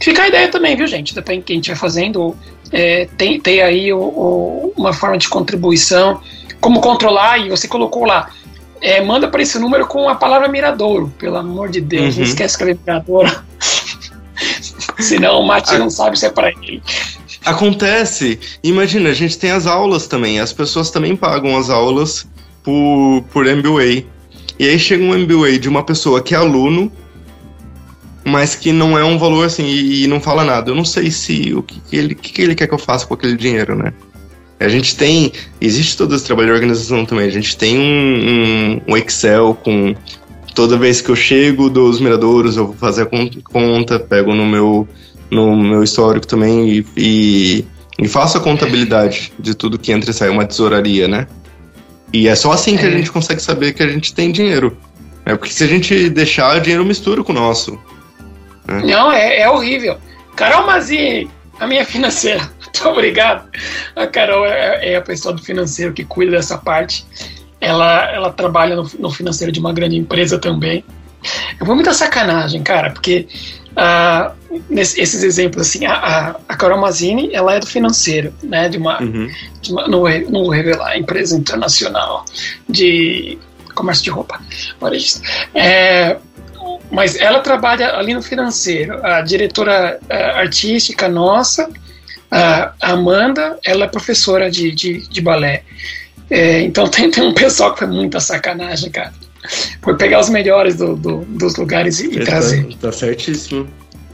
Fica 0.00 0.22
a 0.22 0.28
ideia 0.28 0.48
também, 0.48 0.76
viu, 0.76 0.86
gente? 0.86 1.14
Depende 1.14 1.40
do 1.40 1.44
que 1.44 1.52
a 1.52 1.56
gente 1.56 1.68
vai 1.68 1.76
fazendo. 1.76 2.36
É, 2.72 3.08
tem, 3.16 3.40
tem 3.40 3.62
aí 3.62 3.92
o, 3.92 3.98
o, 3.98 4.72
uma 4.76 4.92
forma 4.92 5.16
de 5.18 5.28
contribuição, 5.28 6.20
como 6.60 6.80
controlar, 6.80 7.38
e 7.38 7.48
você 7.48 7.66
colocou 7.68 8.04
lá. 8.04 8.30
É, 8.80 9.00
manda 9.02 9.28
para 9.28 9.42
esse 9.42 9.58
número 9.58 9.86
com 9.86 10.08
a 10.08 10.14
palavra 10.14 10.48
miradouro, 10.48 11.12
pelo 11.18 11.36
amor 11.36 11.70
de 11.70 11.80
Deus, 11.80 12.14
uhum. 12.14 12.22
não 12.22 12.28
esquece 12.28 12.54
escrever 12.54 12.78
miradouro. 12.84 13.30
Senão 15.00 15.40
o 15.40 15.46
Mati 15.46 15.76
não 15.78 15.90
sabe 15.90 16.18
se 16.18 16.26
é 16.26 16.30
para 16.30 16.50
ele. 16.50 16.82
Acontece. 17.44 18.40
Imagina, 18.62 19.10
a 19.10 19.14
gente 19.14 19.38
tem 19.38 19.52
as 19.52 19.66
aulas 19.66 20.08
também. 20.08 20.40
As 20.40 20.52
pessoas 20.52 20.90
também 20.90 21.14
pagam 21.14 21.56
as 21.56 21.70
aulas 21.70 22.26
por, 22.62 23.22
por 23.30 23.44
MBA. 23.44 24.04
E 24.58 24.68
aí 24.68 24.78
chega 24.78 25.02
um 25.02 25.16
MBA 25.16 25.58
de 25.58 25.68
uma 25.68 25.82
pessoa 25.82 26.22
que 26.22 26.34
é 26.34 26.38
aluno, 26.38 26.90
mas 28.24 28.54
que 28.54 28.72
não 28.72 28.98
é 28.98 29.04
um 29.04 29.18
valor 29.18 29.46
assim 29.46 29.64
e, 29.64 30.04
e 30.04 30.06
não 30.06 30.20
fala 30.20 30.44
nada. 30.44 30.70
Eu 30.70 30.74
não 30.74 30.84
sei 30.84 31.10
se 31.10 31.54
o 31.54 31.62
que, 31.62 31.80
que 31.80 31.96
ele, 31.96 32.14
que, 32.14 32.32
que 32.32 32.42
ele 32.42 32.54
quer 32.54 32.66
que 32.66 32.74
eu 32.74 32.78
faça 32.78 33.06
com 33.06 33.14
aquele 33.14 33.36
dinheiro, 33.36 33.76
né? 33.76 33.92
A 34.58 34.68
gente 34.68 34.96
tem. 34.96 35.32
Existe 35.60 35.96
todo 35.96 36.14
esse 36.14 36.24
trabalho 36.24 36.48
de 36.48 36.54
organização 36.54 37.04
também. 37.04 37.26
A 37.26 37.30
gente 37.30 37.56
tem 37.56 37.78
um, 37.78 38.80
um, 38.88 38.92
um 38.92 38.96
Excel 38.96 39.54
com 39.62 39.94
toda 40.54 40.78
vez 40.78 41.02
que 41.02 41.10
eu 41.10 41.16
chego 41.16 41.68
dos 41.68 42.00
miradouros, 42.00 42.56
eu 42.56 42.68
vou 42.68 42.76
fazer 42.76 43.02
a 43.02 43.06
conta, 43.42 44.00
pego 44.00 44.34
no 44.34 44.46
meu, 44.46 44.88
no 45.30 45.54
meu 45.54 45.84
histórico 45.84 46.26
também 46.26 46.70
e, 46.70 46.86
e, 46.96 47.64
e 47.98 48.08
faço 48.08 48.38
a 48.38 48.40
contabilidade 48.40 49.34
de 49.38 49.54
tudo 49.54 49.78
que 49.78 49.92
entra 49.92 50.10
e 50.10 50.14
sai, 50.14 50.30
uma 50.30 50.46
tesouraria, 50.46 51.06
né? 51.06 51.26
E 52.12 52.28
é 52.28 52.34
só 52.34 52.52
assim 52.52 52.76
que 52.76 52.84
é. 52.84 52.88
a 52.88 52.90
gente 52.90 53.10
consegue 53.10 53.40
saber 53.40 53.72
que 53.72 53.82
a 53.82 53.88
gente 53.88 54.14
tem 54.14 54.30
dinheiro. 54.30 54.76
Né? 55.24 55.36
Porque 55.36 55.52
se 55.52 55.64
a 55.64 55.66
gente 55.66 56.08
deixar, 56.08 56.56
o 56.56 56.60
dinheiro 56.60 56.84
mistura 56.84 57.22
com 57.22 57.32
o 57.32 57.34
nosso. 57.34 57.78
Né? 58.66 58.82
Não, 58.84 59.10
é, 59.10 59.40
é 59.40 59.50
horrível. 59.50 59.98
Carol 60.34 60.66
Mazini, 60.66 61.30
a 61.58 61.66
minha 61.66 61.84
financeira. 61.84 62.50
Muito 62.62 62.88
obrigado. 62.88 63.48
A 63.94 64.06
Carol 64.06 64.46
é, 64.46 64.92
é, 64.92 64.96
a 64.96 65.02
pessoa 65.02 65.34
do 65.34 65.42
financeiro 65.42 65.92
que 65.92 66.04
cuida 66.04 66.32
dessa 66.32 66.58
parte. 66.58 67.04
Ela, 67.60 68.12
ela 68.12 68.32
trabalha 68.32 68.76
no, 68.76 68.88
no 68.98 69.10
financeiro 69.10 69.50
de 69.50 69.58
uma 69.58 69.72
grande 69.72 69.96
empresa 69.96 70.38
também. 70.38 70.84
Eu 71.58 71.66
vou 71.66 71.74
muita 71.74 71.92
sacanagem, 71.92 72.62
cara, 72.62 72.90
porque 72.90 73.26
uh, 73.76 74.34
nesse, 74.68 75.00
esses 75.00 75.22
exemplos, 75.22 75.68
assim, 75.68 75.86
a, 75.86 76.36
a, 76.48 76.56
Carol 76.56 76.80
Mazini, 76.80 77.30
ela 77.32 77.54
é 77.54 77.60
do 77.60 77.66
financeiro, 77.66 78.32
né, 78.42 78.68
de 78.68 78.78
uma, 78.78 79.00
uhum. 79.00 79.30
de 79.60 79.72
uma 79.72 79.86
não, 79.86 80.04
não 80.30 80.44
vou 80.44 80.50
revelar, 80.50 80.96
empresa 80.98 81.36
internacional 81.36 82.24
de 82.68 83.38
comércio 83.74 84.04
de 84.04 84.10
roupa, 84.10 84.40
é, 85.54 86.16
mas 86.90 87.16
ela 87.16 87.40
trabalha 87.40 87.94
ali 87.96 88.14
no 88.14 88.22
financeiro, 88.22 89.04
a 89.04 89.20
diretora 89.20 89.98
uh, 90.02 90.38
artística 90.38 91.08
nossa, 91.08 91.68
a 92.30 92.72
Amanda, 92.80 93.58
ela 93.64 93.84
é 93.84 93.88
professora 93.88 94.50
de, 94.50 94.72
de, 94.72 95.06
de 95.06 95.20
balé, 95.20 95.62
é, 96.30 96.60
então 96.62 96.88
tem, 96.90 97.10
tem 97.10 97.24
um 97.24 97.34
pessoal 97.34 97.72
que 97.72 97.80
foi 97.80 97.88
muita 97.88 98.18
sacanagem, 98.20 98.90
cara. 98.90 99.12
Foi 99.82 99.96
pegar 99.96 100.20
os 100.20 100.28
melhores 100.28 100.76
do, 100.76 100.96
do, 100.96 101.18
dos 101.24 101.56
lugares 101.56 102.00
e, 102.00 102.06
e 102.06 102.24
trazer. 102.24 102.64
Tá, 102.74 102.88
tá 102.88 102.92
certíssimo. 102.92 103.68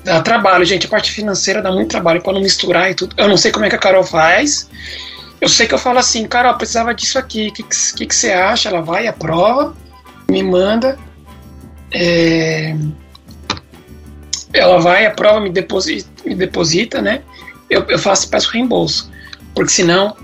Dá 0.05 0.21
trabalho, 0.21 0.65
gente. 0.65 0.87
A 0.87 0.89
parte 0.89 1.13
financeira 1.13 1.63
dá 1.63 1.71
muito 1.71 1.91
trabalho 1.91 2.21
para 2.21 2.33
não 2.33 2.41
misturar 2.41 2.91
e 2.91 2.95
tudo. 2.95 3.15
Eu 3.17 3.29
não 3.29 3.37
sei 3.37 3.53
como 3.53 3.65
é 3.65 3.69
que 3.69 3.77
a 3.77 3.79
Carol 3.79 4.05
faz. 4.05 4.69
Eu 5.41 5.49
sei 5.49 5.67
que 5.67 5.75
eu 5.75 5.79
falo 5.79 5.99
assim, 5.99 6.27
Carol, 6.27 6.55
precisava 6.57 6.95
disso 6.95 7.19
aqui. 7.19 7.49
O 7.49 7.53
que, 7.53 7.63
que, 7.63 8.07
que, 8.07 8.15
você 8.15 8.33
acha? 8.33 8.69
Ela 8.69 8.81
vai, 8.81 9.07
aprova, 9.07 9.75
me 10.31 10.43
manda. 10.43 10.99
É... 11.93 12.75
Ela 14.53 14.79
vai, 14.79 15.07
aprova, 15.07 15.41
me 15.41 15.51
deposita, 15.51 16.09
me 16.25 16.35
deposita 16.35 17.01
né? 17.01 17.23
Eu, 17.71 17.83
eu 17.89 17.99
faço, 17.99 18.29
peço 18.29 18.51
reembolso. 18.51 19.11
Porque 19.55 19.73
senão 19.73 20.17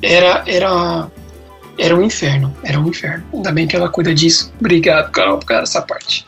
era, 0.00 0.42
era 0.46 1.10
era 1.78 1.94
um 1.94 2.02
inferno, 2.02 2.54
era 2.62 2.78
um 2.78 2.88
inferno. 2.88 3.24
Ainda 3.32 3.52
bem 3.52 3.66
que 3.66 3.76
ela 3.76 3.88
cuida 3.88 4.14
disso. 4.14 4.52
Obrigado, 4.58 5.10
Carol, 5.10 5.38
por 5.38 5.52
essa 5.52 5.82
parte. 5.82 6.26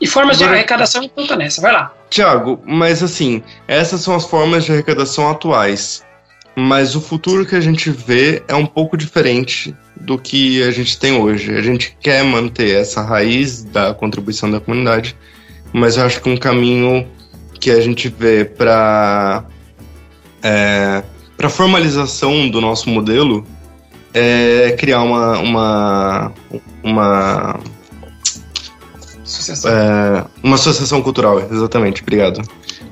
E 0.00 0.06
formas 0.06 0.36
Agora, 0.36 0.50
de 0.50 0.58
arrecadação 0.58 1.08
conta 1.08 1.36
nessa, 1.36 1.60
vai 1.60 1.72
lá. 1.72 1.92
Tiago, 2.10 2.60
mas 2.64 3.02
assim, 3.02 3.42
essas 3.66 4.00
são 4.00 4.14
as 4.14 4.24
formas 4.24 4.64
de 4.64 4.72
arrecadação 4.72 5.30
atuais. 5.30 6.04
Mas 6.56 6.94
o 6.94 7.00
futuro 7.00 7.44
que 7.44 7.56
a 7.56 7.60
gente 7.60 7.90
vê 7.90 8.42
é 8.46 8.54
um 8.54 8.66
pouco 8.66 8.96
diferente 8.96 9.74
do 9.96 10.18
que 10.18 10.62
a 10.62 10.70
gente 10.70 10.98
tem 10.98 11.20
hoje. 11.20 11.56
A 11.56 11.62
gente 11.62 11.96
quer 12.00 12.22
manter 12.22 12.80
essa 12.80 13.02
raiz 13.02 13.64
da 13.64 13.92
contribuição 13.92 14.50
da 14.50 14.60
comunidade, 14.60 15.16
mas 15.72 15.96
eu 15.96 16.04
acho 16.04 16.20
que 16.20 16.28
um 16.28 16.36
caminho 16.36 17.08
que 17.58 17.70
a 17.70 17.80
gente 17.80 18.08
vê 18.08 18.44
para 18.44 19.44
é, 20.42 21.02
para 21.36 21.48
formalização 21.48 22.48
do 22.48 22.60
nosso 22.60 22.88
modelo 22.88 23.44
é 24.14 24.70
criar 24.78 25.02
uma 25.02 25.38
uma 25.38 26.32
uma 26.82 27.60
associação. 29.24 29.70
É, 29.70 30.24
uma 30.42 30.54
associação 30.54 31.02
cultural, 31.02 31.40
exatamente, 31.50 32.00
obrigado. 32.00 32.40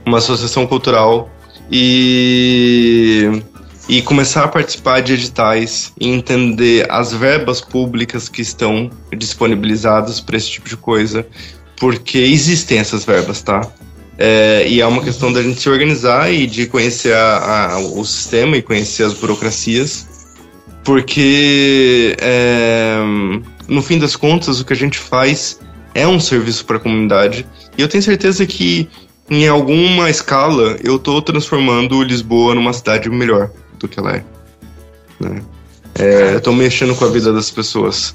Uma 0.04 0.18
associação 0.18 0.66
cultural 0.66 1.30
e 1.70 3.42
e 3.88 4.00
começar 4.02 4.44
a 4.44 4.48
participar 4.48 5.00
de 5.00 5.12
editais 5.12 5.92
e 6.00 6.08
entender 6.08 6.86
as 6.90 7.12
verbas 7.12 7.60
públicas 7.60 8.28
que 8.28 8.40
estão 8.40 8.90
disponibilizadas 9.16 10.20
para 10.20 10.36
esse 10.36 10.50
tipo 10.50 10.68
de 10.68 10.76
coisa, 10.76 11.26
porque 11.76 12.18
existem 12.18 12.78
essas 12.78 13.04
verbas, 13.04 13.42
tá? 13.42 13.60
É, 14.16 14.66
e 14.68 14.80
é 14.80 14.86
uma 14.86 15.02
questão 15.02 15.32
da 15.32 15.42
gente 15.42 15.60
se 15.60 15.68
organizar 15.68 16.32
e 16.32 16.46
de 16.46 16.66
conhecer 16.66 17.14
a, 17.14 17.72
a, 17.72 17.78
o 17.78 18.04
sistema 18.04 18.56
e 18.56 18.62
conhecer 18.62 19.04
as 19.04 19.14
burocracias 19.14 20.06
porque 20.84 22.16
é, 22.20 22.96
no 23.68 23.82
fim 23.82 23.98
das 23.98 24.16
contas 24.16 24.60
o 24.60 24.64
que 24.64 24.72
a 24.72 24.76
gente 24.76 24.98
faz 24.98 25.60
é 25.94 26.06
um 26.06 26.18
serviço 26.18 26.64
para 26.64 26.76
a 26.76 26.80
comunidade 26.80 27.46
e 27.76 27.82
eu 27.82 27.88
tenho 27.88 28.02
certeza 28.02 28.46
que 28.46 28.88
em 29.30 29.46
alguma 29.46 30.10
escala 30.10 30.76
eu 30.82 30.96
estou 30.96 31.22
transformando 31.22 32.02
Lisboa 32.02 32.54
numa 32.54 32.72
cidade 32.72 33.08
melhor 33.08 33.50
do 33.78 33.88
que 33.88 33.98
ela 33.98 34.16
é. 34.16 34.24
Né? 35.20 35.42
É, 35.94 36.36
estou 36.36 36.52
mexendo 36.52 36.94
com 36.94 37.04
a 37.04 37.08
vida 37.08 37.32
das 37.32 37.50
pessoas. 37.50 38.14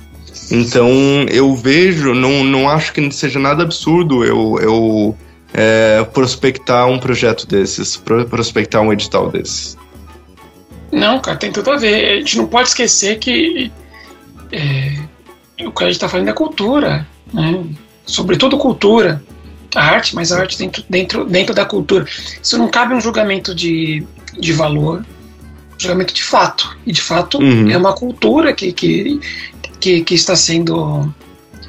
Então 0.52 0.90
eu 1.30 1.56
vejo, 1.56 2.14
não, 2.14 2.44
não 2.44 2.70
acho 2.70 2.94
que 2.94 3.12
seja 3.12 3.40
nada 3.40 3.64
absurdo 3.64 4.24
eu, 4.24 4.60
eu 4.62 5.18
é, 5.54 6.04
prospectar 6.14 6.88
um 6.88 7.00
projeto 7.00 7.48
desses, 7.48 7.98
prospectar 8.30 8.82
um 8.82 8.94
edital 8.94 9.30
desses. 9.30 9.78
Não, 10.92 11.20
cara, 11.20 11.38
tem 11.38 11.52
tudo 11.52 11.72
a 11.72 11.78
ver. 11.78 12.14
A 12.14 12.16
gente 12.18 12.38
não 12.38 12.48
pode 12.48 12.70
esquecer 12.70 13.20
que 13.20 13.72
é, 14.52 15.66
o 15.66 15.72
que 15.72 15.84
a 15.84 15.88
gente 15.88 15.96
está 15.96 16.08
falando 16.08 16.30
é 16.30 16.34
cultura, 16.34 17.08
né? 17.34 17.64
sobretudo 18.06 18.58
cultura, 18.58 19.22
a 19.76 19.84
arte, 19.84 20.16
mas 20.16 20.32
a 20.32 20.40
arte 20.40 20.58
dentro, 20.58 20.84
dentro, 20.90 21.26
dentro 21.26 21.54
da 21.54 21.66
cultura. 21.66 22.06
Isso 22.42 22.58
não 22.58 22.68
cabe 22.68 22.94
um 22.94 23.02
julgamento 23.02 23.54
de, 23.54 24.06
de 24.40 24.54
valor, 24.54 25.06
um 25.76 25.80
julgamento 25.80 26.14
de 26.14 26.24
fato. 26.24 26.78
E 26.86 26.92
de 26.92 27.02
fato 27.02 27.40
uhum. 27.40 27.70
é 27.70 27.78
uma 27.78 27.94
cultura 27.94 28.54
que, 28.54 28.72
que, 28.72 29.20
que, 29.80 30.04
que 30.04 30.16
está 30.16 30.36
sendo 30.36 31.14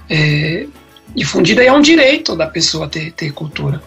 é, 0.08 0.66
difundida 1.14 1.62
e 1.62 1.66
é 1.66 1.72
um 1.72 1.80
direito 1.80 2.36
da 2.36 2.46
pessoa 2.46 2.88
ter, 2.88 3.12
ter 3.12 3.32
cultura. 3.32 3.82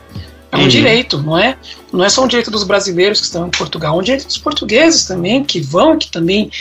É 0.52 0.58
um 0.58 0.62
uhum. 0.62 0.68
direito, 0.68 1.18
não 1.22 1.38
é? 1.38 1.58
Não 1.94 2.04
é 2.04 2.10
só 2.10 2.24
um 2.24 2.28
direito 2.28 2.52
dos 2.52 2.64
brasileiros 2.64 3.20
que 3.20 3.26
estão 3.26 3.48
em 3.48 3.52
Portugal, 3.52 3.96
é 3.96 4.00
um 4.00 4.04
direito 4.04 4.28
dos 4.28 4.38
portugueses 4.38 5.06
também, 5.06 5.44
que 5.44 5.62
vão, 5.62 5.98
que 5.98 6.12
também 6.12 6.52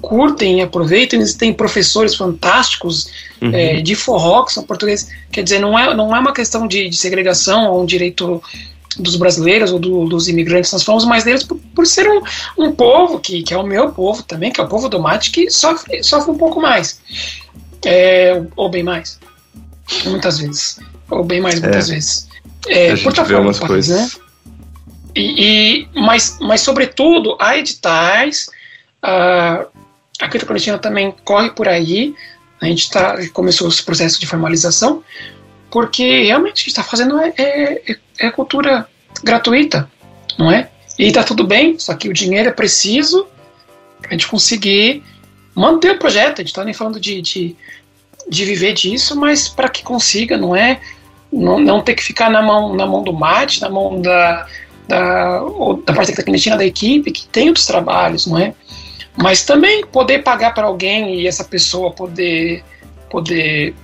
curtem 0.00 0.58
e 0.58 0.62
aproveitam. 0.62 1.18
Eles 1.18 1.34
têm 1.34 1.52
professores 1.52 2.14
fantásticos 2.14 3.08
uhum. 3.40 3.50
é, 3.54 3.80
de 3.80 3.94
forró 3.94 4.44
que 4.44 4.52
são 4.52 4.62
portugueses. 4.62 5.08
Quer 5.32 5.42
dizer, 5.42 5.60
não 5.60 5.78
é, 5.78 5.94
não 5.94 6.14
é 6.14 6.18
uma 6.18 6.32
questão 6.32 6.66
de, 6.66 6.88
de 6.88 6.96
segregação 6.96 7.70
ou 7.70 7.82
um 7.82 7.86
direito 7.86 8.42
dos 8.98 9.16
brasileiros 9.16 9.72
ou 9.72 9.78
do, 9.78 10.06
dos 10.06 10.28
imigrantes, 10.28 10.72
nós 10.72 10.82
falamos 10.82 11.04
mais 11.04 11.22
deles 11.22 11.44
por, 11.44 11.56
por 11.74 11.86
ser 11.86 12.08
um, 12.08 12.20
um 12.58 12.72
povo, 12.72 13.20
que, 13.20 13.42
que 13.42 13.54
é 13.54 13.56
o 13.56 13.62
meu 13.62 13.92
povo 13.92 14.22
também, 14.22 14.50
que 14.50 14.60
é 14.60 14.64
o 14.64 14.68
povo 14.68 14.88
do 14.88 15.00
mate, 15.00 15.30
que 15.30 15.50
sofre, 15.50 16.02
sofre 16.02 16.30
um 16.30 16.36
pouco 16.36 16.60
mais. 16.60 17.00
É, 17.84 18.42
ou 18.56 18.68
bem 18.68 18.82
mais. 18.82 19.18
Muitas 20.04 20.38
vezes. 20.38 20.80
Ou 21.10 21.24
bem 21.24 21.40
mais, 21.40 21.60
muitas 21.60 21.88
é. 21.88 21.94
vezes. 21.94 22.27
É, 22.66 22.90
a 22.90 22.96
gente 22.96 23.22
vê 23.24 23.34
umas 23.36 23.58
coisas. 23.58 24.14
Né? 24.14 24.22
E, 25.14 25.86
e, 25.86 25.88
mas, 25.94 26.38
mas, 26.40 26.60
sobretudo, 26.60 27.36
há 27.40 27.56
editais, 27.56 28.48
a, 29.02 29.66
a 30.20 30.28
Cripto 30.28 30.46
Clandestina 30.46 30.78
também 30.78 31.14
corre 31.24 31.50
por 31.50 31.68
aí, 31.68 32.14
a 32.60 32.66
gente 32.66 32.90
tá, 32.90 33.16
começou 33.32 33.68
esse 33.68 33.82
processo 33.82 34.18
de 34.20 34.26
formalização, 34.26 35.02
porque 35.70 36.24
realmente 36.24 36.62
o 36.62 36.64
que 36.64 36.70
está 36.70 36.82
fazendo 36.82 37.18
é, 37.18 37.32
é, 37.36 37.96
é, 38.18 38.30
cultura 38.30 38.88
gratuita, 39.22 39.90
não 40.38 40.50
é? 40.50 40.68
E 40.98 41.06
está 41.06 41.22
tudo 41.22 41.44
bem, 41.44 41.78
só 41.78 41.94
que 41.94 42.08
o 42.08 42.12
dinheiro 42.12 42.48
é 42.48 42.52
preciso 42.52 43.26
para 44.00 44.10
a 44.10 44.12
gente 44.12 44.26
conseguir 44.26 45.02
manter 45.54 45.92
o 45.92 45.98
projeto. 45.98 46.40
A 46.40 46.42
gente 46.42 46.48
está 46.48 46.64
nem 46.64 46.74
falando 46.74 46.98
de, 46.98 47.20
de, 47.20 47.56
de 48.28 48.44
viver 48.44 48.72
disso, 48.72 49.16
mas 49.16 49.48
para 49.48 49.68
que 49.68 49.82
consiga, 49.82 50.36
não 50.36 50.56
é? 50.56 50.80
Não, 51.32 51.58
não 51.58 51.82
ter 51.82 51.94
que 51.94 52.02
ficar 52.02 52.30
na 52.30 52.42
mão, 52.42 52.74
na 52.74 52.86
mão 52.86 53.02
do 53.02 53.12
mate, 53.12 53.60
na 53.60 53.68
mão 53.68 54.00
da, 54.00 54.46
da, 54.86 55.40
da 55.84 55.92
parte 55.92 56.12
clandestina 56.12 56.56
da 56.56 56.64
equipe, 56.64 57.10
que 57.12 57.26
tem 57.26 57.48
outros 57.48 57.66
trabalhos, 57.66 58.26
não 58.26 58.38
é? 58.38 58.54
Mas 59.16 59.44
também 59.44 59.84
poder 59.84 60.22
pagar 60.22 60.54
para 60.54 60.66
alguém 60.66 61.20
e 61.20 61.26
essa 61.26 61.44
pessoa 61.44 61.90
poder, 61.90 62.62
poder, 63.10 63.74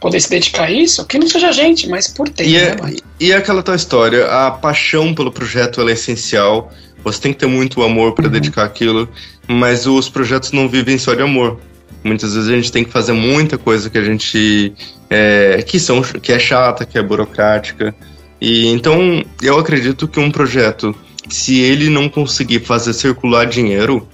poder 0.00 0.20
se 0.20 0.30
dedicar 0.30 0.64
a 0.64 0.70
isso, 0.70 1.04
que 1.04 1.18
não 1.18 1.28
seja 1.28 1.52
gente, 1.52 1.88
mas 1.88 2.08
por 2.08 2.28
ter. 2.28 2.46
E, 2.46 2.56
é, 2.56 2.74
né, 2.76 2.96
e 3.18 3.32
é 3.32 3.36
aquela 3.36 3.62
tua 3.62 3.74
história, 3.74 4.26
a 4.26 4.50
paixão 4.50 5.14
pelo 5.14 5.32
projeto 5.32 5.86
é 5.86 5.92
essencial, 5.92 6.72
você 7.02 7.20
tem 7.20 7.32
que 7.32 7.40
ter 7.40 7.46
muito 7.46 7.82
amor 7.82 8.14
para 8.14 8.26
uhum. 8.26 8.30
dedicar 8.30 8.64
aquilo, 8.64 9.08
mas 9.46 9.86
os 9.86 10.08
projetos 10.08 10.52
não 10.52 10.68
vivem 10.68 10.96
só 10.96 11.14
de 11.14 11.22
amor. 11.22 11.58
Muitas 12.04 12.34
vezes 12.34 12.48
a 12.48 12.54
gente 12.54 12.72
tem 12.72 12.84
que 12.84 12.90
fazer 12.90 13.12
muita 13.12 13.58
coisa 13.58 13.90
que 13.90 13.98
a 13.98 14.04
gente 14.04 14.72
é, 15.10 15.62
que 15.66 15.78
são 15.80 16.02
que 16.02 16.32
é 16.32 16.38
chata, 16.38 16.84
que 16.84 16.98
é 16.98 17.02
burocrática. 17.02 17.94
E 18.40 18.68
então 18.68 19.24
eu 19.42 19.58
acredito 19.58 20.06
que 20.06 20.20
um 20.20 20.30
projeto, 20.30 20.94
se 21.28 21.60
ele 21.60 21.88
não 21.90 22.08
conseguir 22.08 22.60
fazer 22.60 22.92
circular 22.92 23.46
dinheiro, 23.46 24.08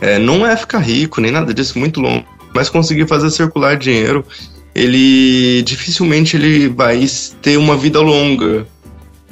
é, 0.00 0.18
não 0.18 0.46
é 0.46 0.56
ficar 0.56 0.78
rico 0.78 1.20
nem 1.20 1.30
nada 1.30 1.52
disso 1.52 1.78
muito 1.78 2.00
longo, 2.00 2.24
mas 2.54 2.68
conseguir 2.68 3.06
fazer 3.08 3.30
circular 3.30 3.76
dinheiro 3.76 4.24
ele 4.74 5.62
dificilmente 5.62 6.36
ele 6.36 6.68
vai 6.68 7.06
ter 7.40 7.56
uma 7.56 7.76
vida 7.76 8.00
longa, 8.00 8.66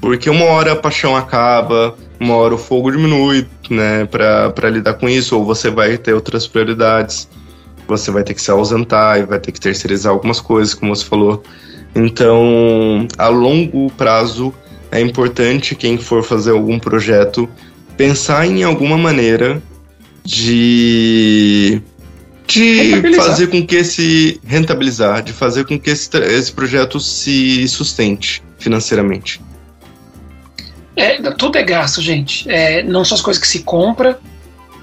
porque 0.01 0.31
uma 0.31 0.45
hora 0.45 0.73
a 0.73 0.77
paixão 0.77 1.17
acaba, 1.17 1.97
uma 2.21 2.37
hora 2.37 2.55
o 2.55 2.59
fogo 2.59 2.93
diminui, 2.93 3.47
né, 3.69 4.05
para 4.07 4.71
lidar 4.71 4.95
com 4.95 5.09
isso, 5.09 5.37
ou 5.37 5.45
você 5.45 5.69
vai 5.69 5.99
ter 5.99 6.15
outras 6.15 6.47
prioridades, 6.47 7.29
você 7.97 8.11
vai 8.11 8.23
ter 8.25 8.35
que 8.35 8.43
se 8.43 8.51
ausentar 8.51 9.19
e 9.19 9.25
vai 9.25 9.39
ter 9.39 9.53
que 9.53 9.61
terceirizar 9.61 10.13
algumas 10.13 10.41
coisas, 10.41 10.75
como 10.75 10.95
você 10.95 11.05
falou. 11.05 11.43
Então, 11.95 13.07
a 13.19 13.29
longo 13.29 13.91
prazo, 13.93 14.53
é 14.91 15.01
importante 15.01 15.75
quem 15.75 15.99
for 15.99 16.23
fazer 16.23 16.51
algum 16.53 16.79
projeto 16.79 17.49
pensar 17.97 18.47
em 18.47 18.63
alguma 18.63 18.99
maneira 18.99 19.63
de 20.25 21.83
de 22.47 23.15
fazer 23.17 23.47
com 23.49 23.67
que 23.67 23.77
esse 23.77 24.41
rentabilizar, 24.45 25.23
de 25.23 25.33
fazer 25.33 25.65
com 25.65 25.79
que 25.79 25.91
esse, 25.91 26.11
esse 26.19 26.53
projeto 26.53 27.01
se 27.01 27.67
sustente 27.69 28.43
financeiramente. 28.59 29.41
É, 30.95 31.19
tudo 31.33 31.57
é 31.57 31.63
gasto, 31.63 32.03
gente. 32.03 32.51
É, 32.51 32.83
não 32.83 33.05
são 33.05 33.15
as 33.15 33.23
coisas 33.23 33.41
que 33.41 33.49
se 33.49 33.61
compra. 33.61 34.19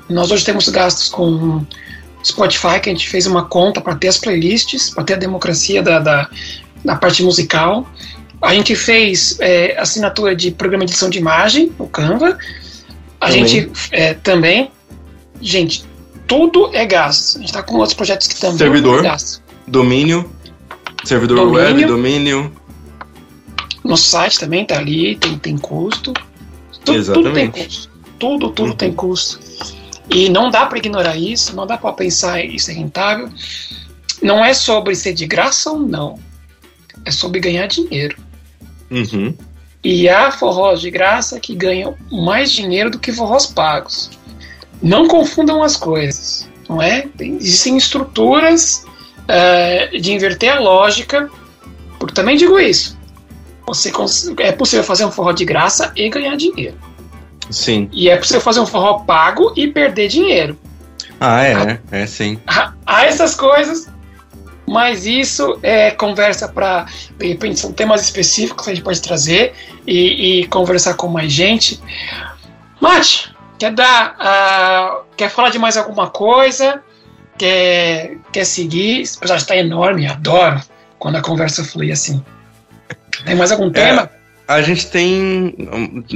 Nós 0.10 0.32
hoje 0.32 0.44
temos 0.44 0.68
gastos 0.70 1.10
com 1.10 1.64
Spotify, 2.24 2.80
que 2.82 2.90
a 2.90 2.94
gente 2.94 3.10
fez 3.10 3.26
uma 3.26 3.46
conta 3.46 3.80
para 3.82 3.96
ter 3.96 4.08
as 4.08 4.18
playlists, 4.18 4.90
para 4.90 5.04
ter 5.04 5.14
a 5.14 5.18
democracia 5.18 5.82
da, 5.82 6.00
da, 6.00 6.30
da, 6.84 6.96
parte 6.96 7.24
musical. 7.24 7.88
A 8.42 8.54
gente 8.54 8.76
fez 8.76 9.38
é, 9.40 9.78
assinatura 9.80 10.36
de 10.36 10.52
programa 10.52 10.86
de 10.86 10.92
edição 10.92 11.10
de 11.10 11.18
imagem, 11.18 11.72
o 11.78 11.88
Canva. 11.88 12.38
A 13.20 13.28
também. 13.28 13.48
gente 13.48 13.72
é, 13.92 14.14
também. 14.14 14.72
Gente, 15.42 15.86
tudo 16.28 16.70
é 16.74 16.86
gasto. 16.86 17.38
A 17.38 17.40
gente 17.40 17.50
está 17.50 17.64
com 17.64 17.76
outros 17.76 17.94
projetos 17.94 18.28
que 18.28 18.40
também 18.40 18.58
Servidor, 18.58 19.00
é 19.00 19.04
gasto. 19.04 19.42
Domínio, 19.68 20.30
servidor 21.04 21.38
domínio, 21.38 21.58
web, 21.58 21.86
domínio. 21.86 22.52
Nosso 23.84 24.10
site 24.10 24.40
também 24.40 24.66
tá 24.66 24.78
ali, 24.78 25.16
tem, 25.16 25.38
tem 25.38 25.58
custo. 25.58 26.14
Tudo, 26.84 26.98
Exatamente. 26.98 27.24
tudo 27.24 27.34
tem 27.34 27.66
custo. 27.66 27.90
Tudo, 28.20 28.50
tudo 28.52 28.70
uhum. 28.70 28.76
tem 28.76 28.94
custo. 28.94 29.49
E 30.10 30.28
não 30.28 30.50
dá 30.50 30.66
para 30.66 30.78
ignorar 30.80 31.16
isso, 31.16 31.56
não 31.56 31.68
dá 31.68 31.78
para 31.78 31.94
pensar 31.94 32.44
isso 32.44 32.72
é 32.72 32.74
rentável. 32.74 33.30
Não 34.22 34.44
é 34.44 34.54
sobre 34.54 34.96
ser 34.96 35.14
de 35.14 35.26
graça 35.26 35.72
ou 35.72 35.80
não. 35.80 36.20
É 37.06 37.12
sobre 37.12 37.40
ganhar 37.40 37.68
dinheiro. 37.68 38.18
Uhum. 38.90 39.34
E 39.84 40.10
há 40.10 40.32
forrós 40.32 40.82
de 40.82 40.92
graça 40.92 41.40
que 41.40 41.56
ganham 41.56 41.96
mais 42.12 42.52
dinheiro 42.52 42.90
do 42.90 43.00
que 43.00 43.14
forrós 43.14 43.46
pagos. 43.46 44.10
Não 44.82 45.08
confundam 45.08 45.64
as 45.64 45.78
coisas, 45.78 46.50
não 46.68 46.82
é? 46.82 47.08
Existem 47.20 47.78
estruturas 47.78 48.86
uh, 49.24 49.98
de 50.00 50.12
inverter 50.12 50.58
a 50.58 50.60
lógica, 50.60 51.30
porque 51.98 52.14
também 52.14 52.36
digo 52.36 52.60
isso. 52.60 52.98
Você 53.68 53.92
é 54.40 54.52
possível 54.52 54.84
fazer 54.84 55.06
um 55.06 55.12
forró 55.12 55.32
de 55.32 55.46
graça 55.46 55.94
e 55.96 56.10
ganhar 56.10 56.36
dinheiro. 56.36 56.76
Sim. 57.50 57.90
E 57.92 58.10
é 58.10 58.18
possível 58.18 58.42
fazer 58.42 58.60
um 58.60 58.66
forró 58.66 59.00
pago 59.00 59.54
e 59.56 59.68
perder 59.68 60.08
dinheiro. 60.08 60.58
Ah, 61.20 61.44
é, 61.44 61.54
há, 61.54 61.80
é 61.92 62.06
sim. 62.06 62.40
Há, 62.48 62.74
há 62.86 63.06
essas 63.06 63.36
coisas, 63.36 63.88
mas 64.68 65.06
isso 65.06 65.60
é 65.62 65.92
conversa 65.92 66.48
para, 66.48 66.86
de 67.18 67.28
repente, 67.28 67.60
são 67.60 67.74
temas 67.74 68.04
específicos 68.04 68.64
que 68.64 68.72
a 68.72 68.76
gente 68.76 68.84
pode 68.84 69.02
trazer 69.02 69.54
e, 69.86 70.42
e 70.42 70.48
conversar 70.48 70.94
com 70.94 71.08
mais 71.08 71.32
gente. 71.32 71.82
Mate, 72.80 73.34
quer 73.58 73.74
dar, 73.74 74.16
uh, 74.16 75.06
quer 75.18 75.30
falar 75.30 75.50
de 75.50 75.60
mais 75.60 75.76
alguma 75.76 76.10
coisa? 76.10 76.82
Quer, 77.38 78.18
quer 78.32 78.46
seguir? 78.46 79.02
Esse 79.02 79.18
episódio 79.18 79.42
está 79.42 79.58
enorme, 79.58 80.08
adoro 80.08 80.62
quando 80.98 81.16
a 81.16 81.22
conversa 81.22 81.64
flui 81.64 81.92
assim. 81.92 82.24
Tem 83.26 83.36
mais 83.36 83.52
algum 83.52 83.72
tema? 83.72 84.04
É, 84.04 84.19
a 84.50 84.64
gente 84.64 84.88
tem. 84.88 85.56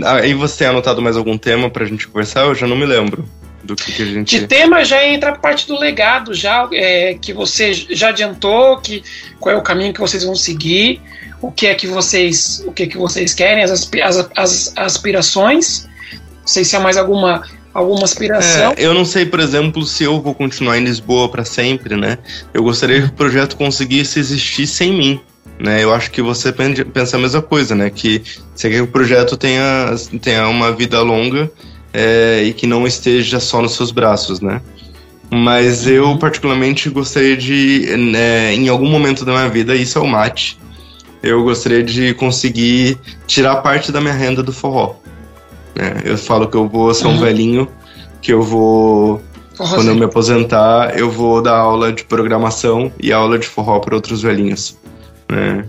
Aí 0.03 0.34
você 0.34 0.57
tem 0.57 0.67
anotado 0.67 0.99
mais 1.03 1.15
algum 1.15 1.38
tema 1.38 1.69
pra 1.69 1.86
gente 1.86 2.07
conversar? 2.07 2.41
Eu 2.41 2.55
já 2.55 2.65
não 2.65 2.75
me 2.75 2.86
lembro 2.86 3.29
do 3.63 3.75
que, 3.75 3.91
que 3.91 4.01
a 4.01 4.05
gente. 4.05 4.39
De 4.39 4.47
tema 4.47 4.84
já 4.84 5.05
entra 5.05 5.29
a 5.29 5.36
parte 5.36 5.67
do 5.67 5.77
legado, 5.77 6.34
já 6.34 6.67
é, 6.73 7.13
que 7.13 7.31
você 7.31 7.73
já 7.73 8.09
adiantou, 8.09 8.79
que, 8.79 9.03
qual 9.39 9.53
é 9.53 9.57
o 9.57 9.61
caminho 9.61 9.93
que 9.93 9.99
vocês 9.99 10.23
vão 10.23 10.34
seguir, 10.34 10.99
o 11.39 11.51
que 11.51 11.67
é 11.67 11.75
que 11.75 11.86
vocês, 11.86 12.63
o 12.65 12.71
que 12.71 12.84
é 12.84 12.88
que 12.88 12.97
vocês 12.97 13.36
querem, 13.36 13.63
as, 13.63 13.88
as, 14.01 14.29
as 14.36 14.73
aspirações. 14.75 15.88
Não 16.11 16.47
sei 16.47 16.65
se 16.65 16.75
há 16.75 16.79
mais 16.79 16.97
alguma 16.97 17.43
alguma 17.71 18.03
aspiração. 18.03 18.73
É, 18.75 18.84
eu 18.84 18.95
não 18.95 19.05
sei, 19.05 19.27
por 19.27 19.39
exemplo, 19.39 19.86
se 19.86 20.03
eu 20.03 20.19
vou 20.19 20.34
continuar 20.34 20.79
em 20.79 20.84
Lisboa 20.84 21.29
para 21.29 21.45
sempre, 21.45 21.95
né? 21.95 22.17
Eu 22.51 22.63
gostaria 22.63 23.01
que 23.01 23.09
o 23.09 23.13
projeto 23.13 23.55
conseguisse 23.55 24.19
existir 24.19 24.65
sem 24.65 24.91
mim 24.91 25.21
né? 25.60 25.84
Eu 25.84 25.93
acho 25.93 26.12
que 26.12 26.22
você 26.22 26.51
pensa 26.51 27.18
a 27.18 27.20
mesma 27.20 27.41
coisa, 27.41 27.76
né? 27.76 27.89
Que 27.89 28.22
você 28.54 28.70
quer 28.70 28.76
que 28.76 28.82
o 28.82 28.88
projeto 28.88 29.38
tenha, 29.38 29.95
tenha 30.22 30.47
uma 30.47 30.72
vida 30.72 31.01
longa 31.01 31.51
é, 31.93 32.43
e 32.43 32.54
que 32.54 32.68
não 32.68 32.88
esteja 32.88 33.39
só 33.39 33.62
nos 33.62 33.74
seus 33.74 33.91
braços, 33.91 34.41
né? 34.41 34.62
Mas 35.32 35.88
eu 35.88 36.06
uhum. 36.06 36.18
particularmente 36.18 36.89
gostaria 36.89 37.36
de, 37.36 37.95
né, 37.97 38.54
em 38.54 38.70
algum 38.70 38.88
momento 38.88 39.26
da 39.26 39.32
minha 39.32 39.49
vida, 39.49 39.76
isso 39.76 39.97
é 39.97 40.01
o 40.01 40.08
mate. 40.08 40.60
Eu 41.24 41.43
gostaria 41.43 41.82
de 41.82 42.14
conseguir 42.14 42.99
tirar 43.26 43.56
parte 43.58 43.91
da 43.91 44.01
minha 44.01 44.14
renda 44.14 44.43
do 44.43 44.51
forró. 44.51 44.95
Né? 45.74 46.01
Eu 46.04 46.18
falo 46.18 46.47
que 46.47 46.56
eu 46.56 46.68
vou 46.68 46.93
ser 46.93 47.08
um 47.08 47.12
uhum. 47.12 47.20
velhinho, 47.20 47.68
que 48.22 48.34
eu 48.34 48.43
vou 48.43 49.24
Forrozinho. 49.56 49.80
Quando 49.80 49.88
eu 49.89 49.95
me 49.95 50.06
aposentar, 50.06 50.97
eu 50.97 51.10
vou 51.10 51.41
dar 51.41 51.58
aula 51.58 51.93
de 51.93 52.04
programação 52.04 52.91
e 52.99 53.14
aula 53.14 53.38
de 53.38 53.47
forró 53.47 53.80
para 53.80 53.95
outros 53.95 54.22
velhinhos 54.22 54.76
né? 55.32 55.65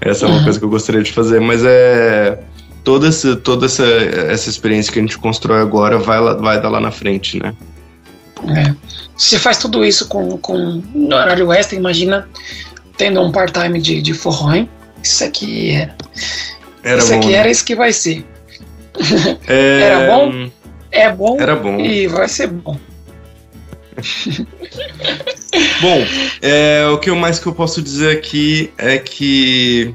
Essa 0.00 0.26
é 0.26 0.28
uma 0.28 0.38
uhum. 0.38 0.44
coisa 0.44 0.58
que 0.58 0.64
eu 0.64 0.68
gostaria 0.68 1.02
de 1.02 1.12
fazer, 1.12 1.40
mas 1.40 1.62
é 1.64 2.38
toda 2.84 3.08
essa, 3.08 3.34
toda 3.34 3.66
essa, 3.66 3.84
essa 3.84 4.48
experiência 4.48 4.92
que 4.92 4.98
a 4.98 5.02
gente 5.02 5.18
constrói 5.18 5.60
agora 5.60 5.98
vai, 5.98 6.20
lá, 6.20 6.34
vai 6.34 6.60
dar 6.60 6.68
lá 6.68 6.80
na 6.80 6.92
frente, 6.92 7.42
né? 7.42 7.54
É. 8.48 8.74
Você 9.16 9.38
faz 9.38 9.58
tudo 9.58 9.84
isso 9.84 10.06
com, 10.06 10.36
com 10.38 10.82
no 10.94 11.16
horário 11.16 11.52
extra, 11.52 11.76
imagina 11.76 12.28
tendo 12.96 13.20
um 13.20 13.32
part-time 13.32 13.80
de, 13.80 14.00
de 14.00 14.14
forró, 14.14 14.54
hein? 14.54 14.68
Isso 15.02 15.24
aqui 15.24 15.70
era. 15.70 15.96
era 16.82 16.98
isso 16.98 17.10
bom, 17.10 17.18
aqui 17.18 17.28
né? 17.28 17.34
era 17.34 17.50
isso 17.50 17.64
que 17.64 17.74
vai 17.74 17.92
ser. 17.92 18.24
É... 19.46 19.80
era 19.82 20.06
bom? 20.06 20.50
É 20.90 21.12
bom. 21.12 21.36
Era 21.40 21.56
bom. 21.56 21.80
E 21.80 22.06
vai 22.06 22.28
ser 22.28 22.46
bom. 22.48 22.78
Bom, 25.80 26.04
é, 26.42 26.86
o 26.92 26.98
que 26.98 27.10
mais 27.12 27.38
que 27.38 27.46
eu 27.46 27.54
posso 27.54 27.80
dizer 27.82 28.16
aqui 28.16 28.70
é 28.76 28.98
que 28.98 29.94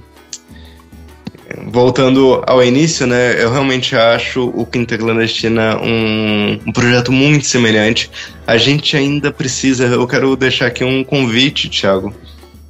voltando 1.68 2.42
ao 2.48 2.64
início, 2.64 3.06
né, 3.06 3.42
eu 3.42 3.52
realmente 3.52 3.96
acho 3.96 4.50
o 4.50 4.66
Quinta 4.66 4.98
Clandestina 4.98 5.78
um, 5.82 6.60
um, 6.66 6.72
projeto 6.72 7.12
muito 7.12 7.46
semelhante. 7.46 8.10
A 8.46 8.58
gente 8.58 8.96
ainda 8.96 9.32
precisa, 9.32 9.86
eu 9.86 10.08
quero 10.08 10.36
deixar 10.36 10.68
aqui 10.68 10.84
um 10.84 11.04
convite, 11.04 11.70
Thiago, 11.70 12.14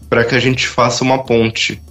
para 0.10 0.24
que 0.24 0.36
a 0.36 0.40
gente 0.40 0.68
faça 0.68 1.04
uma 1.04 1.24
ponte. 1.24 1.82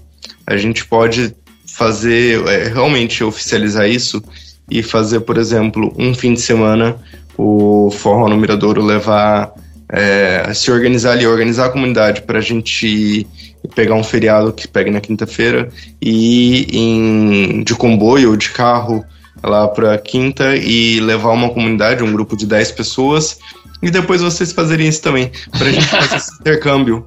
A 0.47 0.57
gente 0.57 0.85
pode 0.85 1.35
fazer, 1.67 2.47
é, 2.47 2.69
realmente 2.69 3.23
oficializar 3.23 3.89
isso 3.89 4.23
e 4.71 4.83
fazer, 4.83 5.21
por 5.21 5.39
exemplo, 5.39 5.95
um 5.99 6.15
fim 6.15 6.35
de 6.35 6.41
semana 6.41 6.97
o 7.43 7.91
Forró 7.91 8.29
no 8.29 8.37
Miradouro 8.37 8.85
levar 8.85 9.53
é, 9.91 10.53
se 10.53 10.71
organizar 10.71 11.13
ali, 11.13 11.27
organizar 11.27 11.67
a 11.67 11.71
comunidade 11.71 12.23
para 12.23 12.39
a 12.39 12.43
gente 12.43 13.27
pegar 13.75 13.95
um 13.95 14.05
feriado 14.05 14.53
que 14.53 14.69
pegue 14.69 14.91
na 14.91 15.01
quinta-feira 15.01 15.71
e 16.01 16.61
ir 16.61 16.77
em, 16.77 17.65
de 17.65 17.75
comboio 17.75 18.31
ou 18.31 18.37
de 18.37 18.51
carro 18.51 19.03
lá 19.43 19.67
para 19.69 19.97
quinta 19.97 20.55
e 20.55 21.01
levar 21.01 21.31
uma 21.31 21.49
comunidade, 21.49 22.05
um 22.05 22.13
grupo 22.13 22.37
de 22.37 22.47
10 22.47 22.73
pessoas 22.73 23.39
e 23.83 23.91
depois 23.91 24.21
vocês 24.21 24.53
fazerem 24.53 24.89
isso 24.89 25.01
também, 25.01 25.33
para 25.51 25.69
a 25.69 25.73
gente 25.73 25.87
fazer 25.89 26.17
esse 26.17 26.35
intercâmbio. 26.41 27.07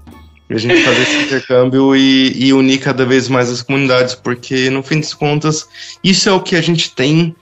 A 0.49 0.57
gente 0.57 0.84
fazer 0.84 1.01
esse 1.01 1.17
intercâmbio 1.25 1.95
e, 1.95 2.45
e 2.47 2.53
unir 2.53 2.79
cada 2.79 3.05
vez 3.05 3.29
mais 3.29 3.49
as 3.49 3.61
comunidades, 3.61 4.13
porque 4.13 4.69
no 4.69 4.84
fim 4.84 4.99
das 4.99 5.13
contas, 5.13 5.67
isso 6.03 6.27
é 6.27 6.31
o 6.31 6.41
que 6.41 6.55
a 6.55 6.61
gente 6.61 6.91
tem 6.91 7.36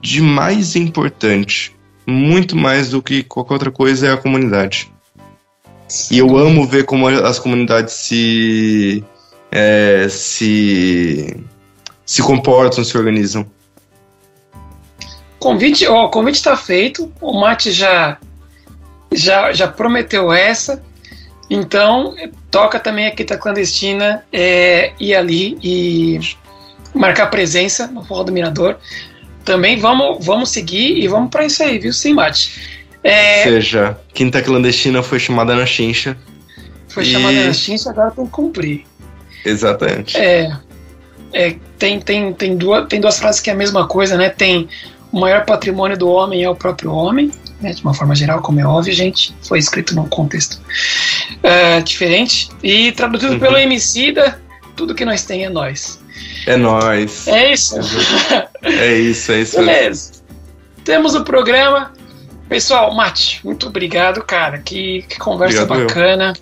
de 0.00 0.20
mais 0.22 0.76
importante 0.76 1.73
muito 2.06 2.56
mais 2.56 2.90
do 2.90 3.02
que 3.02 3.22
qualquer 3.22 3.54
outra 3.54 3.70
coisa 3.70 4.08
é 4.08 4.12
a 4.12 4.16
comunidade. 4.16 4.92
E 6.10 6.18
eu 6.18 6.36
amo 6.36 6.66
ver 6.66 6.84
como 6.84 7.06
as 7.06 7.38
comunidades 7.38 7.94
se 7.94 9.04
é, 9.50 10.06
se 10.08 11.36
se 12.04 12.22
comportam, 12.22 12.84
se 12.84 12.96
organizam. 12.96 13.46
Convite, 15.38 15.86
ó, 15.86 16.06
o 16.06 16.10
convite 16.10 16.36
está 16.36 16.56
feito. 16.56 17.12
O 17.20 17.38
Mate 17.38 17.70
já 17.70 18.18
já 19.12 19.52
já 19.52 19.68
prometeu 19.68 20.32
essa. 20.32 20.82
Então 21.48 22.14
toca 22.50 22.80
também 22.80 23.06
aqui 23.06 23.22
da 23.24 23.36
clandestina 23.36 24.24
é, 24.32 24.92
ir 24.98 25.14
ali 25.14 25.58
e 25.62 26.18
marcar 26.94 27.26
presença 27.26 27.86
no 27.86 28.04
Forró 28.04 28.24
do 28.24 28.32
Mirador 28.32 28.78
também 29.44 29.78
vamos, 29.78 30.24
vamos 30.24 30.50
seguir 30.50 30.98
e 30.98 31.06
vamos 31.06 31.30
para 31.30 31.44
isso 31.44 31.62
aí, 31.62 31.78
viu? 31.78 31.92
Sim, 31.92 32.14
Mate. 32.14 32.84
É... 33.02 33.38
Ou 33.38 33.44
seja, 33.44 33.98
Quinta 34.12 34.40
Clandestina 34.40 35.02
foi 35.02 35.18
chamada 35.18 35.54
na 35.54 35.66
chincha. 35.66 36.16
Foi 36.88 37.04
e... 37.04 37.12
chamada 37.12 37.44
na 37.44 37.52
ciência, 37.52 37.90
agora 37.90 38.10
tem 38.10 38.24
que 38.24 38.30
cumprir. 38.30 38.84
Exatamente. 39.44 40.16
É, 40.16 40.56
é, 41.32 41.56
tem, 41.78 42.00
tem, 42.00 42.32
tem, 42.32 42.56
duas, 42.56 42.86
tem 42.88 43.00
duas 43.00 43.18
frases 43.18 43.40
que 43.40 43.50
é 43.50 43.52
a 43.52 43.56
mesma 43.56 43.86
coisa, 43.86 44.16
né? 44.16 44.30
Tem 44.30 44.68
o 45.12 45.20
maior 45.20 45.44
patrimônio 45.44 45.96
do 45.96 46.08
homem 46.08 46.42
é 46.42 46.50
o 46.50 46.56
próprio 46.56 46.90
homem, 46.92 47.30
né? 47.60 47.72
de 47.72 47.82
uma 47.82 47.94
forma 47.94 48.14
geral, 48.14 48.40
como 48.40 48.58
é 48.58 48.66
óbvio, 48.66 48.92
gente, 48.92 49.34
foi 49.42 49.58
escrito 49.58 49.94
num 49.94 50.08
contexto 50.08 50.60
uh, 51.38 51.82
diferente. 51.84 52.48
E 52.62 52.90
traduzido 52.92 53.34
uhum. 53.34 53.38
pelo 53.38 53.56
Emicida, 53.56 54.40
tudo 54.74 54.94
que 54.94 55.04
nós 55.04 55.24
tem 55.24 55.44
é 55.44 55.48
nós. 55.48 56.00
É 56.46 56.56
nós. 56.56 57.26
É 57.28 57.52
isso. 57.52 57.76
É 58.62 58.94
isso, 58.94 59.32
é 59.32 59.40
isso. 59.40 59.56
Beleza. 59.56 60.12
Temos 60.84 61.14
o 61.14 61.24
programa. 61.24 61.92
Pessoal, 62.48 62.94
Mate, 62.94 63.40
muito 63.44 63.66
obrigado, 63.66 64.22
cara. 64.22 64.58
Que, 64.58 65.02
que 65.08 65.18
conversa 65.18 65.62
obrigado 65.62 65.86
bacana. 65.86 66.32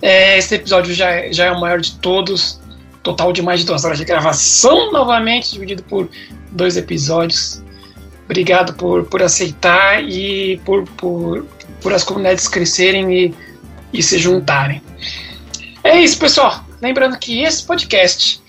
É, 0.00 0.38
esse 0.38 0.54
episódio 0.54 0.94
já, 0.94 1.30
já 1.30 1.46
é 1.46 1.50
o 1.50 1.60
maior 1.60 1.80
de 1.80 1.92
todos. 1.96 2.60
Total 3.02 3.32
de 3.32 3.42
mais 3.42 3.60
de 3.60 3.66
duas 3.66 3.84
horas 3.84 3.98
de 3.98 4.04
gravação, 4.04 4.92
novamente, 4.92 5.52
dividido 5.52 5.82
por 5.82 6.08
dois 6.52 6.76
episódios. 6.76 7.62
Obrigado 8.24 8.74
por, 8.74 9.04
por 9.04 9.22
aceitar 9.22 10.02
e 10.04 10.60
por, 10.64 10.84
por, 10.90 11.44
por 11.80 11.92
as 11.92 12.04
comunidades 12.04 12.46
crescerem 12.46 13.12
e, 13.12 13.34
e 13.92 14.02
se 14.02 14.18
juntarem. 14.18 14.80
É 15.82 16.00
isso, 16.00 16.18
pessoal. 16.18 16.64
Lembrando 16.80 17.18
que 17.18 17.42
esse 17.42 17.64
podcast 17.64 18.40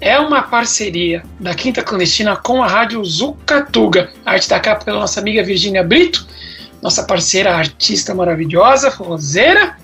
é 0.00 0.18
uma 0.18 0.42
parceria 0.42 1.22
da 1.38 1.54
Quinta 1.54 1.82
Clandestina 1.82 2.36
com 2.36 2.62
a 2.62 2.66
Rádio 2.66 3.04
Zucatuga. 3.04 4.10
Arte 4.24 4.48
da 4.48 4.60
capa 4.60 4.84
pela 4.84 5.00
nossa 5.00 5.20
amiga 5.20 5.42
Virgínia 5.42 5.82
Brito, 5.82 6.26
nossa 6.82 7.04
parceira 7.04 7.54
artista 7.54 8.14
maravilhosa, 8.14 8.90
forrozeira, 8.90 9.76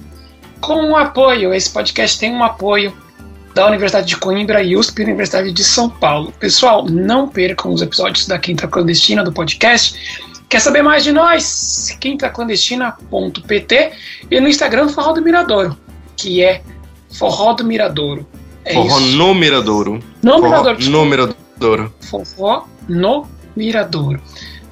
com 0.61 0.91
o 0.91 0.97
apoio. 0.97 1.55
Esse 1.55 1.71
podcast 1.71 2.19
tem 2.19 2.33
um 2.33 2.43
apoio 2.43 2.93
da 3.55 3.67
Universidade 3.67 4.07
de 4.07 4.17
Coimbra 4.17 4.63
e 4.63 4.77
USP, 4.77 5.03
Universidade 5.03 5.53
de 5.53 5.65
São 5.65 5.89
Paulo. 5.89 6.33
Pessoal, 6.39 6.85
não 6.87 7.29
percam 7.29 7.73
os 7.73 7.83
episódios 7.83 8.27
da 8.27 8.39
Quinta 8.39 8.69
Clandestina 8.69 9.25
do 9.25 9.33
podcast. 9.33 10.29
Quer 10.49 10.61
saber 10.61 10.83
mais 10.83 11.05
de 11.05 11.13
nós? 11.13 11.97
quintaclandestina.pt 12.01 13.93
e 14.31 14.41
no 14.41 14.49
Instagram 14.49 14.89
Forró 14.89 15.13
do 15.13 15.23
Miradouro, 15.23 15.77
que 16.17 16.43
é 16.43 16.63
Forró 17.13 17.53
do 17.55 17.65
Miradouro. 17.65 18.27
É 18.71 18.75
Forró 18.75 18.99
isso. 18.99 19.17
no 19.17 19.35
Miradouro. 19.35 20.01
No 20.23 20.39
Forró 20.39 20.49
Miradouro. 20.49 20.91
No 20.91 21.05
Miradouro. 21.05 21.95
Forró 22.01 22.65
no 22.89 23.27
Miradouro. 23.57 24.21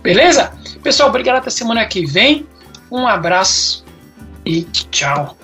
Beleza? 0.03 0.53
Pessoal, 0.83 1.09
obrigado 1.09 1.37
até 1.37 1.51
semana 1.51 1.85
que 1.87 2.07
vem. 2.07 2.47
Um 2.91 3.07
abraço 3.07 3.85
e 4.45 4.63
tchau. 4.63 5.37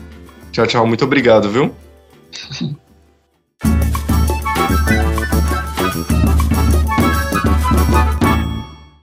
Tchau, 0.53 0.67
tchau. 0.67 0.87
Muito 0.87 1.05
obrigado, 1.05 1.51
viu? 1.51 1.75